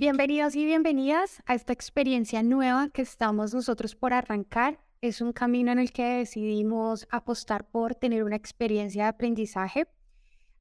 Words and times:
Bienvenidos 0.00 0.56
y 0.56 0.64
bienvenidas 0.64 1.42
a 1.44 1.54
esta 1.54 1.74
experiencia 1.74 2.42
nueva 2.42 2.88
que 2.88 3.02
estamos 3.02 3.52
nosotros 3.52 3.94
por 3.94 4.14
arrancar. 4.14 4.78
Es 5.02 5.20
un 5.20 5.34
camino 5.34 5.72
en 5.72 5.78
el 5.78 5.92
que 5.92 6.02
decidimos 6.02 7.06
apostar 7.10 7.68
por 7.68 7.94
tener 7.94 8.24
una 8.24 8.36
experiencia 8.36 9.02
de 9.02 9.08
aprendizaje. 9.10 9.88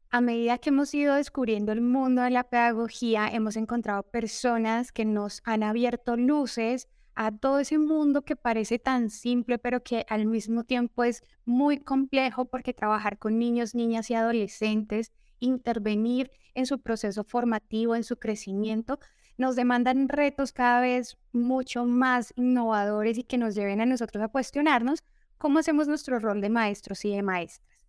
A 0.09 0.19
medida 0.19 0.57
que 0.57 0.71
hemos 0.71 0.93
ido 0.93 1.15
descubriendo 1.15 1.71
el 1.71 1.79
mundo 1.79 2.21
de 2.21 2.31
la 2.31 2.49
pedagogía, 2.49 3.29
hemos 3.29 3.55
encontrado 3.55 4.03
personas 4.03 4.91
que 4.91 5.05
nos 5.05 5.41
han 5.45 5.63
abierto 5.63 6.17
luces 6.17 6.89
a 7.15 7.31
todo 7.31 7.59
ese 7.59 7.77
mundo 7.77 8.23
que 8.23 8.35
parece 8.35 8.77
tan 8.77 9.09
simple, 9.09 9.57
pero 9.57 9.83
que 9.83 10.05
al 10.09 10.25
mismo 10.25 10.65
tiempo 10.65 11.05
es 11.05 11.23
muy 11.45 11.79
complejo 11.79 12.43
porque 12.43 12.73
trabajar 12.73 13.17
con 13.17 13.39
niños, 13.39 13.73
niñas 13.73 14.09
y 14.09 14.15
adolescentes, 14.15 15.13
intervenir 15.39 16.29
en 16.55 16.65
su 16.65 16.81
proceso 16.81 17.23
formativo, 17.23 17.95
en 17.95 18.03
su 18.03 18.17
crecimiento, 18.17 18.99
nos 19.39 19.55
demandan 19.55 20.09
retos 20.09 20.51
cada 20.51 20.81
vez 20.81 21.17
mucho 21.31 21.85
más 21.85 22.33
innovadores 22.35 23.17
y 23.17 23.23
que 23.23 23.37
nos 23.37 23.55
lleven 23.55 23.79
a 23.79 23.85
nosotros 23.85 24.21
a 24.21 24.27
cuestionarnos 24.27 25.01
cómo 25.37 25.59
hacemos 25.59 25.87
nuestro 25.87 26.19
rol 26.19 26.41
de 26.41 26.49
maestros 26.49 27.05
y 27.05 27.15
de 27.15 27.23
maestras. 27.23 27.87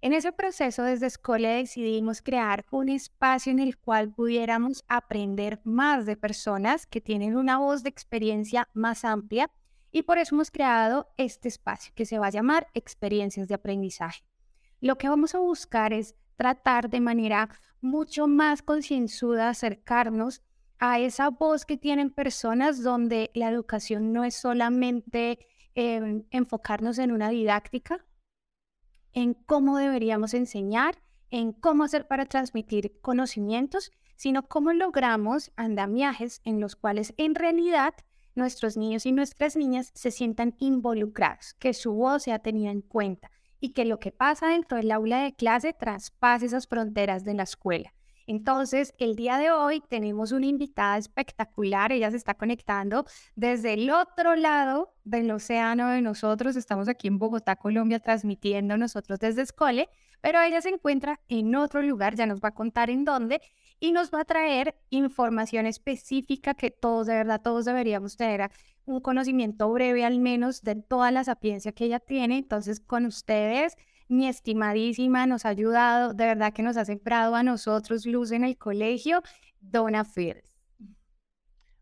En 0.00 0.12
ese 0.12 0.32
proceso 0.32 0.82
desde 0.82 1.06
Escole 1.06 1.48
decidimos 1.48 2.20
crear 2.20 2.66
un 2.72 2.88
espacio 2.88 3.52
en 3.52 3.60
el 3.60 3.78
cual 3.78 4.10
pudiéramos 4.10 4.84
aprender 4.88 5.60
más 5.62 6.04
de 6.04 6.16
personas 6.16 6.84
que 6.84 7.00
tienen 7.00 7.36
una 7.36 7.58
voz 7.58 7.84
de 7.84 7.90
experiencia 7.90 8.68
más 8.74 9.04
amplia 9.04 9.50
y 9.92 10.02
por 10.02 10.18
eso 10.18 10.34
hemos 10.34 10.50
creado 10.50 11.08
este 11.16 11.46
espacio 11.46 11.92
que 11.94 12.06
se 12.06 12.18
va 12.18 12.26
a 12.26 12.30
llamar 12.30 12.66
experiencias 12.74 13.46
de 13.46 13.54
aprendizaje. 13.54 14.24
Lo 14.80 14.98
que 14.98 15.08
vamos 15.08 15.36
a 15.36 15.38
buscar 15.38 15.92
es 15.92 16.16
tratar 16.36 16.90
de 16.90 17.00
manera 17.00 17.48
mucho 17.80 18.26
más 18.26 18.62
concienzuda 18.62 19.48
acercarnos 19.48 20.42
a 20.78 20.98
esa 20.98 21.30
voz 21.30 21.64
que 21.64 21.76
tienen 21.76 22.10
personas 22.10 22.82
donde 22.82 23.30
la 23.34 23.48
educación 23.48 24.12
no 24.12 24.24
es 24.24 24.34
solamente 24.34 25.38
em, 25.74 26.24
enfocarnos 26.30 26.98
en 26.98 27.12
una 27.12 27.30
didáctica, 27.30 28.04
en 29.12 29.34
cómo 29.34 29.78
deberíamos 29.78 30.34
enseñar, 30.34 31.02
en 31.30 31.52
cómo 31.52 31.84
hacer 31.84 32.06
para 32.06 32.26
transmitir 32.26 33.00
conocimientos, 33.00 33.90
sino 34.16 34.48
cómo 34.48 34.72
logramos 34.72 35.52
andamiajes 35.56 36.40
en 36.44 36.60
los 36.60 36.76
cuales 36.76 37.14
en 37.16 37.34
realidad 37.34 37.94
nuestros 38.34 38.76
niños 38.76 39.04
y 39.06 39.12
nuestras 39.12 39.56
niñas 39.56 39.90
se 39.94 40.10
sientan 40.10 40.54
involucrados, 40.58 41.54
que 41.54 41.74
su 41.74 41.92
voz 41.92 42.24
sea 42.24 42.38
tenida 42.38 42.70
en 42.70 42.82
cuenta 42.82 43.30
y 43.60 43.70
que 43.70 43.84
lo 43.84 43.98
que 43.98 44.12
pasa 44.12 44.48
dentro 44.48 44.76
del 44.76 44.92
aula 44.92 45.22
de 45.22 45.34
clase 45.34 45.72
traspase 45.72 46.46
esas 46.46 46.66
fronteras 46.68 47.24
de 47.24 47.34
la 47.34 47.42
escuela. 47.42 47.92
Entonces, 48.28 48.92
el 48.98 49.16
día 49.16 49.38
de 49.38 49.50
hoy 49.50 49.80
tenemos 49.88 50.32
una 50.32 50.44
invitada 50.44 50.98
espectacular. 50.98 51.92
Ella 51.92 52.10
se 52.10 52.18
está 52.18 52.34
conectando 52.34 53.06
desde 53.36 53.72
el 53.72 53.88
otro 53.88 54.36
lado 54.36 54.92
del 55.04 55.30
océano 55.30 55.88
de 55.88 56.02
nosotros. 56.02 56.54
Estamos 56.54 56.88
aquí 56.88 57.08
en 57.08 57.18
Bogotá, 57.18 57.56
Colombia, 57.56 58.00
transmitiendo 58.00 58.76
nosotros 58.76 59.18
desde 59.18 59.40
Escole, 59.40 59.88
pero 60.20 60.42
ella 60.42 60.60
se 60.60 60.68
encuentra 60.68 61.18
en 61.28 61.54
otro 61.54 61.80
lugar, 61.80 62.16
ya 62.16 62.26
nos 62.26 62.40
va 62.42 62.50
a 62.50 62.54
contar 62.54 62.90
en 62.90 63.06
dónde 63.06 63.40
y 63.80 63.92
nos 63.92 64.12
va 64.12 64.20
a 64.20 64.24
traer 64.26 64.74
información 64.90 65.64
específica 65.64 66.52
que 66.52 66.70
todos, 66.70 67.06
de 67.06 67.14
verdad, 67.14 67.40
todos 67.40 67.64
deberíamos 67.64 68.18
tener 68.18 68.50
un 68.84 69.00
conocimiento 69.00 69.72
breve 69.72 70.04
al 70.04 70.18
menos 70.18 70.60
de 70.60 70.74
toda 70.74 71.10
la 71.12 71.24
sapiencia 71.24 71.72
que 71.72 71.86
ella 71.86 71.98
tiene. 71.98 72.36
Entonces, 72.36 72.78
con 72.78 73.06
ustedes, 73.06 73.78
mi 74.08 74.26
estimadísima, 74.26 75.26
nos 75.26 75.44
ha 75.44 75.50
ayudado, 75.50 76.14
de 76.14 76.24
verdad 76.26 76.52
que 76.52 76.62
nos 76.62 76.76
ha 76.76 76.84
sembrado 76.84 77.34
a 77.34 77.42
nosotros 77.42 78.06
luz 78.06 78.32
en 78.32 78.44
el 78.44 78.56
colegio, 78.56 79.22
Donna 79.60 80.04
Fields. 80.04 80.48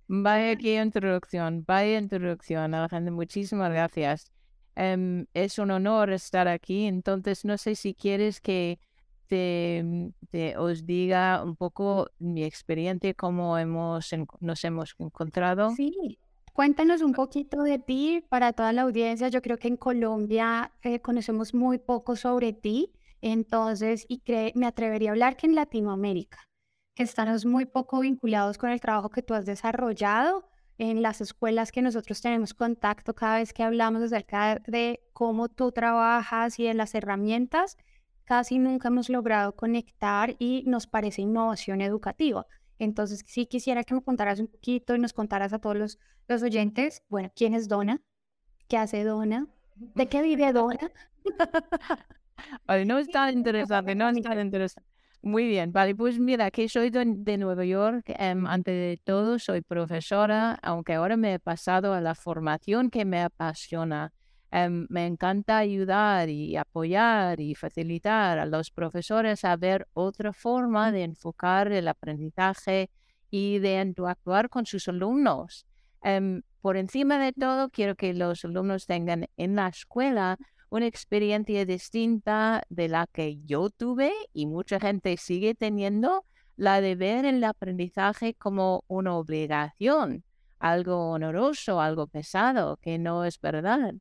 Vaya 0.09 0.57
qué 0.57 0.81
introducción, 0.81 1.65
vaya 1.67 1.99
introducción, 1.99 2.75
Alejandra, 2.75 3.13
muchísimas 3.13 3.71
gracias. 3.71 4.33
Em, 4.77 5.27
es 5.35 5.59
un 5.59 5.71
honor 5.71 6.11
estar 6.11 6.49
aquí, 6.49 6.87
entonces 6.87 7.45
no 7.45 7.57
sé 7.59 7.75
si 7.75 7.95
quieres 7.95 8.41
que 8.41 8.79
te, 9.27 10.13
te, 10.31 10.57
os 10.59 10.87
diga 10.87 11.43
un 11.43 11.57
poco 11.57 12.09
mi 12.19 12.45
experiencia, 12.45 13.15
cómo 13.15 13.59
hemos, 13.59 14.11
nos 14.41 14.65
hemos 14.65 14.95
encontrado. 14.99 15.71
Sí, 15.71 16.19
Cuéntanos 16.57 17.03
un 17.03 17.13
poquito 17.13 17.65
de 17.65 17.79
ti 17.79 18.25
para 18.31 18.55
toda 18.55 18.73
la 18.73 18.81
audiencia. 18.81 19.29
Yo 19.29 19.43
creo 19.43 19.59
que 19.59 19.69
en 19.69 19.77
Colombia 19.77 20.73
eh, 20.81 21.01
conocemos 21.01 21.53
muy 21.53 21.77
poco 21.77 22.17
sobre 22.17 22.55
ti, 22.55 22.95
entonces, 23.21 24.07
y 24.09 24.23
me 24.55 24.67
atrevería 24.67 25.11
a 25.11 25.13
hablar 25.13 25.37
que 25.37 25.47
en 25.47 25.55
Latinoamérica, 25.55 26.49
que 26.95 27.03
estamos 27.03 27.45
muy 27.45 27.67
poco 27.67 28.01
vinculados 28.01 28.57
con 28.57 28.71
el 28.71 28.81
trabajo 28.81 29.11
que 29.11 29.21
tú 29.21 29.35
has 29.35 29.45
desarrollado 29.45 30.49
en 30.79 31.03
las 31.03 31.21
escuelas 31.21 31.73
que 31.73 31.83
nosotros 31.83 32.23
tenemos 32.23 32.55
contacto 32.55 33.15
cada 33.15 33.37
vez 33.37 33.53
que 33.53 33.63
hablamos 33.63 34.03
acerca 34.03 34.59
de 34.67 35.01
cómo 35.13 35.51
tú 35.51 35.73
trabajas 35.73 36.59
y 36.59 36.65
de 36.65 36.73
las 36.73 36.95
herramientas, 36.95 37.77
casi 38.25 38.59
nunca 38.59 38.89
hemos 38.89 39.11
logrado 39.11 39.55
conectar 39.57 40.37
y 40.39 40.65
nos 40.67 40.87
parece 40.87 41.21
innovación 41.21 41.83
educativa. 41.83 42.47
Entonces, 42.79 43.25
sí 43.27 43.47
quisiera 43.47 43.85
que 43.85 43.95
me 43.95 44.03
contaras 44.03 44.41
un 44.41 44.49
poquito 44.49 44.95
y 44.95 44.99
nos 44.99 45.13
contaras 45.13 45.53
a 45.53 45.59
todos 45.59 45.77
los, 45.77 45.99
los 46.29 46.43
oyentes, 46.43 47.03
bueno, 47.09 47.31
¿quién 47.35 47.55
es 47.55 47.69
Donna? 47.69 48.03
¿Qué 48.69 48.77
hace 48.77 49.05
Donna? 49.05 49.47
¿De 49.77 50.09
qué 50.09 50.23
vive 50.23 50.53
Donna? 50.53 50.91
no 52.87 52.99
es 52.99 53.09
tan 53.09 53.33
interesante, 53.35 53.95
no 53.95 54.09
es 54.09 54.17
interesante. 54.17 54.87
Muy 55.23 55.47
bien, 55.49 55.73
vale, 55.73 55.95
pues 55.95 56.21
mira, 56.21 56.51
que 56.51 56.69
soy 56.69 56.91
de, 56.91 57.37
Nueva 57.37 57.65
York, 57.65 58.05
em, 58.17 58.47
antes 58.47 58.75
de 58.75 59.01
todo 59.03 59.39
soy 59.39 59.61
profesora, 59.61 60.59
aunque 60.63 60.95
ahora 60.95 61.17
me 61.17 61.35
he 61.35 61.39
pasado 61.41 61.95
a 61.95 62.01
la 62.01 62.15
formación 62.15 62.91
que 62.91 63.05
me 63.05 63.21
apasiona. 63.23 64.13
Em, 64.53 64.87
me 64.91 65.07
encanta 65.07 65.59
ayudar 65.59 66.29
y 66.29 66.57
apoyar 66.57 67.41
y 67.41 67.55
facilitar 67.55 68.39
a 68.39 68.47
los 68.47 68.71
profesores 68.71 69.45
a 69.45 69.57
ver 69.57 69.89
otra 69.93 70.33
forma 70.33 70.93
de 70.93 71.03
enfocar 71.03 71.73
el 71.73 71.89
aprendizaje 71.89 72.91
y 73.31 73.59
de 73.59 73.81
interactuar 73.81 74.49
con 74.49 74.65
sus 74.65 74.89
alumnos. 74.89 75.67
Em, 76.03 76.43
por 76.61 76.77
encima 76.77 77.19
de 77.19 77.33
todo, 77.33 77.71
quiero 77.71 77.97
que 77.97 78.15
los 78.15 78.45
alumnos 78.45 78.87
tengan 78.87 79.27
en 79.37 79.57
la 79.57 79.69
escuela 79.69 80.39
una 80.71 80.87
experiencia 80.87 81.65
distinta 81.65 82.63
de 82.69 82.89
la 82.89 83.07
que 83.13 83.39
yo 83.45 83.71
tuve 83.71 84.13
y 84.33 84.47
mucha 84.47 84.79
gente 84.81 85.17
sigue 85.17 85.55
teniendo, 85.55 86.25
la 86.57 86.81
de 86.81 86.95
ver 86.95 87.25
el 87.27 87.43
aprendizaje 87.45 88.35
como 88.35 88.85
una 88.89 89.15
obligación, 89.17 90.25
algo 90.59 91.11
honoroso, 91.11 91.81
algo 91.81 92.07
pesado, 92.07 92.79
que 92.79 92.99
no 92.99 93.25
es 93.25 93.41
verdad 93.41 93.95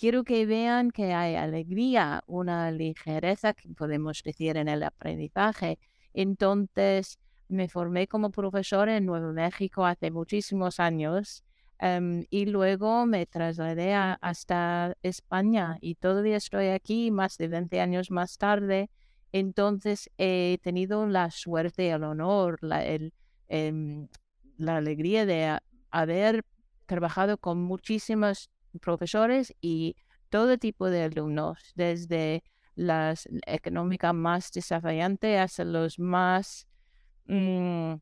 quiero 0.00 0.24
que 0.24 0.46
vean 0.46 0.90
que 0.90 1.12
hay 1.12 1.34
alegría, 1.36 2.24
una 2.26 2.70
ligereza 2.70 3.52
que 3.52 3.68
podemos 3.68 4.22
decir 4.24 4.56
en 4.56 4.66
el 4.68 4.82
aprendizaje. 4.82 5.78
Entonces, 6.14 7.18
me 7.48 7.68
formé 7.68 8.08
como 8.08 8.30
profesora 8.30 8.96
en 8.96 9.04
Nuevo 9.04 9.34
México 9.34 9.84
hace 9.84 10.10
muchísimos 10.10 10.80
años 10.80 11.44
em, 11.78 12.24
y 12.30 12.46
luego 12.46 13.04
me 13.04 13.26
trasladé 13.26 13.94
hasta 13.94 14.96
España 15.02 15.76
y 15.82 15.96
todavía 15.96 16.36
estoy 16.38 16.68
aquí 16.68 17.10
más 17.10 17.36
de 17.36 17.48
20 17.48 17.80
años 17.82 18.10
más 18.10 18.38
tarde. 18.38 18.88
Entonces, 19.32 20.10
he 20.16 20.58
tenido 20.62 21.06
la 21.06 21.30
suerte, 21.30 21.90
el 21.90 22.04
honor, 22.04 22.58
la, 22.62 22.82
em, 23.48 24.08
la 24.56 24.76
alegría 24.78 25.26
de 25.26 25.58
haber 25.90 26.44
trabajado 26.86 27.36
con 27.36 27.60
muchísimas 27.62 28.50
profesores 28.80 29.54
y 29.60 29.96
todo 30.28 30.58
tipo 30.58 30.88
de 30.88 31.04
alumnos, 31.04 31.72
desde 31.74 32.42
las 32.76 33.28
económicas 33.46 34.14
más 34.14 34.52
desafiantes 34.52 35.38
hasta 35.38 35.64
los 35.64 35.98
más 35.98 36.66
mm, 37.26 37.94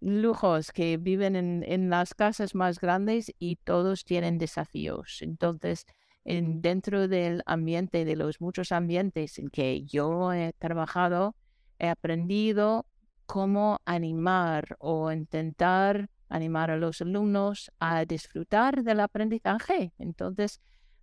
lujos 0.00 0.72
que 0.72 0.96
viven 0.96 1.36
en, 1.36 1.90
las 1.90 2.14
casas 2.14 2.54
más 2.54 2.80
grandes 2.80 3.32
y 3.38 3.56
todos 3.56 4.04
tienen 4.04 4.38
desafíos. 4.38 5.18
Entonces, 5.20 5.86
en, 6.24 6.62
dentro 6.62 7.06
del 7.06 7.42
ambiente, 7.46 8.04
de 8.04 8.16
los 8.16 8.40
muchos 8.40 8.72
ambientes 8.72 9.38
en 9.38 9.48
que 9.50 9.84
yo 9.84 10.32
he 10.32 10.52
trabajado, 10.58 11.36
he 11.78 11.88
aprendido 11.88 12.86
cómo 13.26 13.80
animar 13.84 14.76
o 14.78 15.10
intentar 15.12 16.10
animar 16.28 16.70
a 16.70 16.76
los 16.76 17.00
alumnos 17.00 17.70
a 17.78 18.04
disfrutar 18.04 18.82
del 18.82 19.00
aprendizaje. 19.00 19.92
Entonces, 19.98 20.60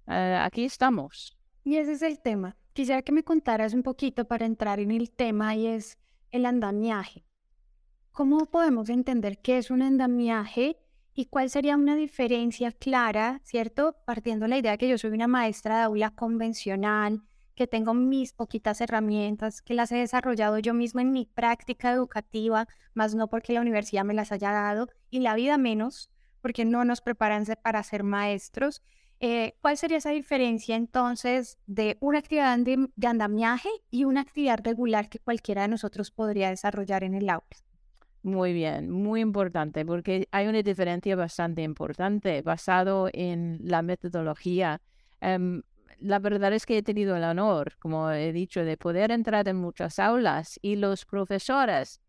eh, 0.08 0.40
aquí 0.42 0.66
estamos. 0.66 1.38
Y 1.64 1.78
ese 1.78 1.94
es 1.94 2.02
el 2.02 2.20
tema. 2.20 2.58
Quisiera 2.74 3.02
que 3.02 3.12
me 3.12 3.24
contaras 3.24 3.74
un 3.74 3.84
poquito 3.84 4.26
para 4.26 4.46
entrar 4.46 4.80
en 4.80 4.92
el 4.92 5.12
tema 5.12 5.56
y 5.56 5.68
es 5.68 5.98
el 6.32 6.46
andamiaje. 6.46 7.26
¿Cómo 8.12 8.46
podemos 8.46 8.90
entender 8.90 9.40
qué 9.42 9.58
es 9.58 9.72
un 9.72 9.82
andamiaje 9.82 10.78
y 11.14 11.26
cuál 11.26 11.50
sería 11.50 11.76
una 11.76 11.96
diferencia 11.96 12.72
clara, 12.72 13.42
¿cierto? 13.44 13.96
Partiendo 14.06 14.46
de 14.46 14.50
la 14.50 14.58
idea 14.58 14.78
que 14.78 14.88
yo 14.88 14.98
soy 14.98 15.12
una 15.12 15.28
maestra 15.28 15.78
de 15.78 15.84
aula 15.84 16.12
convencional, 16.12 17.22
que 17.56 17.68
tengo 17.68 17.94
mis 17.94 18.33
poquitas 18.33 18.81
herramientas, 18.81 19.62
que 19.62 19.74
las 19.74 19.92
he 19.92 19.98
desarrollado 19.98 20.59
yo 20.59 20.74
misma 20.74 21.01
en 21.01 21.12
mi 21.12 21.25
práctica 21.25 21.92
educativa, 21.92 22.68
más 22.94 23.15
no 23.15 23.27
porque 23.27 23.53
la 23.53 23.62
universidad 23.62 24.03
me 24.03 24.13
las 24.13 24.31
haya 24.31 24.51
dado, 24.51 24.89
y 25.09 25.19
la 25.19 25.36
vida 25.36 25.57
menos, 25.57 26.09
porque 26.42 26.65
no 26.65 26.86
nos 26.86 27.01
preparan 27.01 27.45
para 27.62 27.83
ser 27.83 28.03
maestros. 28.03 28.81
Eh, 29.19 29.56
¿Cuál 29.62 29.77
sería 29.77 29.98
esa 29.98 30.09
diferencia 30.09 30.75
entonces 30.75 31.59
de 31.68 31.98
una 32.00 32.18
actividad 32.18 32.57
de, 32.57 32.89
andamiaje 33.07 33.69
y 33.92 34.06
una 34.06 34.21
actividad 34.21 34.59
regular 34.63 35.09
que 35.09 35.19
cualquiera 35.19 35.62
de 35.62 35.68
nosotros 35.68 36.09
podría 36.09 36.50
desarrollar 36.50 37.03
en 37.03 37.13
el 37.13 37.30
aula? 37.30 37.45
Muy 38.24 38.53
bien, 38.53 38.89
muy 38.89 39.21
importante, 39.21 39.86
porque 39.86 40.27
hay 40.31 40.48
una 40.48 40.62
diferencia 40.63 41.15
bastante 41.15 41.62
importante 41.62 42.42
basado 42.42 43.09
en 43.13 43.59
la 43.63 43.83
metodología. 43.83 44.81
Em, 45.21 45.62
la 46.01 46.19
verdad 46.19 46.53
es 46.53 46.65
que 46.65 46.77
he 46.77 46.83
tenido 46.83 47.15
el 47.15 47.24
honor, 47.24 47.77
como 47.80 48.12
he 48.12 48.33
dicho, 48.33 48.65
de 48.65 48.75
poder 48.77 49.12
entrar 49.12 49.48
en 49.48 49.57
muchas 49.57 50.00
aulas 50.00 50.59
y 50.62 50.75
los 50.75 51.06
profesores 51.06 52.01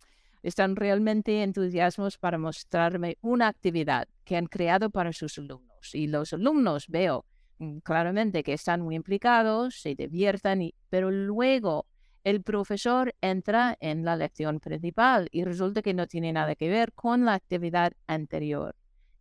están 0.42 0.76
realmente 0.76 1.42
entusiasmados 1.42 2.18
para 2.18 2.38
mostrarme 2.38 3.18
una 3.20 3.48
actividad 3.48 4.08
que 4.24 4.36
han 4.36 4.46
creado 4.46 4.90
para 4.90 5.12
sus 5.12 5.38
alumnos. 5.38 5.94
Y 5.94 6.08
los 6.08 6.32
alumnos 6.32 6.86
veo 6.88 7.26
mm, 7.58 7.78
claramente 7.78 8.42
que 8.42 8.54
están 8.54 8.80
muy 8.80 8.96
implicados, 8.96 9.76
se 9.80 9.94
diviertan, 9.94 10.62
y, 10.62 10.74
pero 10.88 11.10
luego 11.10 11.86
el 12.24 12.42
profesor 12.42 13.14
entra 13.20 13.76
en 13.80 14.04
la 14.04 14.16
lección 14.16 14.58
principal 14.58 15.28
y 15.32 15.44
resulta 15.44 15.82
que 15.82 15.94
no 15.94 16.06
tiene 16.06 16.32
nada 16.32 16.54
que 16.54 16.68
ver 16.68 16.92
con 16.92 17.24
la 17.24 17.34
actividad 17.34 17.92
anterior. 18.06 18.74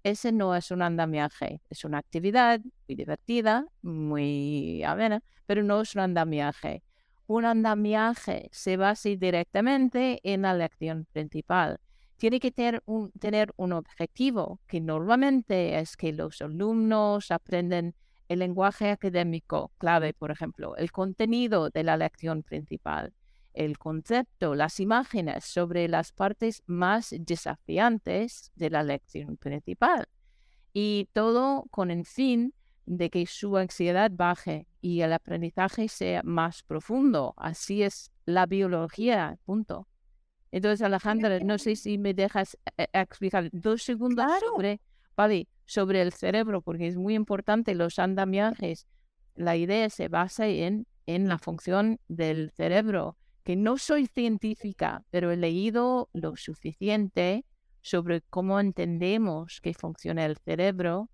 Ese 0.03 0.31
no 0.31 0.55
es 0.55 0.71
un 0.71 0.81
andamiaje, 0.81 1.61
es 1.69 1.85
una 1.85 1.99
actividad 1.99 2.59
muy 2.87 2.95
divertida, 2.95 3.67
muy 3.83 4.83
amena, 4.83 5.21
pero 5.45 5.61
no 5.63 5.81
es 5.81 5.93
un 5.93 6.01
andamiaje. 6.01 6.83
Un 7.27 7.45
andamiaje 7.45 8.49
se 8.51 8.77
basa 8.77 9.09
directamente 9.09 10.19
en 10.23 10.41
la 10.41 10.55
lección 10.55 11.05
principal. 11.11 11.79
Tiene 12.17 12.39
que 12.39 12.51
tener 12.51 12.81
un, 12.85 13.11
tener 13.11 13.53
un 13.57 13.73
objetivo, 13.73 14.59
que 14.67 14.81
normalmente 14.81 15.79
es 15.79 15.95
que 15.97 16.13
los 16.13 16.41
alumnos 16.41 17.29
aprenden 17.29 17.95
el 18.27 18.39
lenguaje 18.39 18.89
académico 18.89 19.71
clave, 19.77 20.13
por 20.13 20.31
ejemplo, 20.31 20.75
el 20.77 20.91
contenido 20.91 21.69
de 21.69 21.83
la 21.83 21.97
lección 21.97 22.43
principal 22.43 23.13
el 23.53 23.77
concepto, 23.77 24.55
las 24.55 24.79
imágenes 24.79 25.45
sobre 25.45 25.87
las 25.87 26.11
partes 26.11 26.63
más 26.65 27.13
desafiantes 27.17 28.51
de 28.55 28.69
la 28.69 28.83
lección 28.83 29.37
principal. 29.37 30.07
Y 30.73 31.09
todo 31.13 31.65
con 31.69 31.91
el 31.91 32.05
fin 32.05 32.53
de 32.85 33.09
que 33.09 33.25
su 33.25 33.57
ansiedad 33.57 34.11
baje 34.13 34.67
y 34.81 35.01
el 35.01 35.13
aprendizaje 35.13 35.87
sea 35.87 36.21
más 36.23 36.63
profundo. 36.63 37.33
Así 37.37 37.83
es 37.83 38.11
la 38.25 38.45
biología, 38.45 39.37
punto. 39.45 39.87
Entonces, 40.51 40.81
Alejandra, 40.81 41.39
no 41.39 41.57
sé 41.57 41.75
si 41.75 41.97
me 41.97 42.13
dejas 42.13 42.57
eh, 42.77 42.87
explicar 42.93 43.49
dos 43.53 43.83
segundos 43.83 44.25
sobre, 44.39 44.81
vale, 45.15 45.47
sobre 45.65 46.01
el 46.01 46.11
cerebro, 46.11 46.61
porque 46.61 46.87
es 46.87 46.97
muy 46.97 47.15
importante 47.15 47.73
los 47.75 47.99
andamiajes. 47.99 48.87
La 49.35 49.55
idea 49.55 49.89
se 49.89 50.09
basa 50.09 50.47
en, 50.47 50.85
en 51.05 51.29
la 51.29 51.37
función 51.37 51.99
del 52.09 52.51
cerebro 52.51 53.17
que 53.43 53.55
no 53.55 53.77
soy 53.77 54.07
científica, 54.07 55.03
pero 55.09 55.31
he 55.31 55.37
leído 55.37 56.09
lo 56.13 56.35
suficiente 56.35 57.45
sobre 57.81 58.21
cómo 58.21 58.59
entendemos 58.59 59.59
que 59.61 59.73
funciona 59.73 60.25
el 60.25 60.37
cerebro 60.37 61.09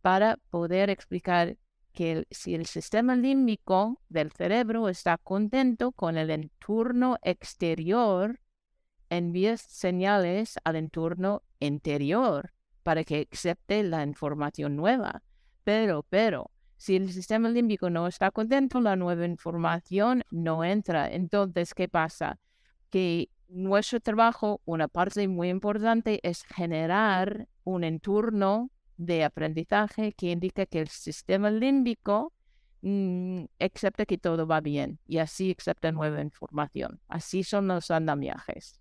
para 0.00 0.36
poder 0.50 0.90
explicar 0.90 1.56
que 1.92 2.26
si 2.30 2.54
el 2.54 2.66
sistema 2.66 3.16
límbico 3.16 4.00
del 4.08 4.32
cerebro 4.32 4.88
está 4.88 5.18
contento 5.18 5.92
con 5.92 6.16
el 6.16 6.30
entorno 6.30 7.18
exterior, 7.22 8.40
envía 9.10 9.56
señales 9.56 10.58
al 10.64 10.76
entorno 10.76 11.42
interior 11.60 12.52
para 12.82 13.04
que 13.04 13.28
acepte 13.30 13.82
la 13.82 14.02
información 14.02 14.74
nueva. 14.76 15.22
Pero, 15.64 16.04
pero, 16.08 16.50
si 16.82 16.96
el 16.96 17.12
sistema 17.12 17.48
límbico 17.48 17.90
no 17.90 18.08
está 18.08 18.32
contento, 18.32 18.80
la 18.80 18.96
nueva 18.96 19.24
información 19.24 20.24
no 20.32 20.64
entra. 20.64 21.08
Entonces, 21.08 21.74
¿qué 21.74 21.86
pasa? 21.86 22.40
Que 22.90 23.28
nuestro 23.46 24.00
trabajo, 24.00 24.60
una 24.64 24.88
parte 24.88 25.28
muy 25.28 25.48
importante, 25.48 26.18
es 26.24 26.42
generar 26.42 27.46
un 27.62 27.84
entorno 27.84 28.72
de 28.96 29.22
aprendizaje 29.22 30.12
que 30.12 30.32
indica 30.32 30.66
que 30.66 30.80
el 30.80 30.88
sistema 30.88 31.52
límbico 31.52 32.32
mm, 32.80 33.44
acepta 33.60 34.04
que 34.04 34.18
todo 34.18 34.48
va 34.48 34.60
bien 34.60 34.98
y 35.06 35.18
así 35.18 35.54
acepta 35.56 35.92
nueva 35.92 36.20
información. 36.20 37.00
Así 37.06 37.44
son 37.44 37.68
los 37.68 37.92
andamiajes. 37.92 38.80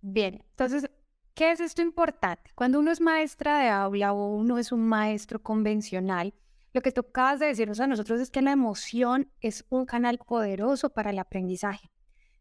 Bien, 0.00 0.42
entonces, 0.48 0.90
¿qué 1.34 1.52
es 1.52 1.60
esto 1.60 1.82
importante? 1.82 2.52
Cuando 2.54 2.78
uno 2.78 2.90
es 2.90 3.02
maestra 3.02 3.58
de 3.58 3.68
aula 3.68 4.14
o 4.14 4.34
uno 4.34 4.56
es 4.56 4.72
un 4.72 4.88
maestro 4.88 5.42
convencional, 5.42 6.32
lo 6.78 6.82
que 6.82 6.92
tú 6.92 7.00
acabas 7.00 7.40
de 7.40 7.46
decirnos 7.46 7.80
a 7.80 7.88
nosotros 7.88 8.20
es 8.20 8.30
que 8.30 8.40
la 8.40 8.52
emoción 8.52 9.32
es 9.40 9.66
un 9.68 9.84
canal 9.84 10.18
poderoso 10.18 10.90
para 10.90 11.10
el 11.10 11.18
aprendizaje. 11.18 11.90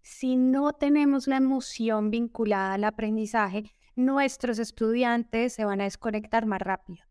Si 0.04 0.36
no 0.36 0.74
tenemos 0.74 1.26
la 1.26 1.38
emoción 1.38 2.12
vinculada 2.12 2.76
al 2.76 2.84
aprendizaje, 2.84 3.64
nuestros 3.96 4.60
estudiantes 4.60 5.54
se 5.54 5.66
van 5.66 5.82
a 5.82 5.86
desconectar 5.86 6.46
más 6.46 6.62
rápido. 6.62 7.04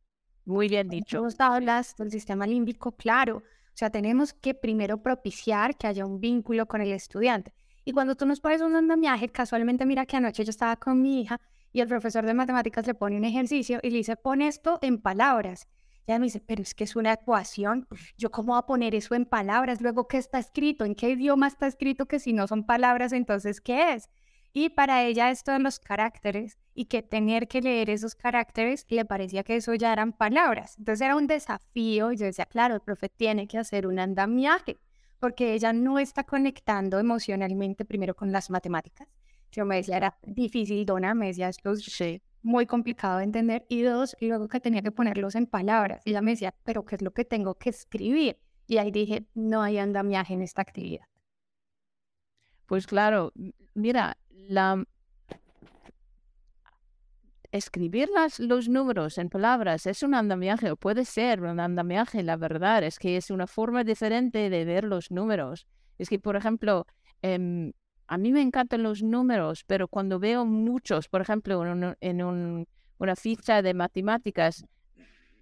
Muy 0.44 0.68
bien 0.68 0.88
dicho. 0.88 1.20
Nos 1.20 1.40
hablas 1.40 1.96
del 1.96 2.12
sistema 2.12 2.46
límbico, 2.46 2.92
claro. 2.92 3.38
O 3.38 3.42
sea, 3.74 3.90
tenemos 3.90 4.32
que 4.32 4.54
primero 4.54 5.02
propiciar 5.02 5.76
que 5.76 5.88
haya 5.88 6.06
un 6.06 6.20
vínculo 6.20 6.66
con 6.66 6.80
el 6.80 6.92
estudiante. 6.92 7.52
Y 7.84 7.90
cuando 7.90 8.14
tú 8.14 8.24
nos 8.24 8.38
pones 8.38 8.60
un 8.60 8.76
andamiaje, 8.76 9.30
casualmente 9.30 9.84
mira 9.84 10.06
que 10.06 10.16
anoche 10.16 10.44
yo 10.44 10.50
estaba 10.50 10.76
con 10.76 11.02
mi 11.02 11.22
hija 11.22 11.40
y 11.72 11.80
el 11.80 11.88
profesor 11.88 12.24
de 12.24 12.34
matemáticas 12.34 12.86
le 12.86 12.94
pone 12.94 13.16
un 13.16 13.24
ejercicio 13.24 13.80
y 13.82 13.90
le 13.90 13.96
dice, 13.96 14.14
pon 14.14 14.42
esto 14.42 14.78
en 14.80 15.02
palabras. 15.02 15.66
Ella 16.06 16.18
me 16.20 16.26
dice, 16.26 16.40
pero 16.40 16.62
es 16.62 16.74
que 16.74 16.84
es 16.84 16.94
una 16.94 17.12
ecuación. 17.12 17.88
Yo 18.16 18.30
cómo 18.30 18.52
voy 18.52 18.58
a 18.60 18.66
poner 18.66 18.94
eso 18.94 19.14
en 19.14 19.26
palabras, 19.26 19.80
luego 19.80 20.06
qué 20.06 20.18
está 20.18 20.38
escrito, 20.38 20.84
en 20.84 20.94
qué 20.94 21.10
idioma 21.10 21.48
está 21.48 21.66
escrito 21.66 22.06
que 22.06 22.20
si 22.20 22.32
no 22.32 22.46
son 22.46 22.64
palabras, 22.64 23.12
entonces 23.12 23.60
¿qué 23.60 23.94
es? 23.94 24.08
Y 24.52 24.70
para 24.70 25.04
ella 25.04 25.30
esto 25.30 25.52
de 25.52 25.58
los 25.58 25.78
caracteres 25.80 26.58
y 26.74 26.86
que 26.86 27.02
tener 27.02 27.48
que 27.48 27.60
leer 27.60 27.90
esos 27.90 28.14
caracteres 28.14 28.86
le 28.88 29.04
parecía 29.04 29.42
que 29.42 29.56
eso 29.56 29.74
ya 29.74 29.92
eran 29.92 30.12
palabras. 30.12 30.78
Entonces 30.78 31.04
era 31.04 31.16
un 31.16 31.26
desafío 31.26 32.12
y 32.12 32.16
yo 32.16 32.24
decía, 32.24 32.46
claro, 32.46 32.74
el 32.74 32.80
profe 32.80 33.08
tiene 33.08 33.48
que 33.48 33.58
hacer 33.58 33.86
un 33.86 33.98
andamiaje 33.98 34.78
porque 35.18 35.54
ella 35.54 35.72
no 35.72 35.98
está 35.98 36.24
conectando 36.24 36.98
emocionalmente 36.98 37.84
primero 37.84 38.14
con 38.14 38.32
las 38.32 38.48
matemáticas. 38.48 39.08
Yo 39.50 39.64
me 39.64 39.76
decía, 39.76 39.96
era 39.96 40.18
difícil, 40.22 40.86
Dona, 40.86 41.14
me 41.14 41.26
decía, 41.28 41.48
esto 41.48 41.74
sí 41.76 42.22
muy 42.42 42.66
complicado 42.66 43.18
de 43.18 43.24
entender. 43.24 43.66
Y 43.68 43.82
dos, 43.82 44.16
luego 44.20 44.48
que 44.48 44.60
tenía 44.60 44.82
que 44.82 44.92
ponerlos 44.92 45.34
en 45.34 45.46
palabras. 45.46 46.02
Y 46.04 46.10
ella 46.10 46.22
me 46.22 46.32
decía, 46.32 46.54
pero 46.64 46.84
¿qué 46.84 46.96
es 46.96 47.02
lo 47.02 47.12
que 47.12 47.24
tengo 47.24 47.54
que 47.54 47.70
escribir? 47.70 48.38
Y 48.66 48.78
ahí 48.78 48.90
dije, 48.90 49.26
no 49.34 49.62
hay 49.62 49.78
andamiaje 49.78 50.34
en 50.34 50.42
esta 50.42 50.62
actividad. 50.62 51.06
Pues 52.66 52.86
claro, 52.86 53.32
mira, 53.74 54.16
la... 54.30 54.84
escribir 57.52 58.08
las, 58.12 58.40
los 58.40 58.68
números 58.68 59.18
en 59.18 59.28
palabras 59.28 59.86
es 59.86 60.02
un 60.02 60.14
andamiaje, 60.14 60.70
o 60.70 60.76
puede 60.76 61.04
ser 61.04 61.42
un 61.42 61.60
andamiaje, 61.60 62.22
la 62.22 62.36
verdad, 62.36 62.82
es 62.82 62.98
que 62.98 63.16
es 63.16 63.30
una 63.30 63.46
forma 63.46 63.84
diferente 63.84 64.50
de 64.50 64.64
ver 64.64 64.84
los 64.84 65.10
números. 65.10 65.66
Es 65.96 66.08
que, 66.08 66.18
por 66.18 66.36
ejemplo, 66.36 66.86
em, 67.22 67.72
a 68.08 68.18
mí 68.18 68.32
me 68.32 68.42
encantan 68.42 68.82
los 68.82 69.02
números, 69.02 69.64
pero 69.64 69.88
cuando 69.88 70.18
veo 70.18 70.44
muchos, 70.44 71.08
por 71.08 71.20
ejemplo, 71.20 71.64
en, 72.00 72.66
una 72.98 73.16
ficha 73.16 73.62
de 73.62 73.74
matemáticas, 73.74 74.64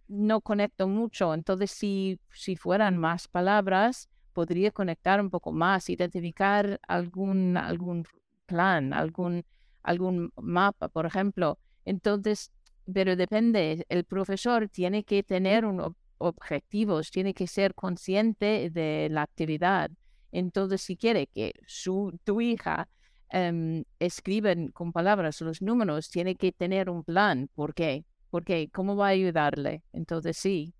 no 0.09 0.41
conecto 0.41 0.89
mucho. 0.89 1.35
Entonces, 1.35 1.71
si, 1.71 2.19
si 2.33 2.57
fueran 2.57 2.99
más 2.99 3.29
palabras, 3.29 4.09
podría 4.33 4.71
conectar 4.71 5.21
un 5.21 5.31
poco 5.31 5.53
más, 5.53 5.89
identificar 5.89 6.81
algún, 6.89 7.57
algún 7.57 8.05
plan, 8.47 8.93
algún, 8.93 9.45
algún 9.83 10.33
mapa, 10.37 10.89
por 10.89 11.07
ejemplo. 11.07 11.59
Entonces, 11.85 12.51
pero 12.93 13.17
depende, 13.17 13.87
el 13.89 14.05
profesor 14.05 14.69
tiene 14.69 15.05
que 15.05 15.23
tener 15.23 15.65
un, 15.65 15.95
objetivos, 16.19 17.11
tiene 17.11 17.35
que 17.35 17.47
ser 17.47 17.75
consciente 17.75 18.71
de 18.71 19.09
la 19.11 19.23
actividad. 19.23 19.91
Entonces, 20.35 20.83
si 20.83 20.97
quiere 20.97 21.29
que 21.29 21.55
su, 21.65 22.19
tu 22.25 22.41
hija 22.41 22.89
eh, 23.31 23.85
escriba 24.01 24.53
con 24.73 24.93
palabras 24.93 25.41
los 25.41 25.63
números, 25.63 26.11
tiene 26.11 26.35
que 26.35 26.51
tener 26.51 26.91
un 26.91 27.05
plan. 27.05 27.49
¿Por 27.55 27.73
qué? 27.73 28.05
Porque 28.31 28.69
¿cómo 28.73 28.97
va 28.97 29.07
a 29.07 29.11
ayudarle? 29.11 29.85
Entonces, 29.93 30.37
sí, 30.37 30.75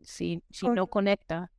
si, 0.00 0.42
si 0.50 0.68
no 0.68 0.86
conecta. 0.86 1.52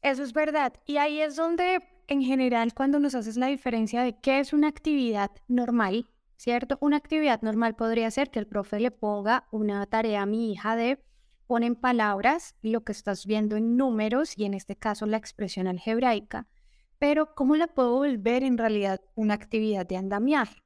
Eso 0.00 0.22
es 0.22 0.32
verdad. 0.32 0.72
Y 0.86 0.96
ahí 0.96 1.20
es 1.20 1.36
donde, 1.36 1.80
en 2.08 2.22
general, 2.22 2.72
cuando 2.72 2.98
nos 2.98 3.14
haces 3.14 3.36
la 3.36 3.48
diferencia 3.48 4.02
de 4.02 4.18
qué 4.18 4.40
es 4.40 4.54
una 4.54 4.68
actividad 4.68 5.30
normal, 5.48 6.08
¿cierto? 6.36 6.78
Una 6.80 6.96
actividad 6.96 7.42
normal 7.42 7.76
podría 7.76 8.10
ser 8.10 8.30
que 8.30 8.38
el 8.38 8.46
profe 8.46 8.80
le 8.80 8.90
ponga 8.90 9.46
una 9.50 9.84
tarea 9.84 10.22
a 10.22 10.26
mi 10.26 10.50
hija 10.50 10.76
de 10.76 10.98
pone 11.46 11.66
en 11.66 11.76
palabras 11.76 12.54
lo 12.62 12.84
que 12.84 12.92
estás 12.92 13.26
viendo 13.26 13.56
en 13.56 13.76
números 13.76 14.38
y 14.38 14.44
en 14.44 14.54
este 14.54 14.76
caso 14.76 15.04
la 15.04 15.18
expresión 15.18 15.66
algebraica, 15.66 16.46
pero 17.00 17.34
¿cómo 17.34 17.56
la 17.56 17.66
puedo 17.66 17.96
volver 17.96 18.44
en 18.44 18.58
realidad 18.58 19.00
una 19.16 19.34
actividad 19.34 19.86
de 19.86 19.96
andamiaje? 19.96 20.62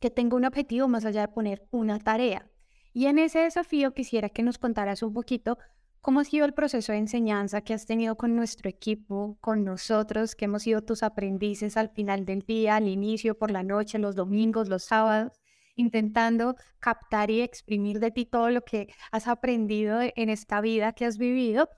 Que 0.00 0.10
tenga 0.10 0.36
un 0.36 0.44
objetivo 0.44 0.88
más 0.88 1.04
allá 1.04 1.22
de 1.22 1.28
poner 1.28 1.66
una 1.70 1.98
tarea. 2.00 2.50
Y 2.92 3.06
en 3.06 3.18
ese 3.18 3.38
desafío 3.38 3.94
quisiera 3.94 4.28
que 4.28 4.42
nos 4.42 4.58
contaras 4.58 5.02
un 5.02 5.14
poquito 5.14 5.56
cómo 6.00 6.20
ha 6.20 6.24
sido 6.24 6.46
el 6.46 6.52
proceso 6.52 6.92
de 6.92 6.98
enseñanza 6.98 7.60
que 7.60 7.74
has 7.74 7.86
tenido 7.86 8.16
con 8.16 8.34
nuestro 8.34 8.68
equipo, 8.68 9.38
con 9.40 9.64
nosotros, 9.64 10.34
que 10.34 10.46
hemos 10.46 10.64
sido 10.64 10.82
tus 10.82 11.04
aprendices 11.04 11.76
al 11.76 11.90
final 11.90 12.24
del 12.26 12.40
día, 12.40 12.76
al 12.76 12.88
inicio, 12.88 13.38
por 13.38 13.52
la 13.52 13.62
noche, 13.62 13.98
los 13.98 14.16
domingos, 14.16 14.68
los 14.68 14.84
sábados 14.84 15.40
intentando 15.76 16.56
captar 16.80 17.30
y 17.30 17.42
exprimir 17.42 18.00
de 18.00 18.10
ti 18.10 18.24
todo 18.24 18.50
lo 18.50 18.62
que 18.62 18.88
has 19.12 19.28
aprendido 19.28 20.00
en 20.00 20.30
esta 20.30 20.60
vida 20.60 20.92
que 20.92 21.04
has 21.04 21.18
vivido. 21.18 21.68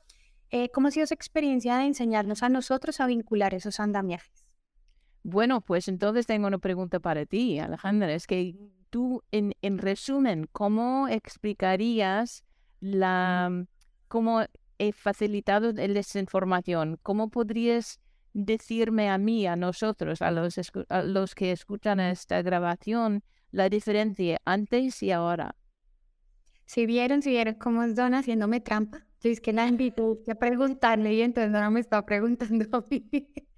Eh, 0.50 0.71
¿Cómo 0.71 0.88
ha 0.88 0.90
sido 0.90 1.05
esa 1.05 1.14
experiencia 1.14 1.76
de 1.76 1.85
enseñarnos 1.85 2.43
a 2.43 2.49
nosotros 2.49 3.00
a 3.00 3.07
vincular 3.07 3.55
esos 3.55 3.81
andamiajes? 3.81 4.47
Bueno, 5.23 5.61
pues 5.61 5.88
entonces 5.88 6.26
tengo 6.26 6.47
una 6.47 6.59
pregunta 6.59 7.00
para 7.00 7.26
ti, 7.26 7.59
Alejandra. 7.59 8.12
Es 8.12 8.26
que 8.26 8.55
tú, 8.88 9.23
en, 9.31 9.55
en 9.61 9.78
resumen, 9.78 10.49
¿cómo 10.52 11.09
explicarías 11.09 12.45
la, 12.81 13.67
cómo 14.09 14.45
he 14.78 14.93
facilitado 14.93 15.71
esa 15.71 16.19
información? 16.19 16.99
¿Cómo 17.02 17.28
podrías 17.28 18.00
decirme 18.33 19.11
a 19.11 19.19
mí, 19.19 19.47
a 19.47 19.57
nosotros, 19.57 20.23
a 20.23 20.31
los, 20.31 20.59
a 20.88 21.02
los 21.02 21.35
que 21.35 21.52
escuchan 21.52 22.00
esta 22.00 22.40
grabación, 22.43 23.25
la 23.50 23.69
diferencia 23.69 24.40
antes 24.45 25.02
y 25.02 25.11
ahora. 25.11 25.57
Si 26.67 26.87
vieron, 26.87 27.23
si 27.23 27.31
vieron 27.31 27.55
cómo 27.55 27.83
es 27.83 27.95
Donna 27.97 28.19
haciéndome 28.19 28.61
trampa, 28.61 29.07
yo 29.20 29.30
es 29.30 29.40
que 29.40 29.52
la 29.52 29.66
invito 29.66 30.18
a 30.30 30.34
preguntarle 30.34 31.14
y 31.14 31.22
entonces 31.22 31.52
Donna 31.52 31.70
me 31.70 31.80
está 31.80 32.04
preguntando 32.04 32.64
a 32.76 32.84
mí. 32.88 33.08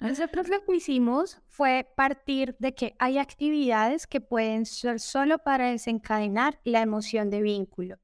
Nosotros 0.00 0.48
lo 0.48 0.64
que 0.64 0.76
hicimos 0.76 1.40
fue 1.46 1.88
partir 1.96 2.56
de 2.58 2.74
que 2.74 2.94
hay 2.98 3.18
actividades 3.18 4.06
que 4.06 4.20
pueden 4.20 4.66
ser 4.66 5.00
solo 5.00 5.38
para 5.38 5.70
desencadenar 5.70 6.60
la 6.64 6.82
emoción 6.82 7.30
de 7.30 7.40
vínculo. 7.40 7.98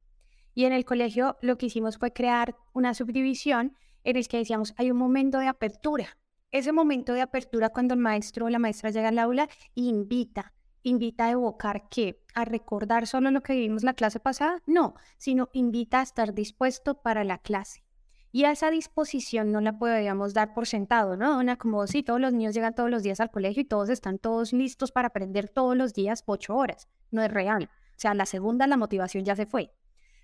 Y 0.54 0.64
en 0.64 0.72
el 0.72 0.84
colegio 0.84 1.36
lo 1.42 1.58
que 1.58 1.66
hicimos 1.66 1.98
fue 1.98 2.12
crear 2.12 2.56
una 2.72 2.94
subdivisión 2.94 3.76
en 4.04 4.16
el 4.16 4.28
que 4.28 4.38
decíamos, 4.38 4.74
hay 4.76 4.90
un 4.90 4.98
momento 4.98 5.38
de 5.38 5.48
apertura. 5.48 6.18
Ese 6.50 6.72
momento 6.72 7.14
de 7.14 7.22
apertura 7.22 7.70
cuando 7.70 7.94
el 7.94 8.00
maestro 8.00 8.46
o 8.46 8.50
la 8.50 8.60
maestra 8.60 8.90
llega 8.90 9.08
al 9.08 9.18
aula 9.18 9.48
invita, 9.74 10.52
invita 10.84 11.24
a 11.26 11.30
evocar 11.32 11.88
que 11.88 12.22
a 12.34 12.44
recordar 12.44 13.08
solo 13.08 13.30
lo 13.30 13.42
que 13.42 13.54
vivimos 13.54 13.82
la 13.82 13.94
clase 13.94 14.20
pasada, 14.20 14.62
no, 14.66 14.94
sino 15.18 15.48
invita 15.52 16.00
a 16.00 16.04
estar 16.04 16.34
dispuesto 16.34 17.02
para 17.02 17.24
la 17.24 17.38
clase. 17.38 17.82
Y 18.30 18.44
a 18.44 18.50
esa 18.50 18.70
disposición 18.70 19.52
no 19.52 19.60
la 19.60 19.78
podríamos 19.78 20.34
dar 20.34 20.54
por 20.54 20.66
sentado, 20.66 21.16
¿no? 21.16 21.38
Una 21.38 21.56
como 21.56 21.86
si 21.86 22.02
todos 22.02 22.20
los 22.20 22.32
niños 22.32 22.54
llegan 22.54 22.74
todos 22.74 22.90
los 22.90 23.02
días 23.02 23.20
al 23.20 23.30
colegio 23.30 23.62
y 23.62 23.64
todos 23.64 23.88
están 23.88 24.18
todos 24.18 24.52
listos 24.52 24.90
para 24.90 25.08
aprender 25.08 25.48
todos 25.48 25.76
los 25.76 25.94
días 25.94 26.24
ocho 26.26 26.56
horas. 26.56 26.88
No 27.12 27.22
es 27.22 27.30
real. 27.30 27.70
O 27.72 27.96
sea, 27.96 28.12
la 28.12 28.26
segunda, 28.26 28.66
la 28.66 28.76
motivación 28.76 29.24
ya 29.24 29.36
se 29.36 29.46
fue. 29.46 29.72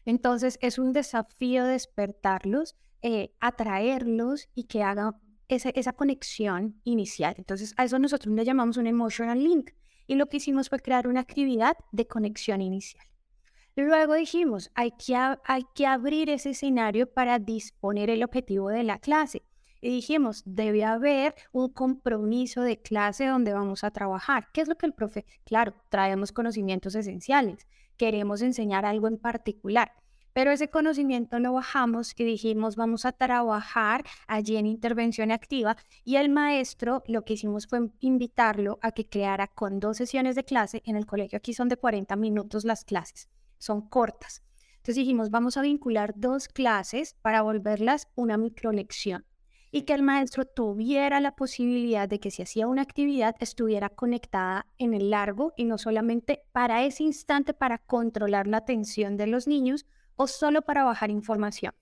Entonces 0.04 0.58
es 0.60 0.78
un 0.78 0.92
desafío 0.92 1.64
despertarlos, 1.64 2.74
eh, 3.00 3.32
atraerlos 3.38 4.48
y 4.54 4.64
que 4.64 4.82
hagan 4.82 5.14
esa 5.46 5.92
conexión 5.92 6.80
inicial. 6.84 7.34
Entonces 7.38 7.74
a 7.76 7.84
eso 7.84 7.98
nosotros 7.98 8.34
le 8.34 8.44
llamamos 8.44 8.76
un 8.76 8.88
emotional 8.88 9.42
link 9.42 9.70
y 10.06 10.14
lo 10.16 10.26
que 10.26 10.38
hicimos 10.38 10.68
fue 10.68 10.80
crear 10.80 11.06
una 11.06 11.20
actividad 11.20 11.76
de 11.92 12.06
conexión 12.06 12.60
inicial. 12.60 13.04
Luego 13.76 14.14
dijimos, 14.14 14.70
hay 14.74 14.92
que, 14.92 15.14
hay 15.16 15.64
que 15.74 15.86
abrir 15.86 16.28
ese 16.28 16.50
escenario 16.50 17.10
para 17.10 17.38
disponer 17.38 18.10
el 18.10 18.24
objetivo 18.24 18.68
de 18.68 18.82
la 18.82 18.98
clase. 18.98 19.42
Y 19.80 19.88
dijimos, 19.90 20.42
debe 20.44 20.84
haber 20.84 21.34
un 21.52 21.72
compromiso 21.72 22.62
de 22.62 22.82
clase 22.82 23.26
donde 23.26 23.54
vamos 23.54 23.82
a 23.82 23.90
trabajar. 23.90 24.48
¿Qué 24.52 24.60
es 24.60 24.68
lo 24.68 24.76
que 24.76 24.86
el 24.86 24.92
profe? 24.92 25.24
Claro, 25.44 25.74
traemos 25.88 26.32
conocimientos 26.32 26.94
esenciales. 26.94 27.66
Queremos 27.96 28.42
enseñar 28.42 28.84
algo 28.84 29.08
en 29.08 29.16
particular. 29.16 29.92
Pero 30.32 30.52
ese 30.52 30.68
conocimiento 30.68 31.38
lo 31.38 31.52
bajamos 31.52 32.14
y 32.16 32.24
dijimos, 32.24 32.76
vamos 32.76 33.04
a 33.04 33.12
trabajar 33.12 34.04
allí 34.26 34.56
en 34.56 34.66
intervención 34.66 35.32
activa 35.32 35.76
y 36.04 36.16
el 36.16 36.28
maestro 36.28 37.02
lo 37.06 37.24
que 37.24 37.34
hicimos 37.34 37.66
fue 37.66 37.80
invitarlo 38.00 38.78
a 38.82 38.92
que 38.92 39.08
creara 39.08 39.48
con 39.48 39.80
dos 39.80 39.96
sesiones 39.96 40.36
de 40.36 40.44
clase. 40.44 40.82
En 40.84 40.96
el 40.96 41.06
colegio 41.06 41.36
aquí 41.36 41.52
son 41.52 41.68
de 41.68 41.76
40 41.76 42.14
minutos 42.16 42.64
las 42.64 42.84
clases, 42.84 43.28
son 43.58 43.80
cortas. 43.88 44.42
Entonces 44.76 44.96
dijimos, 44.96 45.30
vamos 45.30 45.56
a 45.56 45.62
vincular 45.62 46.14
dos 46.16 46.48
clases 46.48 47.14
para 47.20 47.42
volverlas 47.42 48.08
una 48.14 48.36
microlección 48.36 49.26
y 49.72 49.82
que 49.82 49.94
el 49.94 50.02
maestro 50.02 50.44
tuviera 50.44 51.20
la 51.20 51.36
posibilidad 51.36 52.08
de 52.08 52.18
que 52.18 52.30
si 52.30 52.42
hacía 52.42 52.66
una 52.66 52.82
actividad 52.82 53.36
estuviera 53.40 53.88
conectada 53.88 54.66
en 54.78 54.94
el 54.94 55.10
largo 55.10 55.52
y 55.56 55.64
no 55.64 55.78
solamente 55.78 56.42
para 56.52 56.84
ese 56.84 57.04
instante 57.04 57.54
para 57.54 57.78
controlar 57.78 58.46
la 58.46 58.58
atención 58.58 59.16
de 59.16 59.26
los 59.26 59.46
niños, 59.46 59.86
o 60.20 60.26
solo 60.26 60.60
para 60.60 60.84
bajar 60.84 61.10
información. 61.10 61.72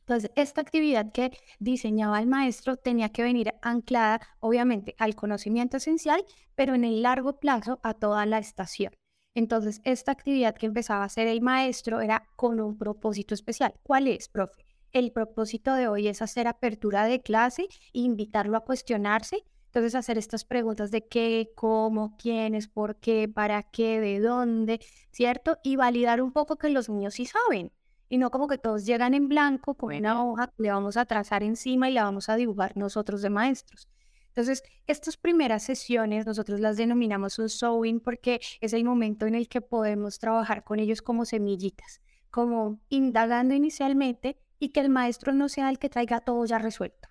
Entonces, 0.00 0.30
esta 0.34 0.62
actividad 0.62 1.12
que 1.12 1.30
diseñaba 1.58 2.18
el 2.18 2.26
maestro 2.26 2.76
tenía 2.76 3.10
que 3.10 3.22
venir 3.22 3.52
anclada, 3.60 4.22
obviamente, 4.40 4.94
al 4.98 5.14
conocimiento 5.14 5.76
esencial, 5.76 6.24
pero 6.54 6.74
en 6.74 6.84
el 6.84 7.02
largo 7.02 7.38
plazo 7.38 7.78
a 7.82 7.92
toda 7.92 8.24
la 8.24 8.38
estación. 8.38 8.94
Entonces, 9.34 9.82
esta 9.84 10.10
actividad 10.10 10.54
que 10.54 10.64
empezaba 10.64 11.02
a 11.02 11.06
hacer 11.06 11.26
el 11.26 11.42
maestro 11.42 12.00
era 12.00 12.22
con 12.34 12.62
un 12.62 12.78
propósito 12.78 13.34
especial. 13.34 13.74
¿Cuál 13.82 14.08
es, 14.08 14.30
profe? 14.30 14.64
El 14.92 15.12
propósito 15.12 15.74
de 15.74 15.86
hoy 15.86 16.08
es 16.08 16.22
hacer 16.22 16.48
apertura 16.48 17.04
de 17.04 17.20
clase 17.20 17.68
invitarlo 17.92 18.56
a 18.56 18.64
cuestionarse. 18.64 19.44
Entonces, 19.70 19.94
hacer 19.94 20.18
estas 20.18 20.44
preguntas 20.44 20.90
de 20.90 21.06
qué, 21.06 21.52
cómo, 21.54 22.16
quiénes, 22.16 22.66
por 22.66 22.96
qué, 22.96 23.28
para 23.28 23.62
qué, 23.62 24.00
de 24.00 24.18
dónde, 24.18 24.80
¿cierto? 25.12 25.58
Y 25.62 25.76
validar 25.76 26.20
un 26.22 26.32
poco 26.32 26.56
que 26.56 26.70
los 26.70 26.88
niños 26.88 27.14
sí 27.14 27.26
saben. 27.26 27.70
Y 28.08 28.18
no 28.18 28.32
como 28.32 28.48
que 28.48 28.58
todos 28.58 28.84
llegan 28.84 29.14
en 29.14 29.28
blanco 29.28 29.76
con 29.76 29.94
una 29.94 30.24
hoja 30.24 30.48
que 30.48 30.64
le 30.64 30.72
vamos 30.72 30.96
a 30.96 31.06
trazar 31.06 31.44
encima 31.44 31.88
y 31.88 31.92
la 31.92 32.02
vamos 32.02 32.28
a 32.28 32.34
dibujar 32.34 32.76
nosotros 32.76 33.22
de 33.22 33.30
maestros. 33.30 33.88
Entonces, 34.26 34.64
estas 34.88 35.16
primeras 35.16 35.62
sesiones 35.62 36.26
nosotros 36.26 36.58
las 36.58 36.76
denominamos 36.76 37.38
un 37.38 37.48
sewing 37.48 38.00
porque 38.00 38.40
es 38.60 38.72
el 38.72 38.84
momento 38.84 39.26
en 39.26 39.36
el 39.36 39.48
que 39.48 39.60
podemos 39.60 40.18
trabajar 40.18 40.64
con 40.64 40.80
ellos 40.80 41.00
como 41.00 41.24
semillitas, 41.24 42.00
como 42.32 42.80
indagando 42.88 43.54
inicialmente 43.54 44.36
y 44.58 44.70
que 44.70 44.80
el 44.80 44.88
maestro 44.88 45.32
no 45.32 45.48
sea 45.48 45.70
el 45.70 45.78
que 45.78 45.88
traiga 45.88 46.20
todo 46.20 46.44
ya 46.44 46.58
resuelto 46.58 47.09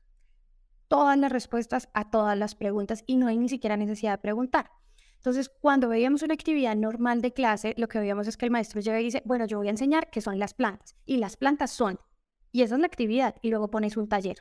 todas 0.90 1.18
las 1.18 1.32
respuestas 1.32 1.88
a 1.94 2.12
todas 2.12 2.38
las 2.38 2.56
preguntas 2.56 3.06
y 3.08 3.16
no 3.16 3.28
hay 3.28 3.38
ni 3.38 3.48
siquiera 3.48 3.78
necesidad 3.78 4.12
de 4.12 4.18
preguntar. 4.18 4.72
Entonces, 5.16 5.50
cuando 5.50 5.88
veíamos 5.90 6.24
una 6.24 6.34
actividad 6.34 6.76
normal 6.76 7.22
de 7.22 7.34
clase, 7.34 7.74
lo 7.78 7.88
que 7.88 8.00
veíamos 8.00 8.28
es 8.28 8.36
que 8.36 8.46
el 8.46 8.52
maestro 8.52 8.82
llega 8.82 9.00
y 9.00 9.06
dice, 9.06 9.22
bueno, 9.26 9.46
yo 9.46 9.58
voy 9.58 9.68
a 9.68 9.72
enseñar 9.72 10.10
qué 10.10 10.22
son 10.22 10.40
las 10.40 10.54
plantas. 10.54 10.96
Y 11.06 11.18
las 11.18 11.38
plantas 11.38 11.72
son, 11.72 12.00
y 12.52 12.64
esa 12.64 12.76
es 12.76 12.82
la 12.82 12.88
actividad, 12.88 13.36
y 13.42 13.50
luego 13.50 13.70
pones 13.70 13.98
un 13.98 14.08
taller. 14.08 14.38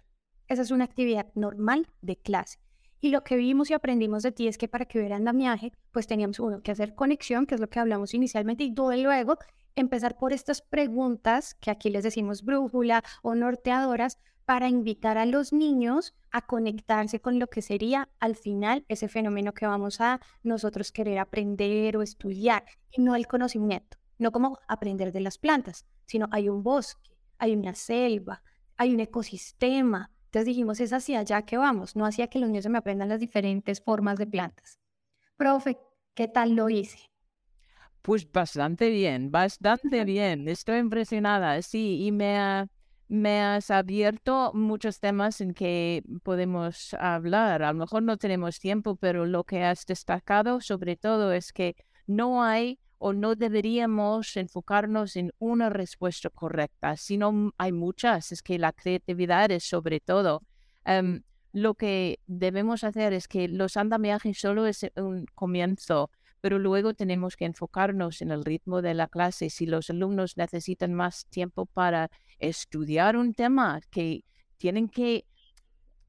Esa 0.46 0.62
es 0.62 0.70
una 0.70 0.84
actividad 0.84 1.26
normal 1.34 1.88
de 2.00 2.16
clase. 2.16 2.58
Y 3.00 3.10
lo 3.10 3.22
que 3.22 3.36
vimos 3.36 3.70
y 3.70 3.74
aprendimos 3.74 4.22
de 4.22 4.32
ti 4.32 4.48
es 4.48 4.56
que 4.56 4.68
para 4.68 4.86
que 4.86 4.98
hubiera 4.98 5.16
andamiaje, 5.16 5.72
pues 5.92 6.06
teníamos 6.06 6.40
uno 6.40 6.62
que 6.62 6.72
hacer 6.72 6.94
conexión, 6.94 7.46
que 7.46 7.56
es 7.56 7.60
lo 7.60 7.68
que 7.68 7.80
hablamos 7.80 8.14
inicialmente, 8.14 8.64
y 8.64 8.74
luego 8.74 9.36
empezar 9.74 10.16
por 10.16 10.32
estas 10.32 10.62
preguntas, 10.62 11.54
que 11.54 11.70
aquí 11.70 11.90
les 11.90 12.04
decimos 12.04 12.44
brújula 12.44 13.04
o 13.22 13.34
norteadoras, 13.34 14.18
para 14.48 14.70
invitar 14.70 15.18
a 15.18 15.26
los 15.26 15.52
niños 15.52 16.14
a 16.30 16.46
conectarse 16.46 17.20
con 17.20 17.38
lo 17.38 17.48
que 17.48 17.60
sería 17.60 18.08
al 18.18 18.34
final 18.34 18.82
ese 18.88 19.06
fenómeno 19.06 19.52
que 19.52 19.66
vamos 19.66 20.00
a 20.00 20.20
nosotros 20.42 20.90
querer 20.90 21.18
aprender 21.18 21.98
o 21.98 22.02
estudiar, 22.02 22.64
y 22.90 23.02
no 23.02 23.14
el 23.14 23.26
conocimiento, 23.26 23.98
no 24.16 24.32
como 24.32 24.58
aprender 24.66 25.12
de 25.12 25.20
las 25.20 25.36
plantas, 25.36 25.84
sino 26.06 26.28
hay 26.30 26.48
un 26.48 26.62
bosque, 26.62 27.10
hay 27.36 27.54
una 27.54 27.74
selva, 27.74 28.42
hay 28.78 28.94
un 28.94 29.00
ecosistema. 29.00 30.10
Entonces 30.24 30.46
dijimos, 30.46 30.80
es 30.80 30.94
hacia 30.94 31.18
allá 31.18 31.42
que 31.42 31.58
vamos, 31.58 31.94
no 31.94 32.06
hacia 32.06 32.28
que 32.28 32.38
los 32.38 32.48
niños 32.48 32.62
se 32.62 32.70
me 32.70 32.78
aprendan 32.78 33.10
las 33.10 33.20
diferentes 33.20 33.82
formas 33.82 34.16
de 34.16 34.28
plantas. 34.28 34.78
Profe, 35.36 35.76
¿qué 36.14 36.26
tal 36.26 36.54
lo 36.54 36.70
hice? 36.70 37.10
Pues 38.00 38.32
bastante 38.32 38.88
bien, 38.88 39.30
bastante 39.30 40.04
bien. 40.06 40.48
Estoy 40.48 40.78
impresionada, 40.78 41.60
sí, 41.60 42.02
y 42.06 42.12
me 42.12 42.38
ha 42.38 42.66
me 43.08 43.40
has 43.40 43.70
abierto 43.70 44.52
muchos 44.54 45.00
temas 45.00 45.40
en 45.40 45.54
que 45.54 46.02
podemos 46.22 46.94
hablar. 46.94 47.62
A 47.62 47.72
lo 47.72 47.78
mejor 47.78 48.02
no 48.02 48.18
tenemos 48.18 48.60
tiempo, 48.60 48.96
pero 48.96 49.26
lo 49.26 49.44
que 49.44 49.64
has 49.64 49.86
destacado 49.86 50.60
sobre 50.60 50.96
todo 50.96 51.32
es 51.32 51.52
que 51.52 51.76
no 52.06 52.42
hay 52.42 52.78
o 52.98 53.12
no 53.12 53.34
deberíamos 53.34 54.36
enfocarnos 54.36 55.16
en 55.16 55.32
una 55.38 55.70
respuesta 55.70 56.30
correcta, 56.30 56.96
sino 56.96 57.52
hay 57.56 57.72
muchas. 57.72 58.32
Es 58.32 58.42
que 58.42 58.58
la 58.58 58.72
creatividad 58.72 59.50
es 59.52 59.64
sobre 59.64 60.00
todo. 60.00 60.42
Em, 60.84 61.22
lo 61.52 61.74
que 61.74 62.20
debemos 62.26 62.84
hacer 62.84 63.12
es 63.12 63.28
que 63.28 63.48
los 63.48 63.76
andamiajes 63.76 64.38
solo 64.38 64.66
es 64.66 64.86
un 64.96 65.26
comienzo 65.34 66.10
pero 66.40 66.58
luego 66.58 66.94
tenemos 66.94 67.36
que 67.36 67.44
enfocarnos 67.44 68.22
en 68.22 68.30
el 68.30 68.44
ritmo 68.44 68.82
de 68.82 68.94
la 68.94 69.08
clase. 69.08 69.50
Si 69.50 69.66
los 69.66 69.90
alumnos 69.90 70.36
necesitan 70.36 70.94
más 70.94 71.26
tiempo 71.26 71.66
para 71.66 72.10
estudiar 72.38 73.16
un 73.16 73.34
tema, 73.34 73.80
que 73.90 74.24
tienen 74.56 74.88
que 74.88 75.24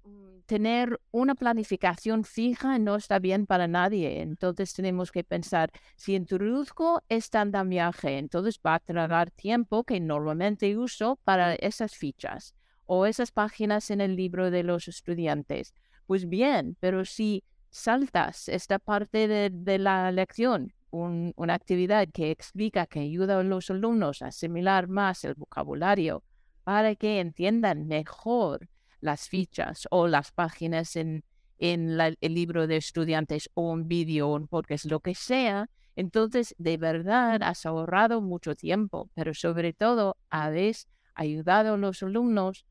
mm, 0.03 0.39
tener 0.45 1.00
una 1.12 1.36
planificación 1.36 2.24
fija 2.24 2.77
no 2.79 2.95
está 2.95 3.19
bien 3.19 3.45
para 3.45 3.67
nadie. 3.67 4.21
Entonces 4.21 4.74
tenemos 4.74 5.12
que 5.12 5.24
pensar, 5.24 5.71
si 5.95 6.15
introduzco 6.15 7.01
este 7.09 7.38
andamiaje, 7.38 8.17
entonces 8.17 8.59
va 8.65 8.75
a 8.75 8.79
tragar 8.79 9.31
tiempo 9.31 9.83
que 9.83 10.00
normalmente 10.00 10.77
uso 10.77 11.19
para 11.24 11.55
esas 11.55 11.95
fichas 11.95 12.55
o 12.86 13.05
esas 13.05 13.31
páginas 13.31 13.91
en 13.91 14.01
el 14.01 14.15
libro 14.15 14.50
de 14.50 14.63
los 14.63 14.88
estudiantes. 14.88 15.74
Pues 16.07 16.27
bien, 16.27 16.75
pero 16.79 17.05
si 17.05 17.43
saltas 17.69 18.49
esta 18.49 18.79
parte 18.79 19.27
de, 19.27 19.77
la 19.77 20.11
lección, 20.11 20.73
una 20.91 21.53
actividad 21.53 22.07
que 22.11 22.31
explica, 22.31 22.88
que 22.88 22.99
ayuda 23.01 23.39
a 23.39 23.43
los 23.43 23.69
alumnos 23.69 24.21
a 24.21 24.27
asimilar 24.27 24.88
más 24.88 25.23
el 25.23 25.35
vocabulario 25.35 26.23
para 26.63 26.95
que 26.95 27.19
entiendan 27.19 27.88
mejor 27.88 28.67
las 29.01 29.29
fichas 29.29 29.88
o 29.91 30.07
las 30.07 30.31
páginas 30.31 30.95
en, 30.95 31.23
en 31.57 31.99
el 31.99 32.33
libro 32.33 32.67
de 32.67 32.77
estudiantes 32.77 33.49
o 33.53 33.71
un 33.71 33.88
vídeo 33.88 34.29
o 34.29 34.35
un 34.35 34.47
podcast, 34.47 34.85
lo 34.85 34.99
que 34.99 35.15
sea, 35.15 35.69
entonces 35.95 36.55
de 36.57 36.77
verdad 36.77 37.41
has 37.43 37.65
ahorrado 37.65 38.21
mucho 38.21 38.55
tiempo, 38.55 39.09
pero 39.13 39.33
sobre 39.33 39.73
todo 39.73 40.17
habéis 40.29 40.88
ayudado 41.13 41.73
a 41.73 41.77
los 41.77 42.01
alumnos 42.01 42.65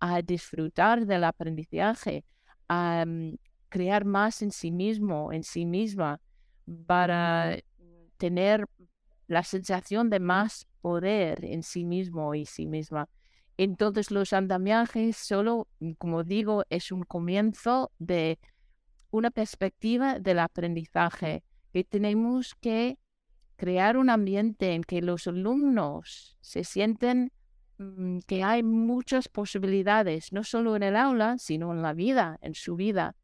a 0.00 0.20
disfrutar 0.20 1.06
del 1.06 1.24
aprendizaje, 1.24 2.24
a 2.68 3.04
crear 3.74 4.04
más 4.04 4.40
en 4.40 4.52
sí 4.52 4.70
mismo, 4.70 5.32
en 5.32 5.42
sí 5.42 5.66
misma, 5.66 6.20
para 6.86 7.58
tener 8.18 8.66
la 9.26 9.42
sensación 9.42 10.10
de 10.10 10.20
más 10.20 10.68
poder 10.80 11.44
en 11.44 11.64
sí 11.64 11.84
mismo 11.84 12.36
y 12.36 12.46
sí 12.46 12.66
misma. 12.66 13.08
Entonces 13.56 14.12
los 14.12 14.32
andamiajes 14.32 15.16
solo, 15.16 15.66
como 15.98 16.22
digo, 16.22 16.62
es 16.70 16.92
un 16.92 17.02
comienzo 17.02 17.90
de 17.98 18.38
una 19.10 19.32
perspectiva 19.32 20.20
del 20.20 20.38
aprendizaje 20.38 21.42
que 21.72 21.82
tenemos 21.82 22.54
que 22.54 22.96
crear 23.56 23.96
un 23.96 24.08
ambiente 24.08 24.74
en 24.74 24.84
que 24.84 25.02
los 25.02 25.26
alumnos 25.26 26.36
se 26.40 26.62
sienten 26.62 27.32
mm, 27.78 28.18
que 28.28 28.44
hay 28.44 28.62
muchas 28.62 29.28
posibilidades, 29.28 30.32
no 30.32 30.44
solo 30.44 30.76
en 30.76 30.84
el 30.84 30.94
aula, 30.94 31.38
sino 31.38 31.72
en 31.72 31.82
la 31.82 31.92
vida, 31.92 32.38
en 32.40 32.54
su 32.54 32.76
vida. 32.76 33.16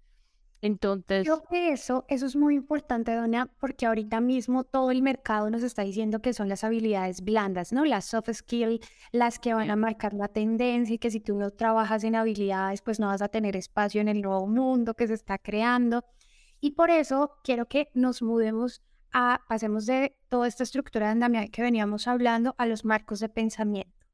Entonces... 0.63 1.25
Creo 1.25 1.43
que 1.49 1.73
eso, 1.73 2.05
eso 2.09 2.27
es 2.27 2.37
muy 2.37 2.55
importante, 2.55 3.15
Dona, 3.15 3.47
porque 3.59 3.87
ahorita 3.87 4.21
mismo 4.21 4.65
todo 4.65 4.91
el 4.91 5.03
mercado 5.03 5.49
nos 5.51 5.63
está 5.63 5.83
diciendo 5.83 6.21
que 6.21 6.35
son 6.35 6.49
las 6.49 6.65
habilidades 6.65 7.23
blandas, 7.23 7.73
¿no? 7.73 7.85
Las 7.85 8.05
soft 8.05 8.31
skills, 8.33 8.87
las 9.13 9.39
que 9.39 9.55
van 9.55 9.71
a 9.71 9.77
marcar 9.77 10.13
la 10.13 10.29
tendencia 10.29 10.95
y 10.95 10.99
que 10.99 11.11
si 11.11 11.21
tú 11.21 11.37
no 11.37 11.51
trabajas 11.51 12.05
en 12.05 12.15
habilidades, 12.15 12.83
pues 12.83 13.01
no 13.01 13.07
vas 13.07 13.23
a 13.23 13.29
tener 13.29 13.57
espacio 13.57 14.01
en 14.01 14.09
el 14.09 14.21
nuevo 14.21 14.47
mundo 14.47 14.95
que 14.95 15.07
se 15.07 15.15
está 15.15 15.39
creando. 15.39 16.05
Y 16.61 16.73
por 16.73 16.91
eso 16.91 17.39
quiero 17.43 17.67
que 17.67 17.89
nos 17.95 18.21
mudemos 18.21 18.83
a, 19.13 19.41
pasemos 19.49 19.87
de 19.87 20.17
toda 20.29 20.47
esta 20.47 20.63
estructura 20.63 21.07
de 21.07 21.13
andamiaje 21.13 21.51
que 21.51 21.63
veníamos 21.63 22.07
hablando 22.07 22.55
a 22.59 22.67
los 22.67 22.85
marcos 22.85 23.21
de 23.21 23.31
pensamiento. 23.31 24.07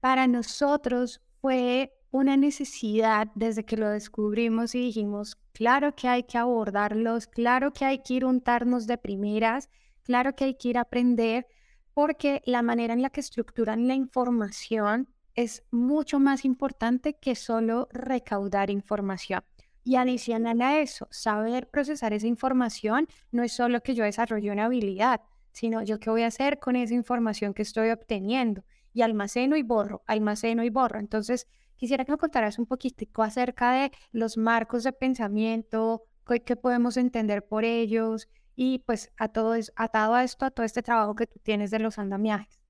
Para 0.00 0.26
nosotros 0.26 1.22
fue 1.40 1.92
una 2.14 2.36
necesidad 2.36 3.26
desde 3.34 3.64
que 3.64 3.76
lo 3.76 3.88
descubrimos 3.88 4.76
y 4.76 4.78
dijimos, 4.78 5.36
claro 5.52 5.96
que 5.96 6.06
hay 6.06 6.22
que 6.22 6.38
abordarlos, 6.38 7.26
claro 7.26 7.72
que 7.72 7.84
hay 7.84 8.04
que 8.04 8.14
ir 8.14 8.24
untarnos 8.24 8.86
de 8.86 8.98
primeras, 8.98 9.68
claro 10.04 10.36
que 10.36 10.44
hay 10.44 10.54
que 10.54 10.68
ir 10.68 10.78
a 10.78 10.82
aprender, 10.82 11.48
porque 11.92 12.40
la 12.46 12.62
manera 12.62 12.94
en 12.94 13.02
la 13.02 13.10
que 13.10 13.18
estructuran 13.18 13.88
la 13.88 13.96
información 13.96 15.08
es 15.34 15.64
mucho 15.72 16.20
más 16.20 16.44
importante 16.44 17.14
que 17.14 17.34
solo 17.34 17.88
recaudar 17.90 18.70
información. 18.70 19.42
Y 19.82 19.96
adicional 19.96 20.62
a 20.62 20.78
eso, 20.78 21.08
saber 21.10 21.68
procesar 21.68 22.12
esa 22.12 22.28
información 22.28 23.08
no 23.32 23.42
es 23.42 23.50
solo 23.50 23.80
que 23.80 23.96
yo 23.96 24.04
desarrolle 24.04 24.52
una 24.52 24.66
habilidad, 24.66 25.22
sino 25.50 25.82
yo 25.82 25.98
qué 25.98 26.10
voy 26.10 26.22
a 26.22 26.28
hacer 26.28 26.60
con 26.60 26.76
esa 26.76 26.94
información 26.94 27.54
que 27.54 27.62
estoy 27.62 27.90
obteniendo. 27.90 28.62
Y 28.92 29.02
almaceno 29.02 29.56
y 29.56 29.64
borro, 29.64 30.04
almaceno 30.06 30.62
y 30.62 30.70
borro. 30.70 31.00
Entonces, 31.00 31.48
Quisiera 31.84 32.06
que 32.06 32.12
me 32.12 32.16
contaras 32.16 32.58
un 32.58 32.64
poquitico 32.64 33.22
acerca 33.22 33.72
de 33.72 33.92
los 34.10 34.38
marcos 34.38 34.84
de 34.84 34.92
pensamiento, 34.94 36.04
qué, 36.26 36.56
podemos 36.56 36.96
entender 36.96 37.46
por 37.46 37.62
ellos 37.62 38.26
y 38.56 38.78
pues 38.86 39.12
a 39.18 39.28
todo 39.28 39.54
atado 39.76 40.14
a 40.14 40.24
esto, 40.24 40.46
a 40.46 40.50
todo 40.50 40.64
este 40.64 40.82
trabajo 40.82 41.14
que 41.14 41.26
tú 41.26 41.38
tienes 41.42 41.70
de 41.70 41.80
los 41.80 41.98
andamiajes. 41.98 42.64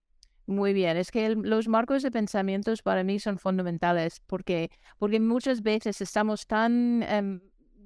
Muy 0.46 0.72
bien, 0.72 0.96
es 0.96 1.12
que 1.12 1.29
los 1.37 1.68
marcos 1.68 2.03
de 2.03 2.11
pensamientos 2.11 2.83
para 2.83 3.05
mí 3.05 3.20
son 3.20 3.38
fundamentales 3.38 4.20
porque, 4.27 4.72
porque 4.98 5.20
muchas 5.20 5.62
veces 5.62 6.00
estamos 6.00 6.48
tan 6.48 7.05
em, 7.05 7.40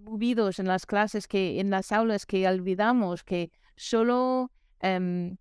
movidos 0.04 0.58
en 0.58 0.66
las 0.66 0.86
clases, 0.86 1.28
que 1.28 1.60
en 1.60 1.68
las 1.68 1.92
aulas, 1.92 2.24
que 2.24 2.48
olvidamos 2.48 3.22
que 3.22 3.52
solo 3.76 4.50
em, 4.80 5.36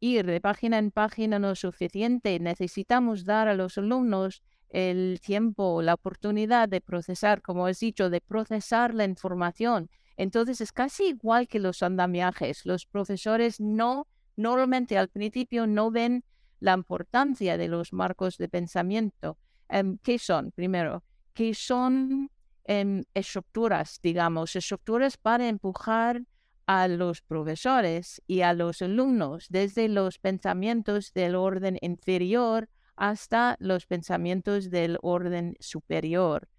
ir 0.00 0.26
de 0.26 0.40
página 0.40 0.78
en 0.78 0.90
página 0.90 1.38
no 1.38 1.52
es 1.52 1.60
suficiente. 1.60 2.40
Necesitamos 2.40 3.24
dar 3.24 3.46
a 3.46 3.54
los 3.54 3.78
alumnos 3.78 4.42
el 4.70 5.20
tiempo, 5.20 5.82
la 5.82 5.94
oportunidad 5.94 6.68
de 6.68 6.80
procesar, 6.80 7.42
como 7.42 7.66
has 7.66 7.80
dicho, 7.80 8.08
de 8.08 8.20
procesar 8.20 8.94
la 8.94 9.04
información. 9.04 9.90
Entonces 10.16 10.60
es 10.60 10.72
casi 10.72 11.08
igual 11.08 11.48
que 11.48 11.58
los 11.58 11.82
andamiajes. 11.82 12.64
Los 12.64 12.86
profesores 12.86 13.60
no, 13.60 14.06
normalmente 14.36 14.96
al 14.96 15.08
principio 15.08 15.66
no 15.66 15.90
ven 15.90 16.24
la 16.60 16.74
importancia 16.74 17.56
de 17.56 17.68
los 17.68 17.92
marcos 17.92 18.36
de 18.38 18.48
pensamiento. 18.48 19.38
Em, 19.68 19.98
¿Qué 19.98 20.18
son? 20.18 20.52
Primero, 20.52 21.02
que 21.32 21.54
son 21.54 22.30
em, 22.64 23.02
estructuras, 23.14 23.98
digamos, 24.02 24.54
estructuras 24.54 25.16
para 25.16 25.48
empujar 25.48 26.22
a 26.66 26.86
los 26.86 27.22
profesores 27.22 28.22
y 28.28 28.42
a 28.42 28.52
los 28.52 28.82
alumnos 28.82 29.46
desde 29.48 29.88
los 29.88 30.18
pensamientos 30.18 31.12
del 31.12 31.34
orden 31.34 31.78
inferior 31.80 32.68
hasta 33.00 33.56
los 33.60 33.86
pensamientos 33.86 34.70
del 34.70 34.98
orden 35.00 35.56
superior. 35.58 36.50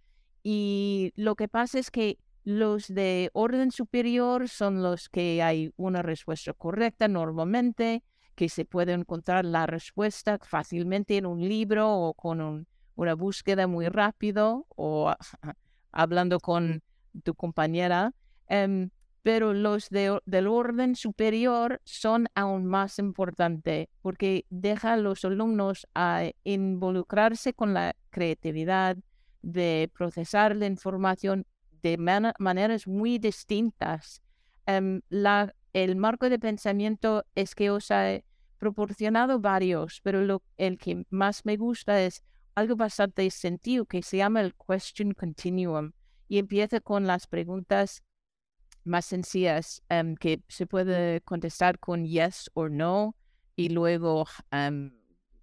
Y 0.41 1.13
lo 1.15 1.35
que 1.35 1.47
pasa 1.47 1.77
es 1.77 1.91
que 1.91 2.17
los 2.43 2.87
de 2.87 3.29
orden 3.33 3.69
superior 3.69 4.49
son 4.49 4.81
los 4.81 5.07
que 5.07 5.43
hay 5.43 5.71
una 5.77 6.01
respuesta 6.01 6.51
correcta 6.53 7.07
normalmente, 7.07 8.03
que 8.33 8.49
se 8.49 8.65
puede 8.65 8.93
encontrar 8.93 9.45
la 9.45 9.67
respuesta 9.67 10.39
fácilmente 10.41 11.15
en 11.17 11.27
un 11.27 11.47
libro 11.47 11.93
o 11.93 12.15
con 12.15 12.65
una 12.95 13.13
búsqueda 13.13 13.67
muy 13.67 13.87
rápido 13.87 14.65
o 14.75 15.13
hablando 15.91 16.39
con 16.39 16.81
tu 17.23 17.35
compañera. 17.35 18.15
Em, 18.47 18.89
pero 19.23 19.53
los 19.53 19.89
del 19.89 20.47
orden 20.47 20.95
superior 20.95 21.79
son 21.83 22.27
aún 22.33 22.65
más 22.65 22.97
importantes 22.97 23.87
porque 24.01 24.45
deja 24.49 24.93
a 24.93 24.97
los 24.97 25.23
alumnos 25.25 25.87
a 25.93 26.31
involucrarse 26.43 27.53
con 27.53 27.73
la 27.73 27.95
creatividad, 28.09 28.97
de 29.41 29.89
procesar 29.93 30.55
la 30.55 30.67
información 30.67 31.45
de 31.81 31.97
maneras 31.97 32.87
muy 32.87 33.17
distintas. 33.17 34.21
Em, 34.65 35.01
el 35.73 35.95
marco 35.95 36.29
de 36.29 36.37
pensamiento 36.37 37.25
es 37.35 37.55
que 37.55 37.69
os 37.71 37.89
he 37.91 38.23
proporcionado 38.59 39.39
varios, 39.39 39.99
pero 40.03 40.41
el 40.57 40.77
que 40.77 41.05
más 41.09 41.45
me 41.45 41.57
gusta 41.57 42.01
es 42.01 42.23
algo 42.53 42.75
bastante 42.75 43.29
sencillo 43.31 43.85
que 43.85 44.03
se 44.03 44.17
llama 44.17 44.41
el 44.41 44.53
question 44.53 45.13
continuum 45.13 45.93
y 46.27 46.37
empieza 46.37 46.79
con 46.79 47.07
las 47.07 47.25
preguntas 47.27 48.03
más 48.83 49.05
sencillas 49.05 49.83
em, 49.89 50.15
que 50.15 50.41
se 50.47 50.65
puede 50.65 51.21
contestar 51.21 51.79
con 51.79 52.05
yes 52.05 52.49
o 52.53 52.69
no 52.69 53.15
y 53.55 53.69
luego 53.69 54.25
em, 54.51 54.91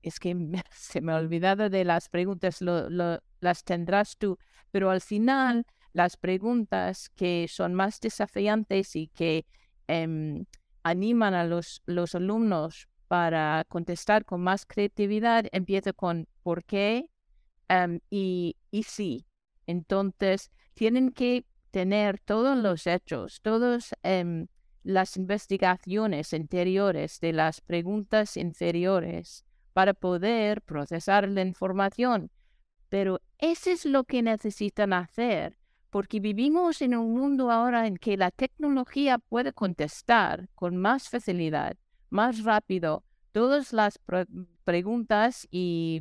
es 0.03 0.19
que 0.19 0.35
se 0.73 1.01
me 1.01 1.13
ha 1.13 1.17
olvidado 1.17 1.71
de 1.71 1.85
las 1.85 2.09
preguntas, 2.09 2.61
las 2.61 3.65
tendrás 3.65 4.17
tú, 4.17 4.39
pero 4.71 4.91
al 4.91 5.01
final 5.01 5.67
las 5.93 6.17
preguntas 6.17 7.11
que 7.11 7.47
son 7.49 7.75
más 7.75 8.01
desafiantes 8.01 8.97
y 8.97 9.09
que 9.09 9.47
em, 9.87 10.45
animan 10.83 11.35
a 11.35 11.45
los, 11.45 11.83
los 11.87 12.15
alumnos 12.15 12.89
para 13.09 13.65
contestar 13.69 14.25
con 14.25 14.43
más 14.43 14.67
creatividad 14.67 15.47
empieza 15.53 15.93
con 15.93 16.29
por 16.43 16.65
qué 16.65 17.09
y, 18.11 18.57
y 18.71 18.83
sí. 18.83 19.27
Entonces, 19.67 20.51
tienen 20.75 21.11
que 21.11 21.45
tener 21.79 22.19
todos 22.19 22.59
los 22.59 22.89
hechos, 22.89 23.41
todas 23.41 23.95
em, 24.03 24.49
las 24.83 25.17
investigaciones 25.17 26.33
interiores 26.33 27.21
de 27.21 27.33
las 27.33 27.61
preguntas 27.61 28.37
inferiores 28.37 29.45
para 29.75 29.95
poder 29.95 30.61
procesar 30.63 31.29
la 31.29 31.43
información. 31.43 32.33
Pero 32.89 33.21
eso 33.39 33.71
es 33.71 33.85
lo 33.85 34.03
que 34.03 34.23
necesitan 34.23 34.93
hacer 34.93 35.57
porque 35.91 36.19
vivimos 36.19 36.83
en 36.83 36.97
un 36.97 37.17
mundo 37.17 37.53
ahora 37.53 37.87
en 37.87 37.97
que 37.97 38.17
la 38.17 38.33
tecnología 38.33 39.19
puede 39.19 39.53
contestar 39.53 40.49
con 40.57 40.77
más 40.77 41.09
facilidad, 41.09 41.77
más 42.11 42.43
rápido, 42.43 43.05
todas 43.31 43.73
las 43.73 44.01
preguntas 44.65 45.47
y 45.53 46.01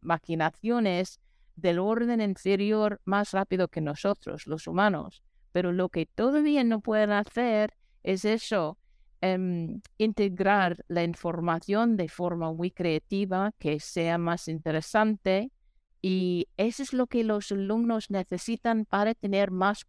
maquinaciones 0.00 1.20
del 1.56 1.78
orden 1.78 2.20
inferior 2.20 3.00
más 3.04 3.32
rápido 3.32 3.68
que 3.68 3.80
nosotros, 3.80 4.46
los 4.46 4.66
humanos. 4.66 5.22
Pero 5.52 5.72
lo 5.72 5.88
que 5.88 6.06
todavía 6.06 6.62
no 6.64 6.80
pueden 6.80 7.10
hacer 7.10 7.74
es 8.02 8.24
eso, 8.24 8.78
em, 9.22 9.80
integrar 9.98 10.84
la 10.88 11.02
información 11.02 11.96
de 11.96 12.08
forma 12.08 12.52
muy 12.52 12.70
creativa, 12.70 13.52
que 13.58 13.80
sea 13.80 14.18
más 14.18 14.48
interesante. 14.48 15.50
Y 16.02 16.46
eso 16.56 16.82
es 16.82 16.92
lo 16.92 17.06
que 17.06 17.24
los 17.24 17.50
alumnos 17.50 18.10
necesitan 18.10 18.84
para 18.84 19.14
tener 19.14 19.50
más 19.50 19.84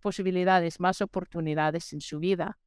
posibilidades, 0.00 0.78
más 0.78 1.00
oportunidades 1.00 1.92
en 1.92 2.00
su 2.00 2.18
vida. 2.18 2.58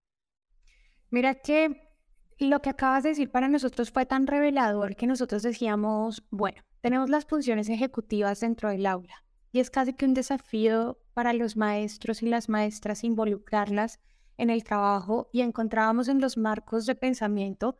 Mira 1.12 1.36
que 1.36 1.94
lo 2.40 2.62
que 2.62 2.72
acabas 2.72 3.04
de 3.04 3.10
decir 3.10 3.32
para 3.32 3.48
nosotros 3.48 3.92
fue 3.92 4.06
tan 4.06 4.26
revelador 4.28 4.96
que 4.96 5.08
nosotros 5.08 5.44
decíamos, 5.44 6.24
bueno, 6.32 6.64
tenemos 6.84 7.10
las 7.10 7.24
funciones 7.24 7.70
ejecutivas 7.70 8.42
dentro 8.42 8.68
del 8.68 8.86
aula 8.86 9.24
y 9.54 9.62
es 9.62 9.70
casi 9.70 9.94
que 9.94 10.04
un 10.04 10.14
desafío 10.14 11.00
para 11.14 11.32
los 11.32 11.56
maestros 11.56 12.22
y 12.22 12.28
las 12.28 12.50
maestras 12.50 13.06
involucrarlas 13.06 14.02
en 14.38 14.50
el 14.50 14.66
trabajo 14.66 15.30
y 15.32 15.40
encontrábamos 15.44 16.10
en 16.10 16.20
los 16.20 16.38
marcos 16.38 16.86
de 16.86 16.96
pensamiento 16.96 17.78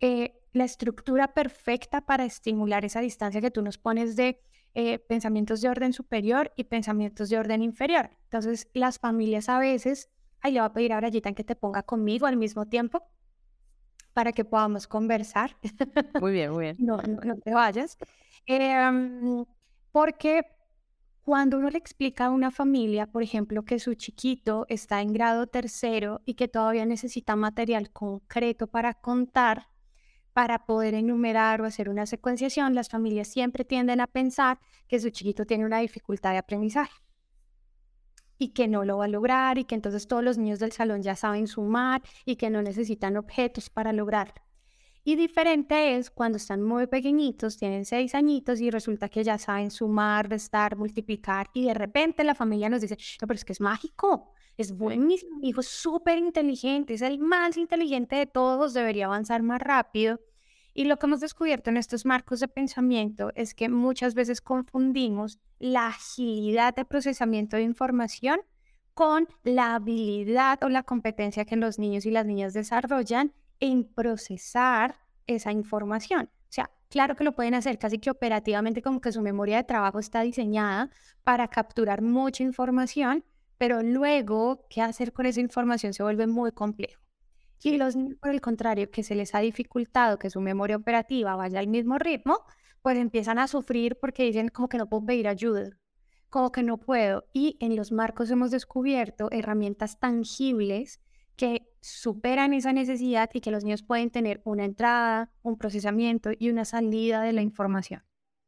eh, 0.00 0.40
la 0.54 0.64
estructura 0.64 1.34
perfecta 1.34 2.00
para 2.06 2.24
estimular 2.24 2.86
esa 2.86 3.00
distancia 3.00 3.42
que 3.42 3.50
tú 3.50 3.60
nos 3.60 3.76
pones 3.76 4.16
de 4.16 4.40
eh, 4.74 4.98
pensamientos 4.98 5.60
de 5.60 5.68
orden 5.68 5.92
superior 5.92 6.50
y 6.56 6.64
pensamientos 6.64 7.28
de 7.28 7.38
orden 7.38 7.60
inferior. 7.60 8.12
Entonces, 8.24 8.68
las 8.72 8.98
familias 8.98 9.50
a 9.50 9.58
veces, 9.58 10.08
ay, 10.40 10.52
le 10.52 10.60
voy 10.60 10.66
a 10.68 10.72
pedir 10.72 10.94
a 10.94 10.96
Brayita 10.96 11.34
que 11.34 11.44
te 11.44 11.54
ponga 11.54 11.82
conmigo 11.82 12.26
al 12.26 12.38
mismo 12.38 12.64
tiempo 12.66 13.02
para 14.18 14.32
que 14.32 14.44
podamos 14.44 14.88
conversar. 14.88 15.56
Muy 16.20 16.32
bien, 16.32 16.50
muy 16.50 16.64
bien. 16.64 16.76
no, 16.80 16.96
no, 16.96 17.36
te 17.36 17.54
vayas. 17.54 17.96
Em, 18.46 19.44
porque 19.92 20.42
cuando 21.22 21.56
uno 21.56 21.70
le 21.70 21.78
explica 21.78 22.24
a 22.26 22.30
una 22.30 22.50
familia, 22.50 23.06
por 23.06 23.22
ejemplo, 23.22 23.64
que 23.64 23.78
su 23.78 23.94
chiquito 23.94 24.66
está 24.68 25.02
en 25.02 25.12
grado 25.12 25.46
tercero 25.46 26.20
y 26.24 26.34
que 26.34 26.48
todavía 26.48 26.84
necesita 26.84 27.36
material 27.36 27.92
concreto 27.92 28.66
para 28.66 28.94
contar, 28.94 29.68
para 30.32 30.66
poder 30.66 30.94
enumerar 30.94 31.60
o 31.60 31.64
hacer 31.64 31.88
una 31.88 32.04
secuenciación, 32.04 32.74
las 32.74 32.88
familias 32.88 33.28
siempre 33.28 33.64
tienden 33.64 34.00
a 34.00 34.08
pensar 34.08 34.58
que 34.88 34.98
su 34.98 35.10
chiquito 35.10 35.46
tiene 35.46 35.64
una 35.64 35.78
dificultad 35.78 36.32
de 36.32 36.38
aprendizaje 36.38 37.07
y 38.38 38.50
que 38.50 38.68
no 38.68 38.84
lo 38.84 38.98
va 38.98 39.06
a 39.06 39.08
lograr 39.08 39.58
y 39.58 39.64
que 39.64 39.74
entonces 39.74 40.06
todos 40.06 40.22
los 40.22 40.38
niños 40.38 40.58
del 40.58 40.72
salón 40.72 41.02
ya 41.02 41.16
saben 41.16 41.46
sumar 41.46 42.02
y 42.24 42.36
que 42.36 42.50
no 42.50 42.62
necesitan 42.62 43.16
objetos 43.16 43.70
para 43.70 43.92
lograrlo. 43.92 44.42
Y 45.04 45.16
diferente 45.16 45.96
es 45.96 46.10
cuando 46.10 46.36
están 46.36 46.62
muy 46.62 46.86
pequeñitos, 46.86 47.56
tienen 47.56 47.86
seis 47.86 48.14
añitos 48.14 48.60
y 48.60 48.70
resulta 48.70 49.08
que 49.08 49.24
ya 49.24 49.38
saben 49.38 49.70
sumar, 49.70 50.28
restar, 50.28 50.76
multiplicar 50.76 51.48
y 51.54 51.64
de 51.64 51.74
repente 51.74 52.24
la 52.24 52.34
familia 52.34 52.68
nos 52.68 52.82
dice, 52.82 52.98
no, 53.20 53.26
pero 53.26 53.36
es 53.36 53.44
que 53.44 53.54
es 53.54 53.60
mágico, 53.60 54.32
es 54.58 54.76
buenísimo, 54.76 55.38
mi 55.38 55.48
hijo 55.48 55.60
es 55.60 55.68
súper 55.68 56.18
inteligente, 56.18 56.94
es 56.94 57.02
el 57.02 57.18
más 57.20 57.56
inteligente 57.56 58.16
de 58.16 58.26
todos, 58.26 58.74
debería 58.74 59.06
avanzar 59.06 59.42
más 59.42 59.62
rápido. 59.62 60.20
Y 60.74 60.84
lo 60.84 60.98
que 60.98 61.06
hemos 61.06 61.20
descubierto 61.20 61.70
en 61.70 61.76
estos 61.76 62.04
marcos 62.04 62.40
de 62.40 62.48
pensamiento 62.48 63.32
es 63.34 63.54
que 63.54 63.68
muchas 63.68 64.14
veces 64.14 64.40
confundimos 64.40 65.38
la 65.58 65.88
agilidad 65.88 66.74
de 66.74 66.84
procesamiento 66.84 67.56
de 67.56 67.62
información 67.62 68.40
con 68.94 69.28
la 69.44 69.76
habilidad 69.76 70.62
o 70.62 70.68
la 70.68 70.82
competencia 70.82 71.44
que 71.44 71.56
los 71.56 71.78
niños 71.78 72.04
y 72.06 72.10
las 72.10 72.26
niñas 72.26 72.52
desarrollan 72.52 73.32
en 73.60 73.84
procesar 73.84 74.96
esa 75.26 75.52
información. 75.52 76.30
O 76.32 76.52
sea, 76.52 76.70
claro 76.88 77.14
que 77.14 77.24
lo 77.24 77.34
pueden 77.34 77.54
hacer 77.54 77.78
casi 77.78 77.98
que 77.98 78.10
operativamente 78.10 78.82
como 78.82 79.00
que 79.00 79.12
su 79.12 79.22
memoria 79.22 79.58
de 79.58 79.64
trabajo 79.64 79.98
está 79.98 80.22
diseñada 80.22 80.90
para 81.22 81.48
capturar 81.48 82.02
mucha 82.02 82.42
información, 82.42 83.24
pero 83.56 83.82
luego 83.82 84.66
qué 84.68 84.82
hacer 84.82 85.12
con 85.12 85.26
esa 85.26 85.40
información 85.40 85.92
se 85.92 86.02
vuelve 86.02 86.26
muy 86.26 86.52
complejo. 86.52 87.07
Y 87.62 87.76
los 87.76 87.96
niños, 87.96 88.18
por 88.20 88.30
el 88.30 88.40
contrario, 88.40 88.90
que 88.90 89.02
se 89.02 89.14
les 89.14 89.34
ha 89.34 89.40
dificultado 89.40 90.18
que 90.18 90.30
su 90.30 90.40
memoria 90.40 90.76
operativa 90.76 91.36
vaya 91.36 91.58
al 91.58 91.68
mismo 91.68 91.98
ritmo, 91.98 92.44
pues 92.82 92.96
empiezan 92.98 93.38
a 93.38 93.48
sufrir 93.48 93.98
porque 94.00 94.24
dicen 94.24 94.48
como 94.48 94.68
que 94.68 94.78
no 94.78 94.88
puedo 94.88 95.04
pedir 95.06 95.28
ayuda, 95.28 95.70
como 96.30 96.52
que 96.52 96.62
no 96.62 96.78
puedo. 96.78 97.24
Y 97.32 97.56
en 97.60 97.76
los 97.76 97.92
marcos 97.92 98.30
hemos 98.30 98.50
descubierto 98.50 99.28
herramientas 99.30 99.98
tangibles 99.98 101.00
que 101.36 101.68
superan 101.80 102.52
esa 102.52 102.72
necesidad 102.72 103.30
y 103.32 103.40
que 103.40 103.50
los 103.50 103.64
niños 103.64 103.82
pueden 103.82 104.10
tener 104.10 104.40
una 104.44 104.64
entrada, 104.64 105.30
un 105.42 105.56
procesamiento 105.56 106.30
y 106.36 106.50
una 106.50 106.64
salida 106.64 107.22
de 107.22 107.32
la 107.32 107.42
información. 107.42 108.02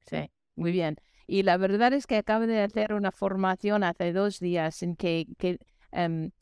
Sí, 0.06 0.30
muy 0.56 0.72
bien. 0.72 0.96
Y 1.26 1.44
la 1.44 1.56
verdad 1.56 1.92
es 1.92 2.08
que 2.08 2.16
acabo 2.16 2.46
de 2.46 2.60
hacer 2.60 2.92
una 2.92 3.12
formación 3.12 3.84
hace 3.84 4.12
dos 4.12 4.40
días 4.40 4.82
en 4.82 4.96
que, 4.96 5.28
que 5.38 5.58
em, 5.92 6.32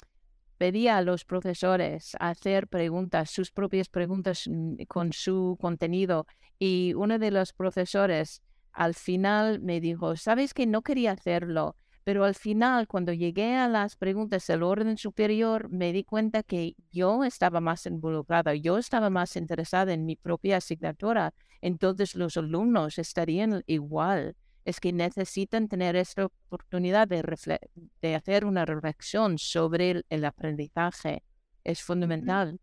pedía 0.59 0.99
a 0.99 1.03
los 1.03 1.25
profesores 1.25 2.17
hacer 2.21 2.69
preguntas, 2.69 3.31
sus 3.31 3.51
propias 3.51 3.89
preguntas 3.89 4.45
mm, 4.47 4.83
con 4.89 5.13
su 5.13 5.57
contenido. 5.61 6.27
Y 6.59 6.93
uno 6.95 7.19
de 7.19 7.31
los 7.31 7.53
profesores 7.53 8.43
al 8.73 8.95
final 8.95 9.61
me 9.61 9.81
dijo, 9.81 10.17
sabes 10.17 10.55
que 10.55 10.67
no 10.67 10.83
quería 10.83 11.13
hacerlo, 11.13 11.77
pero 12.05 12.25
al 12.25 12.35
final, 12.35 12.89
cuando 12.89 13.13
llegué 13.13 13.57
a 13.57 13.69
las 13.69 13.97
preguntas 13.97 14.47
del 14.47 14.63
orden 14.63 14.97
superior, 14.97 15.69
me 15.69 15.93
di 15.93 16.05
cuenta 16.05 16.43
que 16.43 16.75
yo 16.91 17.23
estaba 17.23 17.61
más 17.61 17.85
involucrada, 17.85 18.55
yo 18.55 18.79
estaba 18.79 19.11
más 19.11 19.37
interesada 19.37 19.93
en 19.93 20.07
mi 20.07 20.17
propia 20.17 20.57
asignatura. 20.57 21.35
Entonces 21.61 22.15
los 22.15 22.37
alumnos 22.37 22.99
estarían 22.99 23.63
igual. 23.67 24.37
Es 24.69 24.81
que 24.81 24.93
necesitan 24.93 25.67
tener 25.67 25.97
esta 25.97 26.27
oportunidad 26.27 27.09
de, 27.09 27.23
de 28.03 28.15
hacer 28.15 28.45
una 28.45 28.67
reflexión 28.67 29.39
sobre 29.39 30.03
el 30.11 30.25
aprendizaje. 30.27 31.23
Es 31.65 31.83
fundamental. 31.83 32.61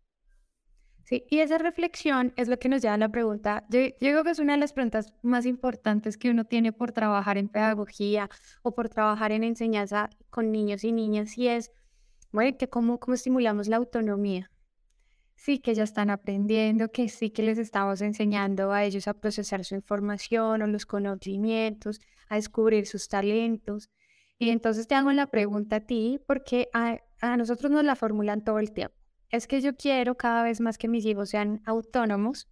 Sí, 1.02 1.24
y 1.30 1.38
esa 1.40 1.58
reflexión 1.58 2.32
es 2.36 2.46
lo 2.46 2.58
que 2.60 2.68
nos 2.68 2.80
lleva 2.80 2.94
a 2.94 2.98
la 2.98 3.08
pregunta, 3.08 3.64
yo, 3.70 3.80
creo 3.98 4.22
que 4.22 4.30
es 4.30 4.38
una 4.38 4.54
de 4.54 4.60
las 4.60 4.72
preguntas 4.72 5.12
más 5.22 5.46
importantes 5.46 6.16
que 6.16 6.30
uno 6.30 6.44
tiene 6.44 6.72
por 6.72 6.92
trabajar 6.92 7.38
en 7.38 7.48
pedagogía 7.48 8.30
o 8.62 8.72
por 8.72 8.88
trabajar 8.88 9.32
en 9.32 9.42
enseñanza 9.42 10.08
con 10.30 10.52
niños 10.52 10.84
y 10.84 10.92
niñas, 10.92 11.36
y 11.36 11.48
es, 11.48 11.72
bueno, 12.30 12.56
que 12.56 12.68
cómo, 12.68 13.00
cómo 13.00 13.14
estimulamos 13.14 13.66
la 13.66 13.78
autonomía. 13.78 14.50
Sí, 15.36 15.58
que 15.58 15.74
ya 15.74 15.84
están 15.84 16.10
aprendiendo, 16.10 16.90
que 16.90 17.08
sí 17.08 17.30
que 17.30 17.42
les 17.42 17.58
estamos 17.58 18.00
enseñando 18.00 18.72
a 18.72 18.84
ellos 18.84 19.06
a 19.06 19.14
procesar 19.14 19.64
su 19.64 19.74
información 19.74 20.62
o 20.62 20.66
los 20.66 20.86
conocimientos, 20.86 22.00
a 22.28 22.36
descubrir 22.36 22.86
sus 22.86 23.08
talentos. 23.08 23.90
Y 24.38 24.50
entonces 24.50 24.88
te 24.88 24.94
hago 24.94 25.12
la 25.12 25.26
pregunta 25.28 25.76
a 25.76 25.80
ti, 25.80 26.20
porque 26.26 26.68
a, 26.72 26.98
a 27.20 27.36
nosotros 27.36 27.70
nos 27.70 27.84
la 27.84 27.96
formulan 27.96 28.42
todo 28.42 28.58
el 28.58 28.72
tiempo 28.72 28.96
es 29.30 29.46
que 29.46 29.60
yo 29.60 29.76
quiero 29.76 30.16
cada 30.16 30.42
vez 30.42 30.60
más 30.60 30.78
que 30.78 30.88
mis 30.88 31.04
hijos 31.04 31.30
sean 31.30 31.60
autónomos, 31.64 32.48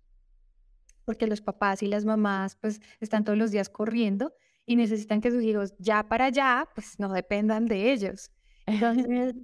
porque 1.05 1.27
los 1.27 1.41
papás 1.41 1.83
y 1.83 1.87
las 1.87 2.05
mamás 2.05 2.57
pues 2.57 2.81
están 3.01 3.25
todos 3.25 3.39
los 3.39 3.51
días 3.51 3.69
corriendo 3.69 4.35
y 4.67 4.77
necesitan 4.77 5.21
que 5.21 5.31
sus 5.31 5.43
hijos 5.43 5.75
ya 5.79 6.09
para 6.09 6.27
allá 6.27 6.69
pues 6.75 6.99
no 6.99 7.13
dependan 7.13 7.67
de 7.67 7.93
ellos. 7.93 8.31
Entonces, 8.67 9.35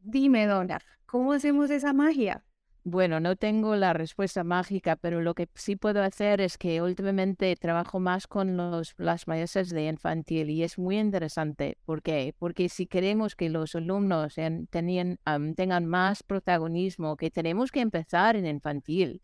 dime, 0.00 0.46
Donna, 0.46 0.78
¿cómo 1.06 1.32
hacemos 1.32 1.70
esa 1.70 1.92
magia? 1.92 2.44
Bueno, 2.86 3.18
no 3.18 3.34
tengo 3.36 3.76
la 3.76 3.94
respuesta 3.94 4.44
mágica, 4.44 4.96
pero 4.96 5.22
lo 5.22 5.34
que 5.34 5.48
sí 5.54 5.74
puedo 5.74 6.02
hacer 6.02 6.42
es 6.42 6.58
que 6.58 6.82
últimamente 6.82 7.56
trabajo 7.56 7.98
más 7.98 8.26
con 8.26 8.58
los, 8.58 8.92
las 8.98 9.26
maestras 9.26 9.70
de 9.70 9.86
infantil 9.86 10.50
y 10.50 10.62
es 10.62 10.78
muy 10.78 10.98
interesante. 10.98 11.78
¿Por 11.86 12.02
qué? 12.02 12.34
Porque 12.38 12.68
si 12.68 12.86
queremos 12.86 13.36
que 13.36 13.48
los 13.48 13.74
alumnos 13.74 14.34
tengan 14.34 15.86
más 15.86 16.22
protagonismo, 16.22 17.16
que 17.16 17.30
tenemos 17.30 17.72
que 17.72 17.80
empezar 17.80 18.36
en 18.36 18.44
infantil. 18.46 19.22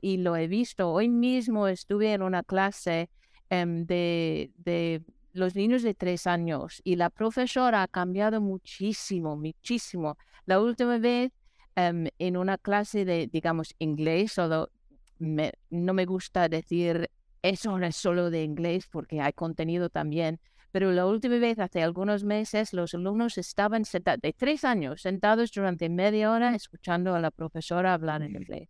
y 0.00 0.16
lo 0.18 0.36
he 0.36 0.48
visto, 0.48 0.90
hoy 0.90 1.08
mismo 1.10 1.68
estuve 1.68 2.14
en 2.14 2.22
una 2.22 2.42
clase 2.42 3.10
em, 3.50 3.84
de, 3.84 4.50
de 4.56 5.02
los 5.34 5.54
niños 5.54 5.82
de 5.82 5.92
tres 5.94 6.26
años 6.26 6.80
y 6.84 6.96
la 6.96 7.10
profesora 7.10 7.82
ha 7.82 7.88
cambiado 7.88 8.40
muchísimo, 8.40 9.36
muchísimo. 9.36 10.16
La 10.46 10.60
última 10.60 10.98
vez 10.98 11.32
Em, 11.78 12.08
en 12.18 12.36
una 12.36 12.58
clase 12.58 13.04
de, 13.04 13.28
digamos, 13.28 13.72
inglés, 13.78 14.32
solo 14.32 14.68
no 15.20 15.94
me 15.94 16.06
gusta 16.06 16.48
decir 16.48 17.08
eso 17.40 17.78
no 17.78 17.86
es 17.86 17.94
solo 17.94 18.30
de 18.30 18.42
inglés 18.42 18.88
porque 18.90 19.20
hay 19.20 19.32
contenido 19.32 19.88
también, 19.88 20.40
pero 20.72 20.90
la 20.90 21.06
última 21.06 21.38
vez, 21.38 21.60
hace 21.60 21.84
algunos 21.84 22.24
meses, 22.24 22.72
los 22.72 22.94
alumnos 22.94 23.38
estaban 23.38 23.84
sentados, 23.84 24.20
de 24.22 24.32
tres 24.32 24.64
años, 24.64 25.02
sentados 25.02 25.52
durante 25.52 25.88
media 25.88 26.32
hora 26.32 26.56
escuchando 26.56 27.14
a 27.14 27.20
la 27.20 27.30
profesora 27.30 27.94
hablar 27.94 28.22
en 28.22 28.34
inglés. 28.34 28.68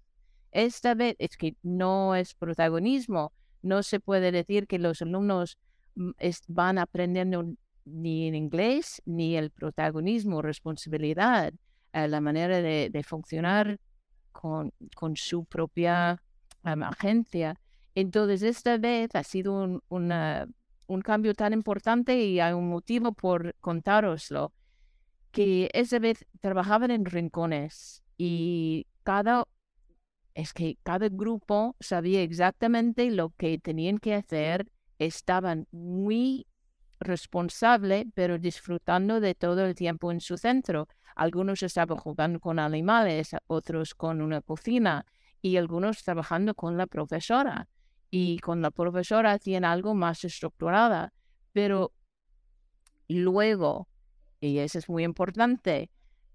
Esta 0.52 0.94
vez 0.94 1.16
es 1.18 1.38
que 1.38 1.56
no 1.62 2.14
es 2.14 2.34
protagonismo, 2.34 3.32
no 3.62 3.82
se 3.82 4.00
puede 4.00 4.32
decir 4.32 4.66
que 4.66 4.78
los 4.78 5.00
alumnos 5.00 5.56
mm, 5.94 6.10
van 6.48 6.76
aprendiendo 6.76 7.54
ni 7.86 8.28
en 8.28 8.34
inglés, 8.34 9.00
ni 9.06 9.34
el 9.36 9.50
protagonismo, 9.50 10.42
responsabilidad, 10.42 11.54
eh, 11.92 12.08
la 12.08 12.20
manera 12.20 12.60
de, 12.60 13.02
funcionar 13.06 13.78
con, 14.32 14.72
su 15.14 15.44
propia 15.44 16.22
agencia. 16.62 17.58
Entonces, 17.94 18.42
esta 18.42 18.78
vez 18.78 19.14
ha 19.14 19.22
sido 19.22 19.52
un, 19.52 19.82
un 19.88 21.00
cambio 21.02 21.34
tan 21.34 21.52
importante 21.52 22.20
y 22.20 22.40
hay 22.40 22.52
un 22.52 22.68
motivo 22.68 23.12
por 23.12 23.54
contároslo, 23.60 24.52
que 25.30 25.70
esa 25.72 25.98
vez 25.98 26.26
trabajaban 26.40 26.90
en 26.90 27.04
rincones 27.04 28.02
y 28.16 28.86
cada 29.04 29.44
es 30.34 30.52
que 30.52 30.78
cada 30.84 31.08
grupo 31.08 31.74
sabía 31.80 32.22
exactamente 32.22 33.10
lo 33.10 33.30
que 33.30 33.58
tenían 33.58 33.98
que 33.98 34.14
hacer, 34.14 34.70
estaban 34.98 35.66
muy 35.72 36.46
responsables, 37.00 38.06
pero 38.14 38.38
disfrutando 38.38 39.20
de 39.20 39.34
todo 39.34 39.64
el 39.64 39.74
tiempo 39.74 40.12
en 40.12 40.20
su 40.20 40.36
centro. 40.36 40.88
Algunos 41.14 41.62
estaban 41.62 41.98
jugando 41.98 42.40
con 42.40 42.58
animales, 42.58 43.34
otros 43.46 43.94
con 43.94 44.20
una 44.20 44.40
cocina 44.40 45.06
y 45.40 45.56
algunos 45.56 46.02
trabajando 46.02 46.54
con 46.54 46.76
la 46.76 46.86
profesora. 46.86 47.68
Y 48.10 48.38
con 48.38 48.62
la 48.62 48.70
profesora 48.70 49.32
hacían 49.32 49.64
algo 49.64 49.94
más 49.94 50.24
estructurada, 50.24 51.12
pero 51.52 51.92
luego, 53.08 53.88
y 54.40 54.58
eso 54.58 54.78
es 54.78 54.88
muy 54.88 55.04
importante, 55.04 55.90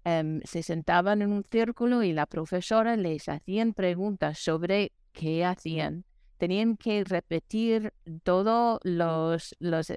Em, 0.06 0.42
se 0.44 0.62
sentaban 0.62 1.22
en 1.22 1.32
un 1.32 1.44
círculo 1.50 2.02
y 2.02 2.12
la 2.12 2.26
profesora 2.26 2.94
les 2.96 3.26
hacían 3.30 3.72
preguntas 3.72 4.38
sobre 4.38 4.92
qué 5.12 5.46
hacían. 5.46 6.04
Tenían 6.36 6.76
que 6.76 7.04
repetir 7.04 7.94
todos 8.22 8.80
los, 8.82 9.56
los 9.60 9.90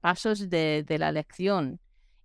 pasos 0.00 0.50
de, 0.50 0.84
la 0.98 1.12
lección 1.12 1.80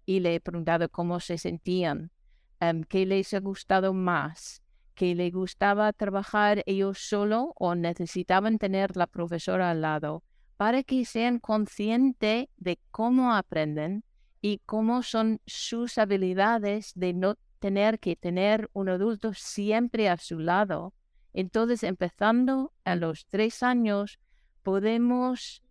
y 0.06 0.20
le 0.20 0.40
preguntaba 0.40 0.88
cómo 0.88 1.20
se 1.20 1.38
sentían, 1.38 2.12
em, 2.60 2.84
qué 2.84 3.06
les 3.06 3.34
ha 3.34 3.40
gustado 3.40 3.94
más, 3.94 4.62
qué 4.94 5.14
les 5.16 5.32
gustaba 5.34 5.92
trabajar 5.94 6.64
ellos 6.66 7.00
solo 7.00 7.54
o 7.58 7.76
necesitaban 7.76 8.58
tener 8.58 8.96
la 8.96 9.08
profesora 9.08 9.72
al 9.72 9.82
lado 9.82 10.24
para 10.58 10.84
que 10.84 11.06
sean 11.06 11.40
conscientes 11.40 12.48
de 12.58 12.80
cómo 12.92 13.34
aprenden 13.34 14.04
y 14.42 14.62
cómo 14.66 15.04
son 15.04 15.42
sus 15.46 15.98
habilidades 15.98 16.94
de 16.96 17.14
no 17.14 17.36
tener 17.60 18.00
que 18.00 18.16
tener 18.16 18.70
un 18.74 18.90
adulto 18.90 19.34
siempre 19.34 20.08
a 20.08 20.18
su 20.18 20.40
lado. 20.40 20.94
Entonces, 21.34 21.84
empezando 21.84 22.72
a 22.86 22.96
los 22.96 23.26
tres 23.26 23.64
años, 23.64 24.20
podemos 24.64 25.62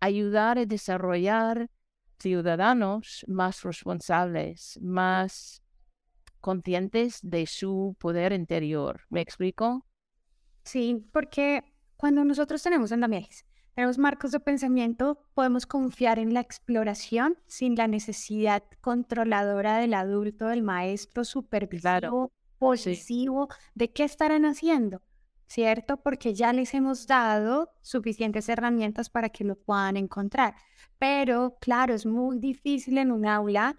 ayudar 0.00 0.58
a 0.58 0.66
desarrollar 0.66 1.70
ciudadanos 2.18 3.24
más 3.28 3.62
responsables, 3.62 4.78
más 4.82 5.62
conscientes 6.40 7.20
de 7.22 7.46
su 7.46 7.96
poder 7.98 8.32
interior. 8.32 9.02
¿Me 9.10 9.20
explico? 9.20 9.86
Sí, 10.64 11.06
porque 11.12 11.62
cuando 11.96 12.24
nosotros 12.24 12.62
tenemos 12.62 12.92
andamiajes, 12.92 13.44
tenemos 13.74 13.98
marcos 13.98 14.32
de 14.32 14.40
pensamiento, 14.40 15.26
podemos 15.34 15.66
confiar 15.66 16.18
en 16.18 16.34
la 16.34 16.40
exploración 16.40 17.38
sin 17.46 17.76
la 17.76 17.86
necesidad 17.86 18.62
controladora 18.80 19.78
del 19.78 19.94
adulto, 19.94 20.48
del 20.48 20.62
maestro, 20.62 21.24
supervisado, 21.24 22.32
posesivo, 22.58 23.48
de 23.74 23.90
qué 23.92 24.04
estarán 24.04 24.44
haciendo, 24.44 25.02
¿cierto? 25.50 25.96
Porque 25.96 26.32
ya 26.32 26.52
les 26.52 26.72
hemos 26.74 27.06
dado 27.08 27.72
suficientes 27.82 28.48
herramientas 28.48 29.10
para 29.10 29.30
que 29.30 29.44
lo 29.44 29.56
puedan 29.56 29.96
encontrar. 29.96 30.54
Pero, 30.98 31.56
claro, 31.60 31.92
es 31.92 32.06
muy 32.06 32.38
difícil 32.38 32.98
en 32.98 33.10
un 33.10 33.26
aula 33.26 33.76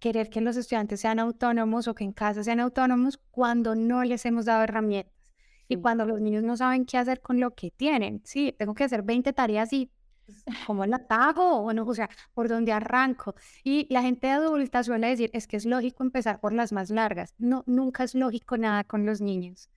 querer 0.00 0.30
que 0.30 0.40
los 0.40 0.56
estudiantes 0.56 1.00
sean 1.00 1.20
autónomos 1.20 1.86
o 1.86 1.94
que 1.94 2.02
en 2.02 2.12
casa 2.12 2.42
sean 2.42 2.58
autónomos 2.58 3.20
cuando 3.30 3.76
no 3.76 4.02
les 4.02 4.26
hemos 4.26 4.46
dado 4.46 4.64
herramientas. 4.64 5.14
Y 5.68 5.76
cuando 5.76 6.04
los 6.04 6.20
niños 6.20 6.42
no 6.42 6.56
saben 6.56 6.84
qué 6.84 6.98
hacer 6.98 7.20
con 7.20 7.38
lo 7.38 7.54
que 7.54 7.70
tienen, 7.70 8.20
sí, 8.24 8.52
tengo 8.58 8.74
que 8.74 8.84
hacer 8.84 9.02
20 9.02 9.32
tareas 9.32 9.72
y 9.72 9.92
pues, 10.26 10.44
¿cómo 10.66 10.86
la 10.86 11.00
hago? 11.08 11.62
Bueno, 11.62 11.84
o 11.86 11.94
sea, 11.94 12.10
¿por 12.34 12.48
dónde 12.48 12.72
arranco? 12.72 13.36
Y 13.62 13.86
la 13.94 14.02
gente 14.02 14.28
adulta 14.28 14.82
suele 14.82 15.06
decir, 15.08 15.30
es 15.32 15.46
que 15.46 15.56
es 15.56 15.66
lógico 15.66 16.02
empezar 16.02 16.40
por 16.40 16.52
las 16.52 16.72
más 16.72 16.90
largas. 16.90 17.34
No, 17.38 17.62
nunca 17.66 18.02
es 18.02 18.16
lógico 18.16 18.56
nada 18.58 18.82
con 18.82 19.06
los 19.06 19.20
niños. 19.20 19.70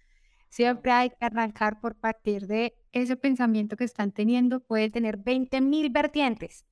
Siempre 0.50 0.92
hay 0.92 1.10
que 1.10 1.26
arrancar 1.26 1.80
por 1.80 1.96
partir 1.96 2.48
de 2.48 2.74
ese 2.92 3.16
pensamiento 3.18 3.76
que 3.76 3.84
están 3.84 4.12
teniendo. 4.12 4.60
Puede 4.62 4.90
tener 4.90 5.18
20 5.18 5.62
mil 5.62 5.90
vertientes. 5.90 6.66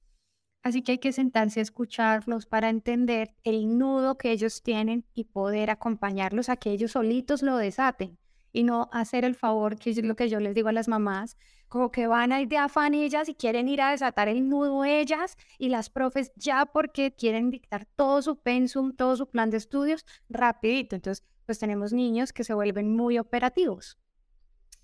Así 0.64 0.82
que 0.82 0.94
hay 0.94 0.98
que 1.00 1.12
sentarse 1.12 1.60
a 1.60 1.64
escucharlos 1.64 2.46
para 2.46 2.70
entender 2.70 3.36
el 3.44 3.78
nudo 3.78 4.18
que 4.18 4.32
ellos 4.32 4.64
tienen 4.64 5.06
y 5.14 5.26
poder 5.26 5.70
acompañarlos 5.70 6.48
a 6.48 6.56
que 6.56 6.72
ellos 6.72 6.92
solitos 6.92 7.42
lo 7.42 7.58
desaten 7.58 8.18
y 8.54 8.64
no 8.64 8.88
hacer 8.94 9.26
el 9.26 9.36
favor, 9.36 9.78
que 9.78 9.90
es 9.90 10.02
lo 10.04 10.16
que 10.16 10.30
yo 10.30 10.40
les 10.40 10.54
digo 10.54 10.70
a 10.70 10.72
las 10.74 10.88
mamás, 10.88 11.38
como 11.68 11.92
que 11.92 12.08
van 12.08 12.32
a 12.32 12.46
de 12.46 12.58
afán 12.58 12.94
ellas 12.94 13.28
y 13.28 13.34
quieren 13.34 13.68
ir 13.68 13.82
a 13.82 13.92
desatar 13.92 14.30
el 14.30 14.48
nudo 14.48 14.86
ellas 14.86 15.38
y 15.58 15.70
las 15.70 15.90
profes 15.90 16.32
ya 16.36 16.68
porque 16.68 17.14
quieren 17.14 17.50
dictar 17.50 17.86
todo 17.96 18.22
su 18.22 18.38
pensum, 18.38 18.96
todo 18.96 19.18
su 19.18 19.28
plan 19.28 19.50
de 19.50 19.58
estudios 19.58 20.06
rapidito. 20.30 20.96
Entonces, 20.96 21.26
pues 21.45 21.60
tenemos 21.60 21.93
niños 21.93 22.34
que 22.34 22.43
se 22.43 22.53
vuelven 22.53 22.95
muy 22.95 23.19
operativos, 23.19 23.97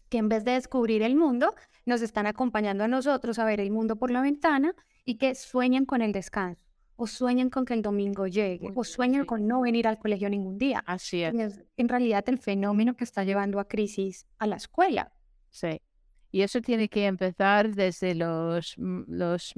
que 0.09 0.17
en 0.17 0.29
vez 0.29 0.43
de 0.43 0.51
descubrir 0.51 1.01
el 1.01 1.15
mundo, 1.15 1.53
nos 1.85 2.01
están 2.01 2.27
acompañando 2.27 2.83
a 2.83 2.87
nosotros 2.87 3.39
a 3.39 3.45
ver 3.45 3.59
el 3.59 3.71
mundo 3.71 3.95
por 3.95 4.11
la 4.11 4.21
ventana 4.21 4.73
y 5.05 5.17
que 5.17 5.35
sueñan 5.35 5.85
con 5.85 6.01
el 6.01 6.11
descanso 6.11 6.69
o 7.01 7.07
sueñan 7.07 7.49
con 7.49 7.63
que 7.63 7.73
el 7.73 7.81
domingo 7.81 8.27
llegue, 8.27 8.71
o 8.75 8.83
sueñan 8.83 9.25
con 9.25 9.47
no 9.47 9.61
venir 9.61 9.87
al 9.87 9.97
colegio 9.97 10.29
ningún 10.29 10.57
día. 10.57 10.83
Así 10.85 11.23
es. 11.23 11.33
en 11.77 11.87
realidad 11.87 12.27
el 12.27 12.39
fenómeno 12.39 12.97
que 12.97 13.05
está 13.05 13.23
llevando 13.23 13.61
a 13.61 13.69
crisis 13.69 14.27
a 14.37 14.45
la 14.47 14.57
escuela. 14.57 15.13
Sí. 15.49 15.81
Y 16.29 16.41
eso 16.41 16.59
tiene 16.59 16.89
que 16.89 17.05
empezar 17.05 17.73
desde 17.73 18.15
los, 18.15 18.75
mm, 18.77 19.03
los 19.07 19.53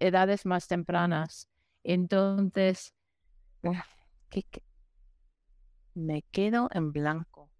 edades 0.00 0.44
más 0.44 0.66
tempranas. 0.66 1.48
Entonces, 1.84 2.92
me 5.94 6.22
quedo 6.30 6.68
en 6.72 6.92
blanco. 6.92 7.50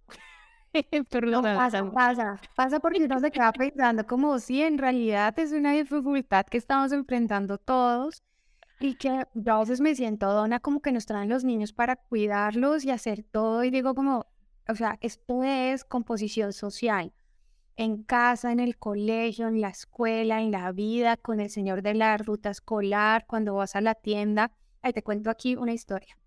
Perdón. 1.10 1.42
pasa, 1.42 1.90
pasa, 1.90 2.40
pasa 2.54 2.80
porque 2.80 3.04
uno 3.04 3.18
se 3.18 3.30
queda 3.32 3.52
pensando 3.52 4.06
como 4.06 4.38
si 4.38 4.62
en 4.62 4.78
realidad 4.78 5.36
es 5.38 5.52
una 5.52 5.72
dificultad 5.72 6.46
que 6.46 6.58
estamos 6.58 6.92
enfrentando 6.92 7.58
todos 7.58 8.22
y 8.78 8.94
que 8.94 9.26
yo 9.34 9.54
a 9.54 9.60
veces 9.60 9.80
me 9.80 9.94
siento 9.94 10.32
dona 10.32 10.60
como 10.60 10.80
que 10.80 10.92
nos 10.92 11.06
traen 11.06 11.28
los 11.28 11.44
niños 11.44 11.72
para 11.72 11.96
cuidarlos 11.96 12.84
y 12.84 12.90
hacer 12.90 13.24
todo 13.24 13.62
y 13.64 13.70
digo 13.70 13.94
como, 13.94 14.26
o 14.68 14.74
sea, 14.74 14.98
esto 15.00 15.42
es 15.42 15.84
composición 15.84 16.52
social. 16.52 17.12
En 17.76 18.02
casa, 18.02 18.52
en 18.52 18.60
el 18.60 18.76
colegio, 18.76 19.48
en 19.48 19.60
la 19.60 19.68
escuela, 19.68 20.40
en 20.40 20.50
la 20.50 20.70
vida, 20.72 21.16
con 21.16 21.40
el 21.40 21.50
señor 21.50 21.82
de 21.82 21.94
la 21.94 22.16
ruta 22.18 22.50
escolar, 22.50 23.26
cuando 23.26 23.54
vas 23.54 23.74
a 23.74 23.80
la 23.80 23.94
tienda. 23.94 24.52
Ahí 24.82 24.92
te 24.92 25.02
cuento 25.02 25.30
aquí 25.30 25.56
una 25.56 25.72
historia. 25.72 26.19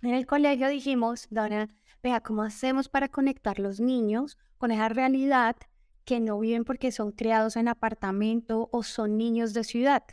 En 0.00 0.14
el 0.14 0.26
colegio 0.26 0.68
dijimos, 0.68 1.26
Dona, 1.28 1.68
vea, 2.04 2.20
¿cómo 2.20 2.42
hacemos 2.42 2.88
para 2.88 3.08
conectar 3.08 3.58
los 3.58 3.80
niños 3.80 4.38
con 4.56 4.70
esa 4.70 4.88
realidad 4.88 5.56
que 6.04 6.20
no 6.20 6.38
viven 6.38 6.64
porque 6.64 6.92
son 6.92 7.10
criados 7.10 7.56
en 7.56 7.66
apartamento 7.66 8.68
o 8.70 8.84
son 8.84 9.16
niños 9.16 9.54
de 9.54 9.64
ciudad? 9.64 10.04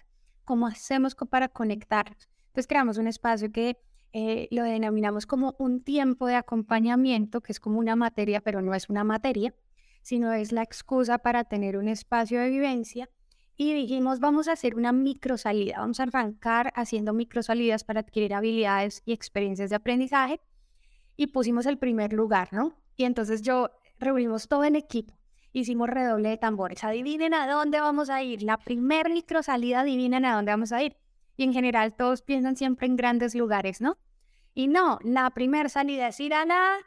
¿Cómo 0.44 0.66
hacemos 0.66 1.14
para 1.14 1.50
conectar? 1.50 2.18
Entonces 2.48 2.66
creamos 2.66 2.98
un 2.98 3.08
espacio 3.08 3.52
que 3.52 3.78
eh, 4.12 4.48
lo 4.50 4.64
denominamos 4.64 5.28
como 5.28 5.56
un 5.60 5.84
tiempo 5.84 6.26
de 6.26 6.36
acompañamiento, 6.36 7.42
que 7.42 7.52
es 7.52 7.60
como 7.60 7.78
una 7.78 7.96
materia, 7.96 8.42
pero 8.42 8.64
no 8.64 8.74
es 8.74 8.90
una 8.90 9.04
materia, 9.04 9.54
sino 10.02 10.34
es 10.34 10.52
la 10.52 10.64
excusa 10.64 11.20
para 11.20 11.44
tener 11.44 11.78
un 11.78 11.90
espacio 11.90 12.40
de 12.40 12.50
vivencia. 12.50 13.08
Y 13.58 13.74
dijimos, 13.74 14.20
vamos 14.20 14.48
a 14.48 14.54
hacer 14.54 14.76
una 14.76 14.92
microsalida, 14.92 15.80
vamos 15.80 16.00
a 16.00 16.04
arrancar 16.04 16.74
haciendo 16.76 17.14
microsalidas 17.14 17.84
para 17.84 18.02
adquirir 18.02 18.34
habilidades 18.34 19.02
y 19.06 19.14
experiencias 19.14 19.70
de 19.70 19.78
aprendizaje. 19.78 20.42
Y 21.16 21.28
pusimos 21.28 21.66
el 21.66 21.78
primer 21.78 22.12
lugar, 22.12 22.52
¿no? 22.52 22.74
Y 22.98 23.06
entonces 23.06 23.42
yo 23.42 23.70
reunimos 24.00 24.48
todo 24.48 24.66
el 24.66 24.76
equipo 24.76 25.16
hicimos 25.60 25.90
redoble 25.90 26.30
de 26.30 26.38
tambores. 26.38 26.84
Adivinen 26.84 27.34
a 27.34 27.48
dónde 27.48 27.80
vamos 27.80 28.10
a 28.10 28.22
ir. 28.22 28.44
La 28.44 28.58
primer 28.58 29.10
microsalida, 29.10 29.82
adivinen 29.82 30.26
a 30.26 30.36
dónde 30.36 30.52
vamos 30.52 30.72
a 30.72 30.84
ir. 30.84 30.98
Y 31.38 31.44
en 31.44 31.54
general 31.54 31.96
todos 31.96 32.22
piensan 32.22 32.56
siempre 32.56 32.88
en 32.88 32.96
grandes 32.96 33.36
lugares, 33.36 33.82
¿no? 33.82 33.98
Y 34.54 34.68
no, 34.68 35.00
la 35.04 35.30
primera 35.32 35.70
salida 35.70 36.08
es 36.08 36.20
ir 36.20 36.34
a 36.34 36.46
la 36.46 36.78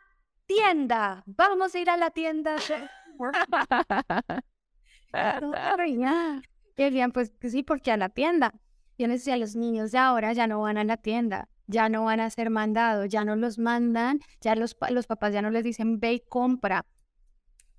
tienda. 0.47 1.23
Vamos 1.27 1.75
a 1.75 1.79
ir 1.79 1.91
a 1.91 1.97
la 1.97 2.11
tienda. 2.11 2.57
y 6.83 6.85
decían, 6.85 7.13
pues 7.13 7.33
sí, 7.43 7.63
porque 7.63 7.91
a 7.91 7.97
la 7.97 8.09
tienda. 8.09 8.55
Yo 8.99 9.07
les 9.07 9.21
decía, 9.21 9.37
los 9.37 9.55
niños 9.57 9.93
de 9.93 9.99
ahora 9.99 10.33
ya 10.33 10.47
no 10.47 10.61
van 10.61 10.79
a 10.79 10.85
la 10.85 10.97
tienda, 10.97 11.49
ya 11.67 11.89
no 11.89 12.05
van 12.05 12.21
a 12.21 12.31
ser 12.31 12.51
mandados, 12.51 13.09
ya 13.09 13.25
no 13.25 13.37
los 13.37 13.59
mandan, 13.59 14.21
ya 14.41 14.55
los, 14.57 14.77
los 14.91 15.07
papás 15.07 15.33
ya 15.33 15.43
no 15.43 15.51
les 15.51 15.65
dicen, 15.65 16.01
ve 16.01 16.15
y 16.15 16.21
compra 16.21 16.85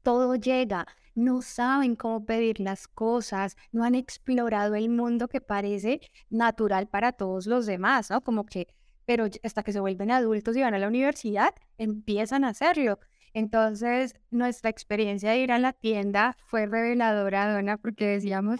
todo 0.03 0.35
llega. 0.35 0.85
no 1.15 1.41
saben 1.41 1.95
cómo 1.95 2.25
pedir 2.25 2.59
las 2.61 2.87
cosas, 2.87 3.57
no 3.71 3.83
han 3.83 3.95
explorado 3.95 4.75
el 4.75 4.89
mundo 4.89 5.27
que 5.27 5.41
parece 5.41 5.99
natural 6.29 6.87
para 6.87 7.11
todos 7.11 7.45
los 7.45 7.65
demás, 7.65 8.09
¿no? 8.09 8.21
Como 8.21 8.45
que, 8.45 8.67
pero 9.05 9.25
hasta 9.43 9.63
que 9.63 9.73
se 9.73 9.81
vuelven 9.81 10.11
adultos 10.11 10.55
y 10.55 10.61
van 10.61 10.73
a 10.75 10.79
la 10.79 10.87
universidad, 10.87 11.53
empiezan 11.77 12.45
a 12.45 12.49
hacerlo. 12.49 12.99
Entonces, 13.33 14.15
nuestra 14.31 14.69
experiencia 14.69 15.31
de 15.31 15.39
ir 15.39 15.51
a 15.51 15.59
la 15.59 15.73
tienda 15.73 16.35
fue 16.45 16.65
reveladora, 16.65 17.53
Dona, 17.53 17.77
porque 17.77 18.07
decíamos, 18.07 18.59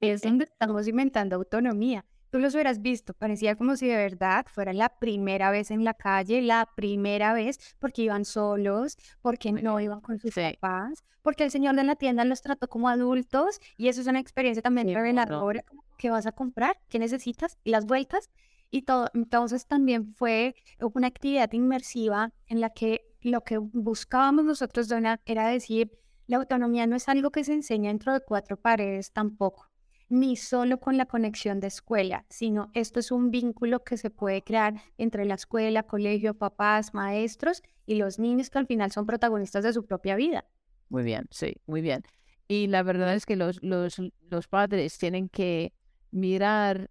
es 0.00 0.22
donde 0.22 0.44
estamos 0.44 0.88
inventando 0.88 1.36
autonomía. 1.36 2.04
Tú 2.30 2.38
los 2.38 2.54
hubieras 2.54 2.80
visto, 2.80 3.12
parecía 3.12 3.56
como 3.56 3.76
si 3.76 3.88
de 3.88 3.96
verdad 3.96 4.46
fuera 4.48 4.72
la 4.72 4.88
primera 4.88 5.50
vez 5.50 5.72
en 5.72 5.82
la 5.82 5.94
calle, 5.94 6.42
la 6.42 6.68
primera 6.76 7.32
vez, 7.32 7.58
porque 7.80 8.02
iban 8.02 8.24
solos, 8.24 8.96
porque 9.20 9.50
no 9.50 9.80
iban 9.80 10.00
con 10.00 10.20
sus 10.20 10.34
papás, 10.34 11.02
porque 11.22 11.42
el 11.42 11.50
señor 11.50 11.74
de 11.74 11.82
la 11.82 11.96
tienda 11.96 12.24
los 12.24 12.40
trató 12.40 12.68
como 12.68 12.88
adultos 12.88 13.60
y 13.76 13.88
eso 13.88 14.00
es 14.00 14.06
una 14.06 14.20
experiencia 14.20 14.62
también 14.62 14.94
reveladora. 14.94 15.64
¿Qué 15.98 16.10
vas 16.10 16.26
a 16.26 16.32
comprar? 16.32 16.78
¿Qué 16.88 17.00
necesitas? 17.00 17.58
Y 17.64 17.70
las 17.70 17.84
vueltas 17.84 18.30
y 18.70 18.82
todo. 18.82 19.10
Entonces 19.12 19.66
también 19.66 20.14
fue 20.14 20.54
una 20.94 21.08
actividad 21.08 21.52
inmersiva 21.52 22.32
en 22.46 22.60
la 22.60 22.70
que 22.70 23.09
lo 23.22 23.42
que 23.42 23.58
buscábamos 23.58 24.44
nosotros, 24.44 24.88
Dona, 24.88 25.20
era 25.26 25.48
decir, 25.48 25.92
la 26.26 26.38
autonomía 26.38 26.86
no 26.86 26.96
es 26.96 27.08
algo 27.08 27.30
que 27.30 27.44
se 27.44 27.52
enseña 27.52 27.88
dentro 27.88 28.12
de 28.12 28.20
cuatro 28.20 28.56
paredes 28.56 29.12
tampoco 29.12 29.70
ni 30.10 30.34
solo 30.36 30.80
con 30.80 30.96
la 30.96 31.06
conexión 31.06 31.60
de 31.60 31.68
escuela, 31.68 32.26
sino 32.28 32.70
esto 32.74 32.98
es 32.98 33.12
un 33.12 33.30
vínculo 33.30 33.84
que 33.84 33.96
se 33.96 34.10
puede 34.10 34.42
crear 34.42 34.74
entre 34.98 35.24
la 35.24 35.34
escuela, 35.34 35.84
colegio, 35.84 36.34
papás, 36.34 36.92
maestros 36.92 37.62
y 37.86 37.94
los 37.94 38.18
niños 38.18 38.50
que 38.50 38.58
al 38.58 38.66
final 38.66 38.90
son 38.90 39.06
protagonistas 39.06 39.62
de 39.62 39.72
su 39.72 39.86
propia 39.86 40.16
vida. 40.16 40.44
Muy 40.88 41.04
bien, 41.04 41.26
sí, 41.30 41.54
muy 41.66 41.80
bien. 41.80 42.02
Y 42.48 42.66
la 42.66 42.82
verdad 42.82 43.14
es 43.14 43.24
que 43.24 43.36
los, 43.36 43.62
los, 43.62 44.02
los 44.28 44.48
padres 44.48 44.98
tienen 44.98 45.28
que 45.28 45.72
mirar, 46.10 46.90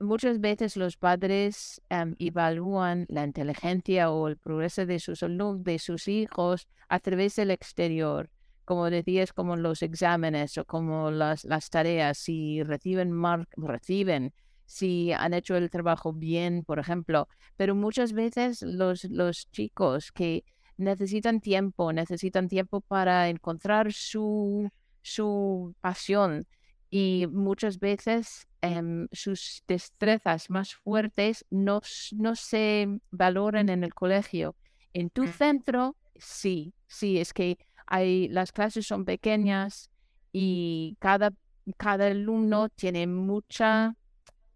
muchas 0.00 0.40
veces 0.40 0.76
los 0.76 0.96
padres 0.96 1.80
em, 1.88 2.14
evalúan 2.18 3.06
la 3.08 3.24
inteligencia 3.24 4.10
o 4.10 4.28
el 4.28 4.36
progreso 4.36 4.86
de 4.86 4.98
sus 4.98 5.22
alumnos, 5.22 5.64
de 5.64 5.78
sus 5.78 6.08
hijos 6.08 6.68
a 6.88 7.00
través 7.00 7.36
del 7.36 7.50
exterior 7.50 8.30
como 8.70 8.88
decías, 8.88 9.32
como 9.32 9.56
los 9.56 9.82
exámenes 9.82 10.56
o 10.56 10.64
como 10.64 11.10
las, 11.10 11.44
las 11.44 11.70
tareas, 11.70 12.18
si 12.18 12.62
reciben, 12.62 13.10
mar 13.10 13.48
reciben, 13.56 14.32
si 14.64 15.10
han 15.10 15.34
hecho 15.34 15.56
el 15.56 15.70
trabajo 15.70 16.12
bien, 16.12 16.62
por 16.62 16.78
ejemplo. 16.78 17.26
Pero 17.56 17.74
muchas 17.74 18.12
veces 18.12 18.62
los, 18.62 19.02
los 19.06 19.50
chicos 19.50 20.12
que 20.12 20.44
necesitan 20.76 21.40
tiempo, 21.40 21.92
necesitan 21.92 22.46
tiempo 22.46 22.80
para 22.80 23.28
encontrar 23.28 23.92
su, 23.92 24.70
su 25.02 25.74
pasión 25.80 26.46
y 26.90 27.26
muchas 27.30 27.78
veces 27.78 28.48
em, 28.60 29.06
sus 29.12 29.62
destrezas 29.66 30.50
más 30.50 30.74
fuertes 30.74 31.46
no, 31.50 31.80
no 32.12 32.34
se 32.34 32.88
valoran 33.10 33.68
en 33.68 33.84
el 33.84 33.94
colegio. 33.94 34.56
En 34.92 35.08
tu 35.08 35.24
mm. 35.24 35.28
centro, 35.28 35.96
sí, 36.16 36.74
sí, 36.88 37.18
es 37.18 37.32
que 37.32 37.58
hay, 37.86 38.28
las 38.28 38.50
clases 38.50 38.86
son 38.86 39.04
pequeñas 39.04 39.90
y 40.32 40.96
cada, 40.98 41.32
cada 41.76 42.08
alumno 42.08 42.68
tiene 42.68 43.06
mucha, 43.06 43.96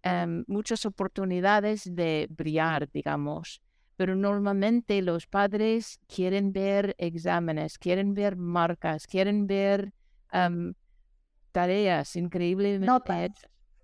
em, 0.02 0.44
muchas 0.48 0.84
oportunidades 0.86 1.94
de 1.94 2.26
brillar, 2.30 2.90
digamos. 2.90 3.62
Pero 3.96 4.16
normalmente 4.16 5.00
los 5.02 5.28
padres 5.28 6.00
quieren 6.08 6.52
ver 6.52 6.96
exámenes, 6.98 7.78
quieren 7.78 8.12
ver 8.12 8.36
marcas, 8.36 9.06
quieren 9.06 9.46
ver 9.46 9.92
em, 10.32 10.74
tareas 11.54 12.16
increíblemente 12.16 12.86
Notas. 12.86 13.30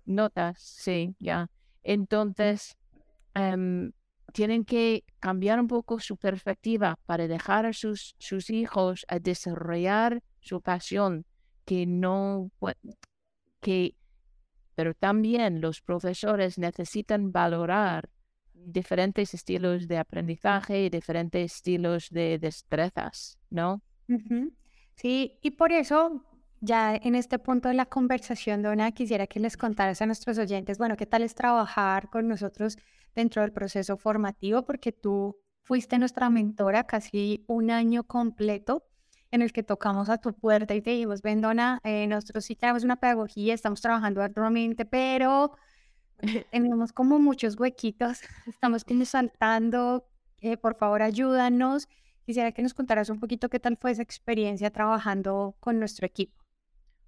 Notas, 0.05 0.59
sí, 0.59 1.15
ya. 1.19 1.47
Entonces, 1.83 2.75
em, 3.33 3.93
tienen 4.33 4.65
que 4.65 5.03
cambiar 5.19 5.59
un 5.59 5.67
poco 5.67 5.99
su 5.99 6.17
perspectiva 6.17 6.97
para 7.05 7.27
dejar 7.27 7.65
a 7.65 7.73
sus, 7.73 8.15
sus 8.19 8.49
hijos 8.49 9.05
a 9.07 9.19
desarrollar 9.19 10.21
su 10.41 10.61
pasión, 10.61 11.25
que 11.65 11.85
no, 11.85 12.51
que, 13.61 13.95
pero 14.75 14.93
también 14.93 15.61
los 15.61 15.81
profesores 15.81 16.57
necesitan 16.57 17.31
valorar 17.31 18.09
diferentes 18.53 19.33
estilos 19.33 19.87
de 19.87 19.97
aprendizaje 19.97 20.85
y 20.85 20.89
diferentes 20.89 21.53
estilos 21.55 22.09
de 22.09 22.37
destrezas, 22.37 23.37
¿no? 23.49 23.81
Sí, 24.95 25.39
y 25.41 25.51
por 25.51 25.71
eso 25.71 26.23
ya 26.61 26.95
en 26.95 27.15
este 27.15 27.39
punto 27.39 27.69
de 27.69 27.73
la 27.73 27.87
conversación, 27.87 28.61
Dona, 28.61 28.91
quisiera 28.91 29.27
que 29.27 29.39
les 29.39 29.57
contaras 29.57 30.01
a 30.01 30.05
nuestros 30.05 30.37
oyentes, 30.37 30.77
bueno, 30.77 30.95
qué 30.95 31.07
tal 31.07 31.23
es 31.23 31.35
trabajar 31.35 32.09
con 32.09 32.27
nosotros 32.27 32.77
dentro 33.15 33.41
del 33.41 33.51
proceso 33.51 33.97
formativo, 33.97 34.63
porque 34.63 34.91
tú 34.91 35.37
fuiste 35.63 35.97
nuestra 35.97 36.29
mentora 36.29 36.85
casi 36.85 37.43
un 37.47 37.71
año 37.71 38.03
completo 38.03 38.85
en 39.31 39.41
el 39.41 39.51
que 39.53 39.63
tocamos 39.63 40.09
a 40.09 40.17
tu 40.17 40.33
puerta 40.33 40.75
y 40.75 40.81
te 40.81 40.91
dijimos, 40.91 41.21
ven, 41.21 41.41
Dona, 41.41 41.79
eh, 41.83 42.05
nosotros 42.07 42.45
sí 42.45 42.55
tenemos 42.55 42.83
una 42.83 42.97
pedagogía, 42.97 43.53
estamos 43.53 43.81
trabajando 43.81 44.21
arduamente, 44.21 44.85
pero 44.85 45.53
tenemos 46.51 46.93
como 46.93 47.17
muchos 47.19 47.59
huequitos, 47.59 48.19
estamos 48.47 48.85
saltando, 49.05 50.05
eh, 50.41 50.57
por 50.57 50.75
favor 50.75 51.01
ayúdanos. 51.01 51.87
Quisiera 52.25 52.51
que 52.51 52.61
nos 52.61 52.73
contaras 52.75 53.09
un 53.09 53.19
poquito 53.19 53.49
qué 53.49 53.59
tal 53.59 53.77
fue 53.77 53.91
esa 53.91 54.03
experiencia 54.03 54.69
trabajando 54.69 55.55
con 55.59 55.79
nuestro 55.79 56.05
equipo. 56.05 56.40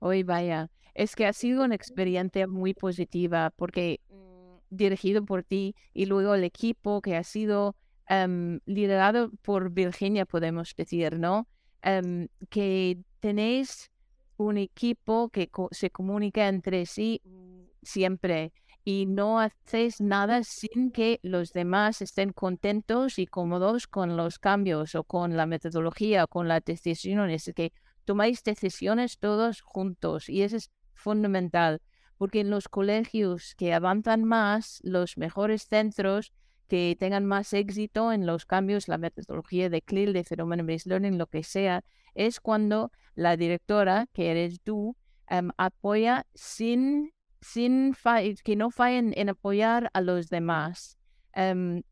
Hoy 0.05 0.23
vaya, 0.23 0.69
es 0.95 1.15
que 1.15 1.25
ha 1.25 1.31
sido 1.31 1.63
una 1.63 1.75
experiencia 1.75 2.45
muy 2.45 2.73
positiva 2.73 3.53
porque 3.55 4.01
mm, 4.09 4.57
dirigido 4.69 5.23
por 5.23 5.43
ti 5.43 5.77
y 5.93 6.07
luego 6.07 6.35
el 6.35 6.43
equipo 6.43 7.01
que 7.01 7.15
ha 7.15 7.23
sido 7.23 7.77
em, 8.09 8.59
liderado 8.65 9.31
por 9.43 9.71
Virginia, 9.71 10.25
podemos 10.25 10.73
decir, 10.75 11.17
¿no? 11.19 11.47
Em, 11.81 12.27
que 12.49 12.99
tenéis 13.21 13.91
un 14.35 14.57
equipo 14.57 15.29
que 15.29 15.49
se 15.71 15.89
comunica 15.89 16.49
entre 16.49 16.85
sí 16.85 17.21
mm, 17.23 17.61
siempre 17.81 18.51
y 18.83 19.05
no 19.05 19.39
hacéis 19.39 20.01
nada 20.01 20.43
sin 20.43 20.91
que 20.91 21.21
los 21.23 21.53
demás 21.53 22.01
estén 22.01 22.33
contentos 22.33 23.19
y 23.19 23.25
cómodos 23.25 23.87
con 23.87 24.17
los 24.17 24.37
cambios 24.37 24.95
o 24.95 25.05
con 25.05 25.37
la 25.37 25.45
metodología 25.45 26.25
o 26.25 26.27
con 26.27 26.49
las 26.49 26.61
decisiones. 26.65 27.49
que 27.55 27.71
tomáis 28.05 28.43
decisiones 28.43 29.19
todos 29.19 29.61
juntos 29.61 30.29
y 30.29 30.43
eso 30.43 30.57
es 30.57 30.71
fundamental, 30.93 31.81
porque 32.17 32.41
en 32.41 32.49
los 32.49 32.69
colegios 32.69 33.55
que 33.55 33.73
avanzan 33.73 34.23
más, 34.23 34.79
los 34.83 35.17
mejores 35.17 35.67
centros 35.67 36.31
que 36.67 36.95
tengan 36.99 37.25
más 37.25 37.53
éxito 37.53 38.11
en 38.11 38.25
los 38.25 38.45
cambios, 38.45 38.87
la 38.87 38.97
metodología 38.97 39.69
de 39.69 39.81
CLIL, 39.81 40.13
de 40.13 40.23
Phenomenon 40.23 40.65
Based 40.65 40.89
Learning, 40.89 41.17
lo 41.17 41.27
que 41.27 41.43
sea, 41.43 41.83
es 42.15 42.39
cuando 42.39 42.91
la 43.15 43.37
directora, 43.37 44.07
que 44.13 44.31
eres 44.31 44.61
tú, 44.61 44.95
em, 45.27 45.51
apoya 45.57 46.25
sin, 46.33 47.11
sin 47.41 47.95
que 48.43 48.55
no 48.55 48.71
fallen 48.71 49.13
en 49.15 49.29
apoyar 49.29 49.89
a 49.93 50.01
los 50.01 50.29
demás. 50.29 50.97
Em, 51.33 51.83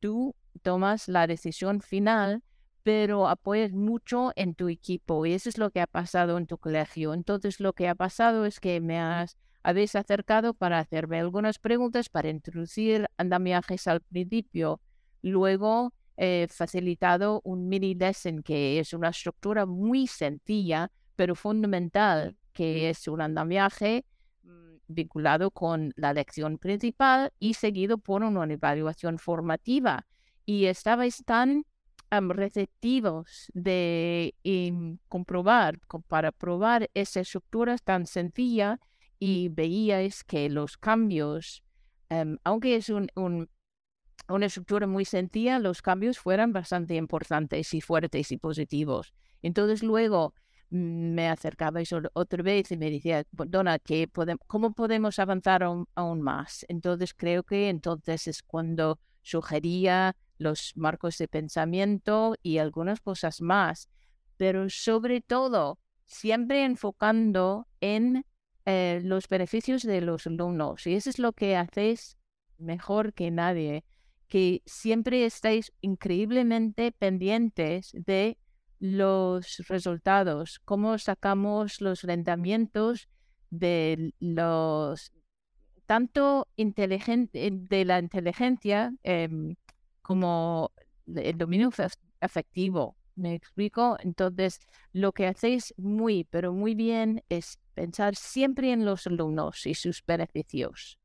tú 0.00 0.34
tomas 0.62 1.08
la 1.08 1.26
decisión 1.26 1.80
final 1.80 2.42
pero 2.88 3.28
apoyas 3.28 3.72
mucho 3.72 4.32
en 4.34 4.54
tu 4.54 4.70
equipo 4.70 5.26
y 5.26 5.34
eso 5.34 5.50
es 5.50 5.58
lo 5.58 5.70
que 5.70 5.82
ha 5.82 5.86
pasado 5.86 6.38
en 6.38 6.46
tu 6.46 6.56
colegio. 6.56 7.12
Entonces 7.12 7.60
lo 7.60 7.74
que 7.74 7.86
ha 7.86 7.94
pasado 7.94 8.46
es 8.46 8.60
que 8.60 8.80
me 8.80 8.98
has, 8.98 9.36
habéis 9.62 9.94
acercado 9.94 10.54
para 10.54 10.78
hacerme 10.78 11.20
algunas 11.20 11.58
preguntas 11.58 12.08
para 12.08 12.30
introducir 12.30 13.06
andamiajes 13.18 13.86
al 13.88 14.00
principio. 14.00 14.80
Luego 15.20 15.92
he 16.16 16.46
facilitado 16.48 17.42
un 17.44 17.68
mini 17.68 17.94
lesson 17.94 18.42
que 18.42 18.78
es 18.78 18.94
una 18.94 19.10
estructura 19.10 19.66
muy 19.66 20.06
sencilla 20.06 20.90
pero 21.14 21.34
fundamental, 21.34 22.38
que 22.54 22.88
es 22.88 23.06
un 23.06 23.20
andamiaje 23.20 24.06
mm, 24.44 24.76
vinculado 24.86 25.50
con 25.50 25.92
la 25.94 26.14
lección 26.14 26.56
principal 26.56 27.34
y 27.38 27.52
seguido 27.52 27.98
por 27.98 28.22
una 28.22 28.50
evaluación 28.50 29.18
formativa. 29.18 30.06
Y 30.46 30.64
estabais 30.64 31.22
tan 31.26 31.66
receptivos 32.10 33.50
de 33.54 34.34
comprobar, 35.08 35.78
para 36.08 36.32
probar 36.32 36.90
esa 36.94 37.20
estructura 37.20 37.76
tan 37.78 38.06
sencilla 38.06 38.80
y 39.18 39.48
veíais 39.48 40.24
que 40.24 40.48
los 40.48 40.76
cambios, 40.76 41.62
em, 42.08 42.38
aunque 42.44 42.76
es 42.76 42.88
un, 42.88 43.08
una 44.28 44.46
estructura 44.46 44.86
muy 44.86 45.04
sencilla, 45.04 45.58
los 45.58 45.82
cambios 45.82 46.18
fueran 46.18 46.52
bastante 46.52 46.94
importantes 46.96 47.74
y 47.74 47.80
fuertes 47.80 48.32
y 48.32 48.36
positivos. 48.36 49.12
Entonces 49.42 49.82
luego 49.82 50.34
mm, 50.70 51.14
me 51.14 51.28
acercabais 51.28 51.92
otra 52.12 52.42
vez 52.42 52.70
y 52.70 52.76
me 52.76 52.90
decía, 52.90 53.24
Donna, 53.32 53.78
¿qué 53.78 54.08
¿cómo 54.46 54.72
podemos 54.72 55.18
avanzar 55.18 55.62
aún 55.62 56.22
más? 56.22 56.64
Entonces 56.68 57.14
creo 57.14 57.42
que 57.42 57.68
entonces 57.68 58.26
es 58.28 58.42
cuando 58.42 58.98
sugería 59.22 60.16
los 60.38 60.72
marcos 60.76 61.18
de 61.18 61.28
pensamiento 61.28 62.34
y 62.42 62.58
algunas 62.58 63.00
cosas 63.00 63.40
más. 63.40 63.88
Pero 64.36 64.70
sobre 64.70 65.20
todo, 65.20 65.78
siempre 66.06 66.64
enfocando 66.64 67.66
en 67.80 68.24
eh, 68.64 69.00
los 69.02 69.28
beneficios 69.28 69.82
de 69.82 70.00
los 70.00 70.26
alumnos. 70.26 70.86
Y 70.86 70.94
eso 70.94 71.10
es 71.10 71.18
lo 71.18 71.32
que 71.32 71.56
hacéis 71.56 72.16
mejor 72.58 73.12
que 73.14 73.30
nadie, 73.30 73.84
que 74.28 74.62
siempre 74.66 75.24
estáis 75.24 75.72
increíblemente 75.80 76.92
pendientes 76.92 77.92
de 77.92 78.38
los 78.78 79.58
resultados, 79.68 80.60
cómo 80.64 80.98
sacamos 80.98 81.80
los 81.80 82.02
rendimientos 82.02 83.08
de 83.50 84.12
los 84.20 85.12
tanto 85.86 86.46
inteligente, 86.56 87.50
de 87.50 87.84
la 87.86 87.98
inteligencia 87.98 88.92
em, 89.02 89.56
como 90.08 90.72
el 91.06 91.36
dominio 91.36 91.70
afectivo. 92.22 92.96
¿Me 93.14 93.34
explico? 93.34 93.98
Entonces, 94.00 94.58
lo 94.94 95.12
que 95.12 95.26
hacéis 95.26 95.74
muy, 95.76 96.24
pero 96.24 96.54
muy 96.54 96.74
bien 96.74 97.22
es 97.28 97.58
pensar 97.74 98.16
siempre 98.16 98.72
en 98.72 98.86
los 98.86 99.06
alumnos 99.06 99.66
y 99.66 99.74
sus 99.74 100.02
beneficios. 100.06 100.98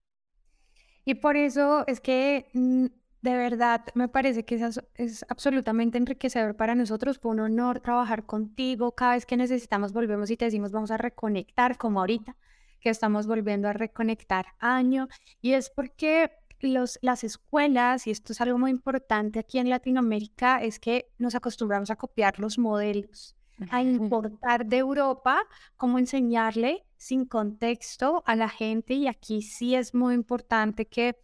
Y 1.04 1.16
por 1.16 1.36
eso 1.36 1.84
es 1.86 2.00
que 2.00 2.46
mm, 2.54 2.86
de 3.24 3.36
verdad 3.36 3.82
me 3.94 4.08
parece 4.08 4.46
que 4.46 4.56
es, 4.56 4.80
es, 4.96 5.26
absolutamente 5.28 5.98
enriquecedor 5.98 6.56
para 6.56 6.74
nosotros. 6.74 7.20
Fue 7.20 7.32
un 7.32 7.42
honor 7.42 7.82
trabajar 7.82 8.26
contigo. 8.26 8.94
Cada 8.94 9.16
vez 9.16 9.26
que 9.26 9.36
necesitamos 9.36 9.92
volvemos 9.92 10.32
y 10.32 10.38
te 10.38 10.46
decimos 10.46 10.72
vamos 10.72 10.92
a 10.92 10.98
reconectar 10.98 11.78
como 11.78 12.00
ahorita 12.00 12.38
que 12.80 12.90
estamos 12.90 13.28
volviendo 13.28 13.68
a 13.68 13.74
reconectar 13.74 14.46
año. 14.60 15.08
Y 15.42 15.54
es 15.54 15.70
porque 15.70 16.32
los, 16.70 17.00
las 17.02 17.24
escuelas, 17.24 18.08
y 18.08 18.12
esto 18.12 18.34
es 18.34 18.42
algo 18.42 18.58
muy 18.58 18.72
importante 18.72 19.40
aquí 19.40 19.60
en 19.60 19.70
Latinoamérica, 19.70 20.64
es 20.64 20.80
que 20.80 21.12
nos 21.18 21.36
acostumbramos 21.36 21.92
a 21.92 21.96
copiar 21.96 22.40
los 22.40 22.58
modelos, 22.58 23.36
a 23.70 23.82
importar 23.82 24.66
de 24.66 24.78
Europa, 24.78 25.44
cómo 25.78 26.00
enseñarle 26.00 26.86
sin 26.98 27.26
contexto 27.26 28.24
a 28.26 28.36
la 28.36 28.50
gente. 28.50 28.94
Y 28.94 29.08
aquí 29.08 29.42
sí 29.42 29.76
es 29.76 29.94
muy 29.94 30.16
importante 30.16 30.86
que 30.86 31.18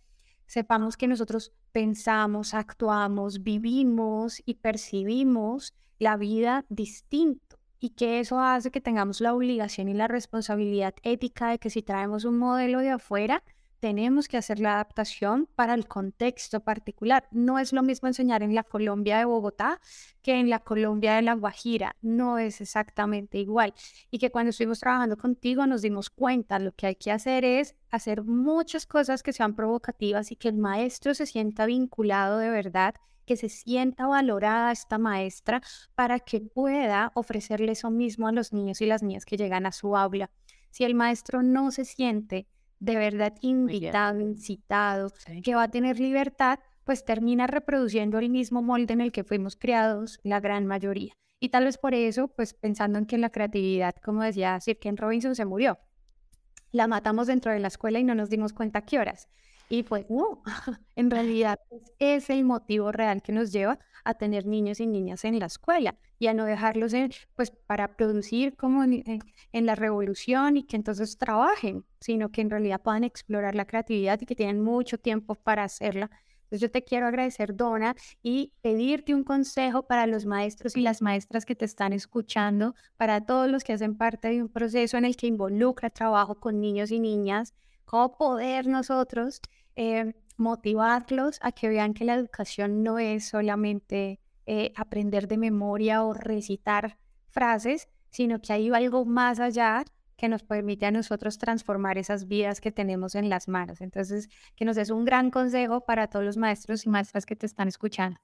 sepamos 0.46 0.98
que 0.98 1.08
nosotros 1.08 1.54
pensamos, 1.72 2.54
actuamos, 2.54 3.44
vivimos 3.44 4.42
y 4.46 4.56
percibimos 4.56 5.74
la 6.00 6.18
vida 6.18 6.66
distinto 6.70 7.60
y 7.80 7.92
que 7.92 8.20
eso 8.20 8.40
hace 8.40 8.72
que 8.72 8.82
tengamos 8.82 9.22
la 9.22 9.34
obligación 9.34 9.88
y 9.88 9.94
la 9.94 10.08
responsabilidad 10.08 10.94
ética 11.04 11.50
de 11.50 11.60
que 11.60 11.70
si 11.70 11.82
traemos 11.82 12.26
un 12.26 12.38
modelo 12.38 12.80
de 12.80 12.90
afuera, 12.90 13.44
tenemos 13.80 14.28
que 14.28 14.38
hacer 14.38 14.60
la 14.60 14.76
adaptación 14.76 15.48
para 15.56 15.74
el 15.74 15.88
contexto 15.88 16.60
particular. 16.60 17.28
No 17.32 17.60
es 17.60 17.74
lo 17.74 17.82
mismo 17.84 18.08
enseñar 18.08 18.44
en 18.44 18.54
la 18.54 18.64
Colombia 18.64 19.18
de 19.18 19.26
Bogotá 19.26 19.80
que 20.22 20.40
en 20.40 20.50
la 20.50 20.60
Colombia 20.60 21.16
de 21.16 21.22
La 21.22 21.34
Guajira. 21.34 21.96
No 22.02 22.38
es 22.38 22.62
exactamente 22.62 23.38
igual. 23.38 23.74
Y 24.12 24.20
que 24.20 24.32
cuando 24.32 24.50
estuvimos 24.50 24.80
trabajando 24.80 25.18
contigo 25.18 25.66
nos 25.66 25.82
dimos 25.82 26.10
cuenta, 26.10 26.60
lo 26.60 26.74
que 26.74 26.88
hay 26.88 26.96
que 26.96 27.12
hacer 27.12 27.46
es 27.46 27.76
hacer 27.90 28.24
muchas 28.24 28.86
cosas 28.86 29.24
que 29.24 29.34
sean 29.34 29.56
provocativas 29.56 30.32
y 30.32 30.36
que 30.36 30.50
el 30.50 30.58
maestro 30.58 31.14
se 31.14 31.26
sienta 31.26 31.66
vinculado 31.66 32.38
de 32.38 32.50
verdad 32.50 32.96
que 33.26 33.38
se 33.38 33.48
sienta 33.48 34.08
valorada 34.08 34.72
esta 34.72 34.98
maestra 34.98 35.62
para 35.94 36.20
que 36.20 36.42
pueda 36.42 37.12
ofrecerle 37.14 37.74
eso 37.74 37.92
mismo 37.92 38.28
a 38.28 38.32
los 38.32 38.54
niños 38.54 38.82
y 38.82 38.88
las 38.88 39.04
niñas 39.04 39.24
que 39.24 39.38
llegan 39.38 39.68
a 39.68 39.72
su 39.72 39.96
aula. 39.96 40.32
Si 40.72 40.84
el 40.84 40.96
maestro 40.96 41.44
no 41.44 41.70
se 41.70 41.86
siente 41.86 42.48
de 42.80 42.96
verdad 42.96 43.36
invitado, 43.42 44.22
incitado, 44.22 45.12
que 45.44 45.56
va 45.56 45.64
a 45.64 45.72
tener 45.72 46.00
libertad, 46.00 46.60
pues 46.84 47.06
termina 47.06 47.46
reproduciendo 47.46 48.20
el 48.20 48.30
mismo 48.30 48.62
molde 48.62 48.94
en 48.94 49.02
el 49.02 49.12
que 49.12 49.24
fuimos 49.24 49.56
criados 49.56 50.20
la 50.24 50.40
gran 50.40 50.66
mayoría. 50.66 51.14
Y 51.40 51.50
tal 51.50 51.66
vez 51.66 51.78
por 51.78 51.94
eso, 51.94 52.28
pues 52.30 52.54
pensando 52.54 53.00
en 53.00 53.06
que 53.06 53.18
la 53.18 53.30
creatividad, 53.30 53.96
como 54.04 54.24
decía 54.24 54.60
Sir 54.60 54.80
Ken 54.80 54.98
Robinson, 54.98 55.36
se 55.36 55.46
murió. 55.46 55.80
La 56.72 56.88
matamos 56.88 57.28
dentro 57.28 57.52
de 57.52 57.60
la 57.60 57.70
escuela 57.70 58.00
y 58.00 58.04
no 58.04 58.16
nos 58.16 58.30
dimos 58.30 58.54
cuenta 58.54 58.82
qué 58.82 59.00
horas. 59.00 59.30
Y 59.70 59.84
pues, 59.84 60.06
no, 60.10 60.42
en 60.96 61.12
realidad 61.12 61.60
es 62.00 62.30
el 62.30 62.44
motivo 62.44 62.92
real 62.92 63.22
que 63.22 63.32
nos 63.32 63.52
lleva 63.52 63.80
a 64.04 64.16
tener 64.16 64.46
niños 64.46 64.80
y 64.80 64.88
niñas 64.88 65.24
en 65.24 65.40
la 65.40 65.46
escuela 65.46 65.96
y 66.18 66.28
a 66.28 66.34
no 66.34 66.46
dejarlos 66.46 66.94
en, 66.94 67.12
pues 67.36 67.52
para 67.52 67.96
producir 67.96 68.56
como 68.56 68.84
en, 68.84 69.22
en, 69.52 69.66
la 69.66 69.76
revolución 69.76 70.58
y 70.58 70.64
que 70.64 70.76
entonces 70.76 71.18
trabajen, 71.18 71.86
sino 72.00 72.30
que 72.30 72.42
en 72.42 72.50
realidad 72.50 72.82
puedan 72.82 73.04
explorar 73.04 73.56
la 73.56 73.66
creatividad 73.66 74.20
y 74.20 74.26
que 74.26 74.36
tienen 74.36 74.62
mucho 74.62 74.98
tiempo 74.98 75.36
para 75.36 75.64
hacerla. 75.64 76.10
Entonces 76.44 76.62
yo 76.62 76.72
te 76.72 76.84
quiero 76.84 77.06
agradecer, 77.06 77.56
Donna, 77.56 77.96
y 78.24 78.54
pedirte 78.62 79.14
un 79.14 79.24
consejo 79.24 79.84
para 79.84 80.08
los 80.08 80.26
maestros 80.26 80.76
y 80.76 80.82
las 80.82 81.00
maestras 81.00 81.46
que 81.46 81.56
te 81.56 81.66
están 81.66 81.94
escuchando, 81.94 82.74
para 82.98 83.22
todos 83.22 83.48
los 83.50 83.64
que 83.64 83.74
hacen 83.74 83.96
parte 83.96 84.30
de 84.30 84.42
un 84.42 84.50
proceso 84.50 84.98
en 84.98 85.06
el 85.06 85.16
que 85.16 85.28
involucra 85.28 85.92
trabajo 85.92 86.40
con 86.40 86.60
niños 86.60 86.90
y 86.90 87.00
niñas, 87.00 87.54
cómo 87.86 88.18
poder 88.18 88.66
nosotros 88.68 89.42
eh, 89.80 90.14
motivarlos 90.36 91.40
a 91.42 91.54
que 91.54 91.70
vean 91.70 91.94
que 91.94 92.04
la 92.04 92.16
educación 92.16 92.84
no 92.84 93.00
es 93.00 93.30
solamente 93.30 94.20
eh, 94.46 94.74
aprender 94.76 95.30
de 95.30 95.38
memoria 95.38 96.04
o 96.04 96.14
recitar 96.14 96.98
frases, 97.30 97.88
sino 98.10 98.42
que 98.42 98.52
hay 98.52 98.70
algo 98.72 99.06
más 99.06 99.40
allá 99.40 99.86
que 100.18 100.28
nos 100.28 100.44
permite 100.44 100.86
a 100.86 100.92
nosotros 100.92 101.38
transformar 101.38 101.98
esas 101.98 102.28
vidas 102.28 102.60
que 102.60 102.74
tenemos 102.74 103.16
en 103.16 103.30
las 103.30 103.48
manos. 103.48 103.80
Entonces, 103.80 104.28
que 104.58 104.66
nos 104.66 104.76
es 104.76 104.90
un 104.90 105.06
gran 105.06 105.32
consejo 105.32 105.86
para 105.86 106.08
todos 106.08 106.26
los 106.26 106.36
maestros 106.36 106.86
y 106.86 106.90
maestras 106.90 107.26
que 107.26 107.38
te 107.38 107.46
están 107.46 107.70
escuchando. 107.70 108.20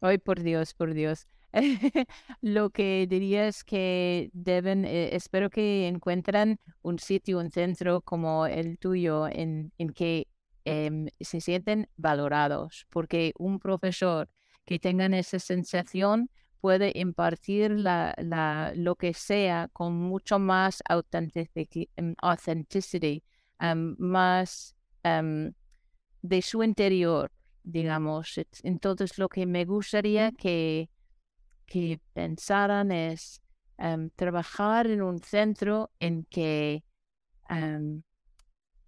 Ay, 0.00 0.18
por 0.18 0.42
Dios, 0.42 0.74
por 0.74 0.92
Dios. 0.92 1.28
Lo 2.40 2.70
que 2.70 3.06
diría 3.08 3.46
es 3.46 3.62
que 3.62 4.28
deben, 4.32 4.84
eh, 4.84 5.14
espero 5.14 5.50
que 5.50 5.86
encuentren 5.86 6.58
un 6.82 6.98
sitio, 6.98 7.38
un 7.38 7.52
centro 7.52 8.00
como 8.00 8.46
el 8.46 8.76
tuyo 8.80 9.28
en, 9.28 9.72
en 9.78 9.90
que 9.90 10.26
Em, 10.68 11.06
se 11.20 11.40
sienten 11.40 11.88
valorados, 11.96 12.88
porque 12.90 13.32
un 13.38 13.60
profesor 13.60 14.28
que 14.64 14.80
tenga 14.80 15.06
esa 15.16 15.38
sensación 15.38 16.28
puede 16.60 16.90
impartir 16.96 17.70
la, 17.70 18.16
la, 18.18 18.72
lo 18.74 18.96
que 18.96 19.14
sea 19.14 19.68
con 19.72 19.94
mucho 19.94 20.40
más 20.40 20.82
em, 20.88 22.14
authenticity, 22.20 23.22
em, 23.60 23.94
más 23.98 24.74
de 26.22 26.42
su 26.42 26.64
interior, 26.64 27.30
digamos. 27.62 28.40
Entonces, 28.64 29.18
lo 29.18 29.28
que 29.28 29.46
me 29.46 29.64
gustaría 29.66 30.32
que, 30.32 30.90
que 31.64 32.00
pensaran 32.12 32.90
es 32.90 33.40
trabajar 34.16 34.88
en 34.88 35.02
un 35.02 35.20
centro 35.20 35.92
en 36.00 36.24
que 36.24 36.82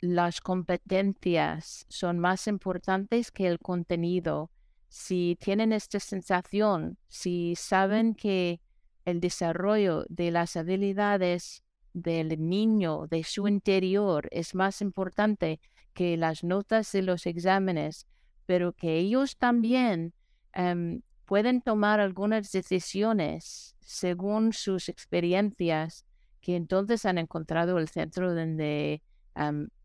las 0.00 0.40
competencias 0.40 1.84
son 1.88 2.18
más 2.18 2.46
importantes 2.46 3.30
que 3.30 3.46
el 3.46 3.58
contenido. 3.58 4.50
Si 4.88 5.36
tienen 5.40 5.72
esta 5.72 6.00
sensación, 6.00 6.98
si 7.08 7.54
saben 7.56 8.14
que 8.14 8.60
el 9.04 9.20
desarrollo 9.20 10.04
de 10.08 10.30
las 10.30 10.56
habilidades 10.56 11.62
del 11.92 12.48
niño, 12.48 13.06
de 13.08 13.24
su 13.24 13.48
interior, 13.48 14.28
es 14.30 14.54
más 14.54 14.80
importante 14.80 15.60
que 15.94 16.16
las 16.16 16.44
notas 16.44 16.92
de 16.92 17.02
los 17.02 17.26
exámenes, 17.26 18.06
pero 18.46 18.72
que 18.72 18.98
ellos 18.98 19.36
también 19.36 20.14
em, 20.52 21.02
pueden 21.24 21.60
tomar 21.60 22.00
algunas 22.00 22.52
decisiones 22.52 23.74
según 23.80 24.52
sus 24.52 24.88
experiencias, 24.88 26.04
que 26.40 26.56
entonces 26.56 27.04
han 27.04 27.18
encontrado 27.18 27.78
el 27.78 27.88
centro 27.88 28.34
donde 28.34 29.02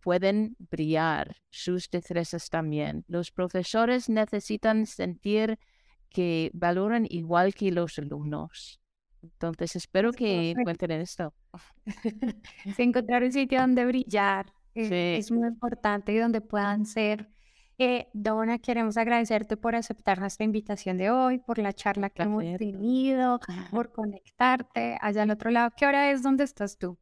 pueden 0.02 0.56
brillar 0.60 1.38
sus 1.50 1.90
destrezas 1.90 2.50
también. 2.50 3.06
Los 3.08 3.32
profesores 3.32 4.10
necesitan 4.10 4.86
sentir 4.86 5.60
que 6.10 6.52
valoran 6.54 7.06
igual 7.10 7.54
que 7.54 7.72
los 7.72 7.98
alumnos. 7.98 8.80
Entonces, 9.22 9.76
espero 9.76 10.12
que 10.12 10.52
encuentren 10.52 11.02
esto. 11.02 11.34
encontrar 12.78 13.24
un 13.24 13.32
sitio 13.32 13.62
donde 13.62 13.86
brillar 13.86 14.54
es 14.76 15.32
muy 15.32 15.48
importante 15.48 16.14
y 16.14 16.18
donde 16.18 16.42
puedan 16.42 16.86
ser. 16.86 17.30
Eh, 17.80 18.08
Donna, 18.14 18.60
queremos 18.60 18.98
agradecerte 18.98 19.58
por 19.58 19.76
aceptar 19.76 20.20
nuestra 20.20 20.46
invitación 20.46 20.98
de 20.98 21.10
hoy, 21.10 21.40
por 21.40 21.58
la 21.58 21.74
charla 21.74 22.10
que 22.10 22.22
hemos 22.24 22.44
tenido, 22.58 23.40
por 23.72 23.92
conectarte 23.92 24.98
allá 25.02 25.24
al 25.24 25.32
otro 25.32 25.50
lado. 25.50 25.72
¿Qué 25.76 25.86
hora 25.88 26.12
es? 26.12 26.22
¿Dónde 26.22 26.44
estás 26.44 26.78
tú? 26.78 27.00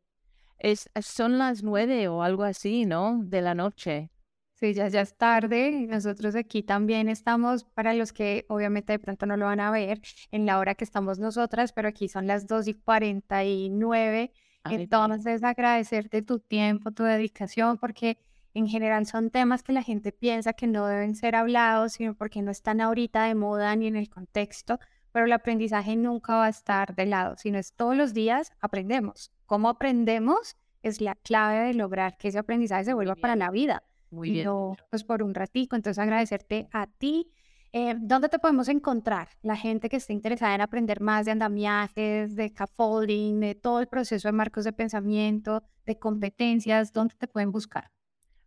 Es, 0.64 0.90
son 1.02 1.40
las 1.40 1.64
nueve 1.64 2.08
o 2.08 2.22
algo 2.22 2.44
así, 2.44 2.86
¿no? 2.86 3.20
De 3.24 3.42
la 3.42 3.56
noche. 3.56 4.12
Sí, 4.54 4.76
ya, 4.76 4.90
ya 4.90 5.02
es 5.02 5.18
tarde 5.18 5.88
nosotros 5.90 6.36
aquí 6.36 6.62
también 6.62 7.10
estamos, 7.10 7.64
para 7.64 7.96
los 7.96 8.14
que 8.14 8.46
obviamente 8.48 8.94
de 8.94 9.00
pronto 9.00 9.26
no 9.26 9.36
lo 9.36 9.46
van 9.46 9.60
a 9.60 9.72
ver, 9.72 10.02
en 10.30 10.46
la 10.46 10.60
hora 10.60 10.76
que 10.76 10.84
estamos 10.84 11.18
nosotras, 11.18 11.74
pero 11.74 11.88
aquí 11.88 12.08
son 12.08 12.28
las 12.28 12.46
dos 12.46 12.68
y 12.68 12.76
cuarenta 12.76 13.44
y 13.44 13.72
nueve. 13.72 14.32
Entonces, 14.66 15.44
agradecerte 15.44 16.22
tu 16.22 16.38
tiempo, 16.38 16.92
tu 16.92 17.02
dedicación, 17.02 17.80
porque 17.80 18.20
en 18.54 18.68
general 18.68 19.08
son 19.08 19.32
temas 19.32 19.64
que 19.64 19.74
la 19.74 19.82
gente 19.82 20.12
piensa 20.12 20.54
que 20.54 20.68
no 20.68 20.86
deben 20.86 21.16
ser 21.16 21.36
hablados, 21.36 21.94
sino 21.94 22.14
porque 22.14 22.44
no 22.44 22.52
están 22.52 22.82
ahorita 22.82 23.24
de 23.26 23.34
moda 23.34 23.76
ni 23.76 23.88
en 23.88 23.96
el 23.96 24.12
contexto, 24.12 24.80
pero 25.12 25.26
el 25.26 25.34
aprendizaje 25.34 25.96
nunca 25.96 26.36
va 26.36 26.46
a 26.46 26.50
estar 26.50 26.96
de 26.96 27.06
lado, 27.06 27.36
sino 27.38 27.58
es 27.58 27.74
todos 27.74 27.96
los 27.96 28.14
días 28.14 28.52
aprendemos. 28.60 29.32
¿Cómo 29.46 29.70
aprendemos? 29.70 30.56
Es 30.82 31.02
la 31.02 31.16
clave 31.16 31.68
de 31.68 31.74
lograr 31.74 32.18
que 32.18 32.30
ese 32.30 32.40
aprendizaje 32.40 32.86
se 32.86 32.94
vuelva 32.94 33.16
para 33.16 33.36
la 33.36 33.52
vida. 33.52 33.84
Muy 34.10 34.32
bien. 34.32 34.46
No, 34.46 34.76
pues 34.90 35.04
por 35.04 35.24
un 35.24 35.34
ratico. 35.34 35.76
Entonces 35.76 36.00
agradecerte 36.00 36.68
a 36.72 36.88
ti. 36.88 37.32
Eh, 37.74 37.96
¿Dónde 37.98 38.28
te 38.28 38.40
podemos 38.40 38.68
encontrar? 38.68 39.30
La 39.42 39.56
gente 39.56 39.88
que 39.88 39.96
esté 39.96 40.12
interesada 40.12 40.56
en 40.56 40.62
aprender 40.62 41.00
más 41.00 41.26
de 41.26 41.32
andamiajes, 41.32 42.36
de 42.36 42.50
scaffolding, 42.50 43.40
de 43.40 43.56
todo 43.56 43.80
el 43.80 43.88
proceso 43.88 44.28
de 44.28 44.34
marcos 44.34 44.66
de 44.66 44.74
pensamiento, 44.74 45.64
de 45.86 45.98
competencias, 45.98 46.92
¿dónde 46.92 47.16
te 47.16 47.28
pueden 47.28 47.52
buscar? 47.52 47.90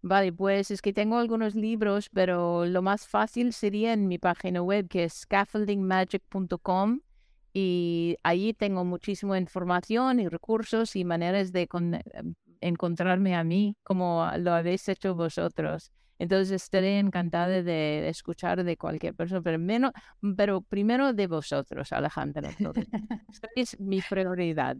Vale, 0.06 0.34
pues 0.34 0.70
es 0.70 0.82
que 0.82 0.92
tengo 0.92 1.16
algunos 1.16 1.54
libros, 1.54 2.10
pero 2.10 2.66
lo 2.66 2.82
más 2.82 3.08
fácil 3.08 3.54
sería 3.54 3.94
en 3.94 4.06
mi 4.06 4.18
página 4.18 4.60
web 4.60 4.86
que 4.86 5.04
es 5.04 5.14
scaffoldingmagic.com 5.14 7.00
y 7.54 8.18
allí 8.22 8.52
tengo 8.52 8.84
muchísima 8.84 9.38
información 9.38 10.20
y 10.20 10.28
recursos 10.28 10.94
y 10.94 11.06
maneras 11.06 11.52
de 11.52 11.66
em, 11.72 12.34
encontrarme 12.60 13.34
a 13.34 13.44
mí 13.44 13.78
como 13.82 14.30
lo 14.40 14.52
habéis 14.52 14.86
hecho 14.90 15.14
vosotros. 15.14 15.90
Entonces 16.18 16.50
estaré 16.50 16.98
encantada 16.98 17.62
de, 17.62 18.06
escuchar 18.06 18.62
de 18.62 18.76
cualquier 18.76 19.14
persona, 19.14 19.40
pero, 19.40 19.58
menos, 19.58 19.92
pero 20.36 20.60
primero 20.60 21.14
de 21.14 21.28
vosotros, 21.28 21.92
Alejandra. 21.92 22.50
es 23.56 23.80
mi 23.80 24.02
prioridad. 24.02 24.76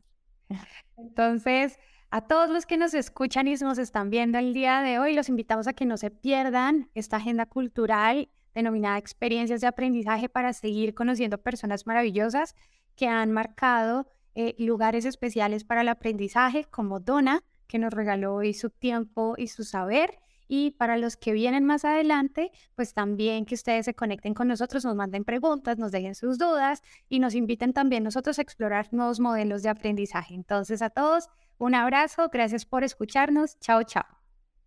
Entonces, 0.99 1.79
a 2.11 2.21
todos 2.23 2.51
los 2.51 2.67
que 2.67 2.77
nos 2.77 2.95
escuchan 2.95 3.49
y 3.49 3.55
nos 3.55 3.79
están 3.79 4.11
viendo 4.11 4.39
el 4.39 4.55
día 4.55 4.83
de 4.83 4.99
hoy, 4.99 5.15
los 5.15 5.29
invitamos 5.29 5.67
a 5.67 5.73
que 5.73 5.87
no 5.87 5.97
se 5.97 6.11
pierdan 6.11 6.91
esta 6.95 7.17
agenda 7.17 7.47
cultural 7.47 8.29
denominada 8.55 8.99
experiencias 8.99 9.61
de 9.61 9.67
aprendizaje 9.67 10.29
para 10.29 10.53
seguir 10.53 10.95
conociendo 10.95 11.39
personas 11.39 11.87
maravillosas 11.87 12.55
que 12.95 13.09
han 13.09 13.33
marcado 13.33 14.07
eh, 14.37 14.55
lugares 14.59 15.05
especiales 15.05 15.65
para 15.65 15.83
el 15.83 15.89
aprendizaje, 15.89 16.65
como 16.65 17.01
Donna, 17.01 17.43
que 17.67 17.79
nos 17.79 17.93
regaló 17.93 18.35
hoy 18.37 18.55
su 18.55 18.71
tiempo 18.71 19.35
y 19.37 19.49
su 19.49 19.65
saber. 19.65 20.19
Y 20.49 20.73
para 20.73 20.97
los 20.97 21.17
que 21.17 21.33
vienen 21.33 21.65
más 21.65 21.85
adelante, 21.85 22.53
pues 22.75 22.95
también 22.95 23.45
que 23.45 23.55
ustedes 23.55 23.87
se 23.87 23.95
conecten 23.95 24.35
con 24.35 24.49
nosotros, 24.49 24.85
nos 24.85 24.95
manden 24.95 25.25
preguntas, 25.25 25.79
nos 25.79 25.93
dejen 25.93 26.15
sus 26.15 26.39
dudas 26.39 26.83
y 27.09 27.19
nos 27.19 27.35
inviten 27.35 27.73
también 27.73 28.05
nosotros 28.05 28.39
a 28.39 28.43
explorar 28.43 28.89
nuevos 28.93 29.21
modelos 29.21 29.63
de 29.63 29.71
aprendizaje. 29.71 30.35
Entonces 30.35 30.83
a 30.83 30.91
todos, 30.91 31.29
un 31.59 31.75
abrazo, 31.75 32.29
gracias 32.33 32.67
por 32.67 32.85
escucharnos. 32.85 33.59
Chao, 33.61 33.83
chao. 33.85 34.05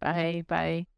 Bye, 0.02 0.44
bye. 0.44 0.97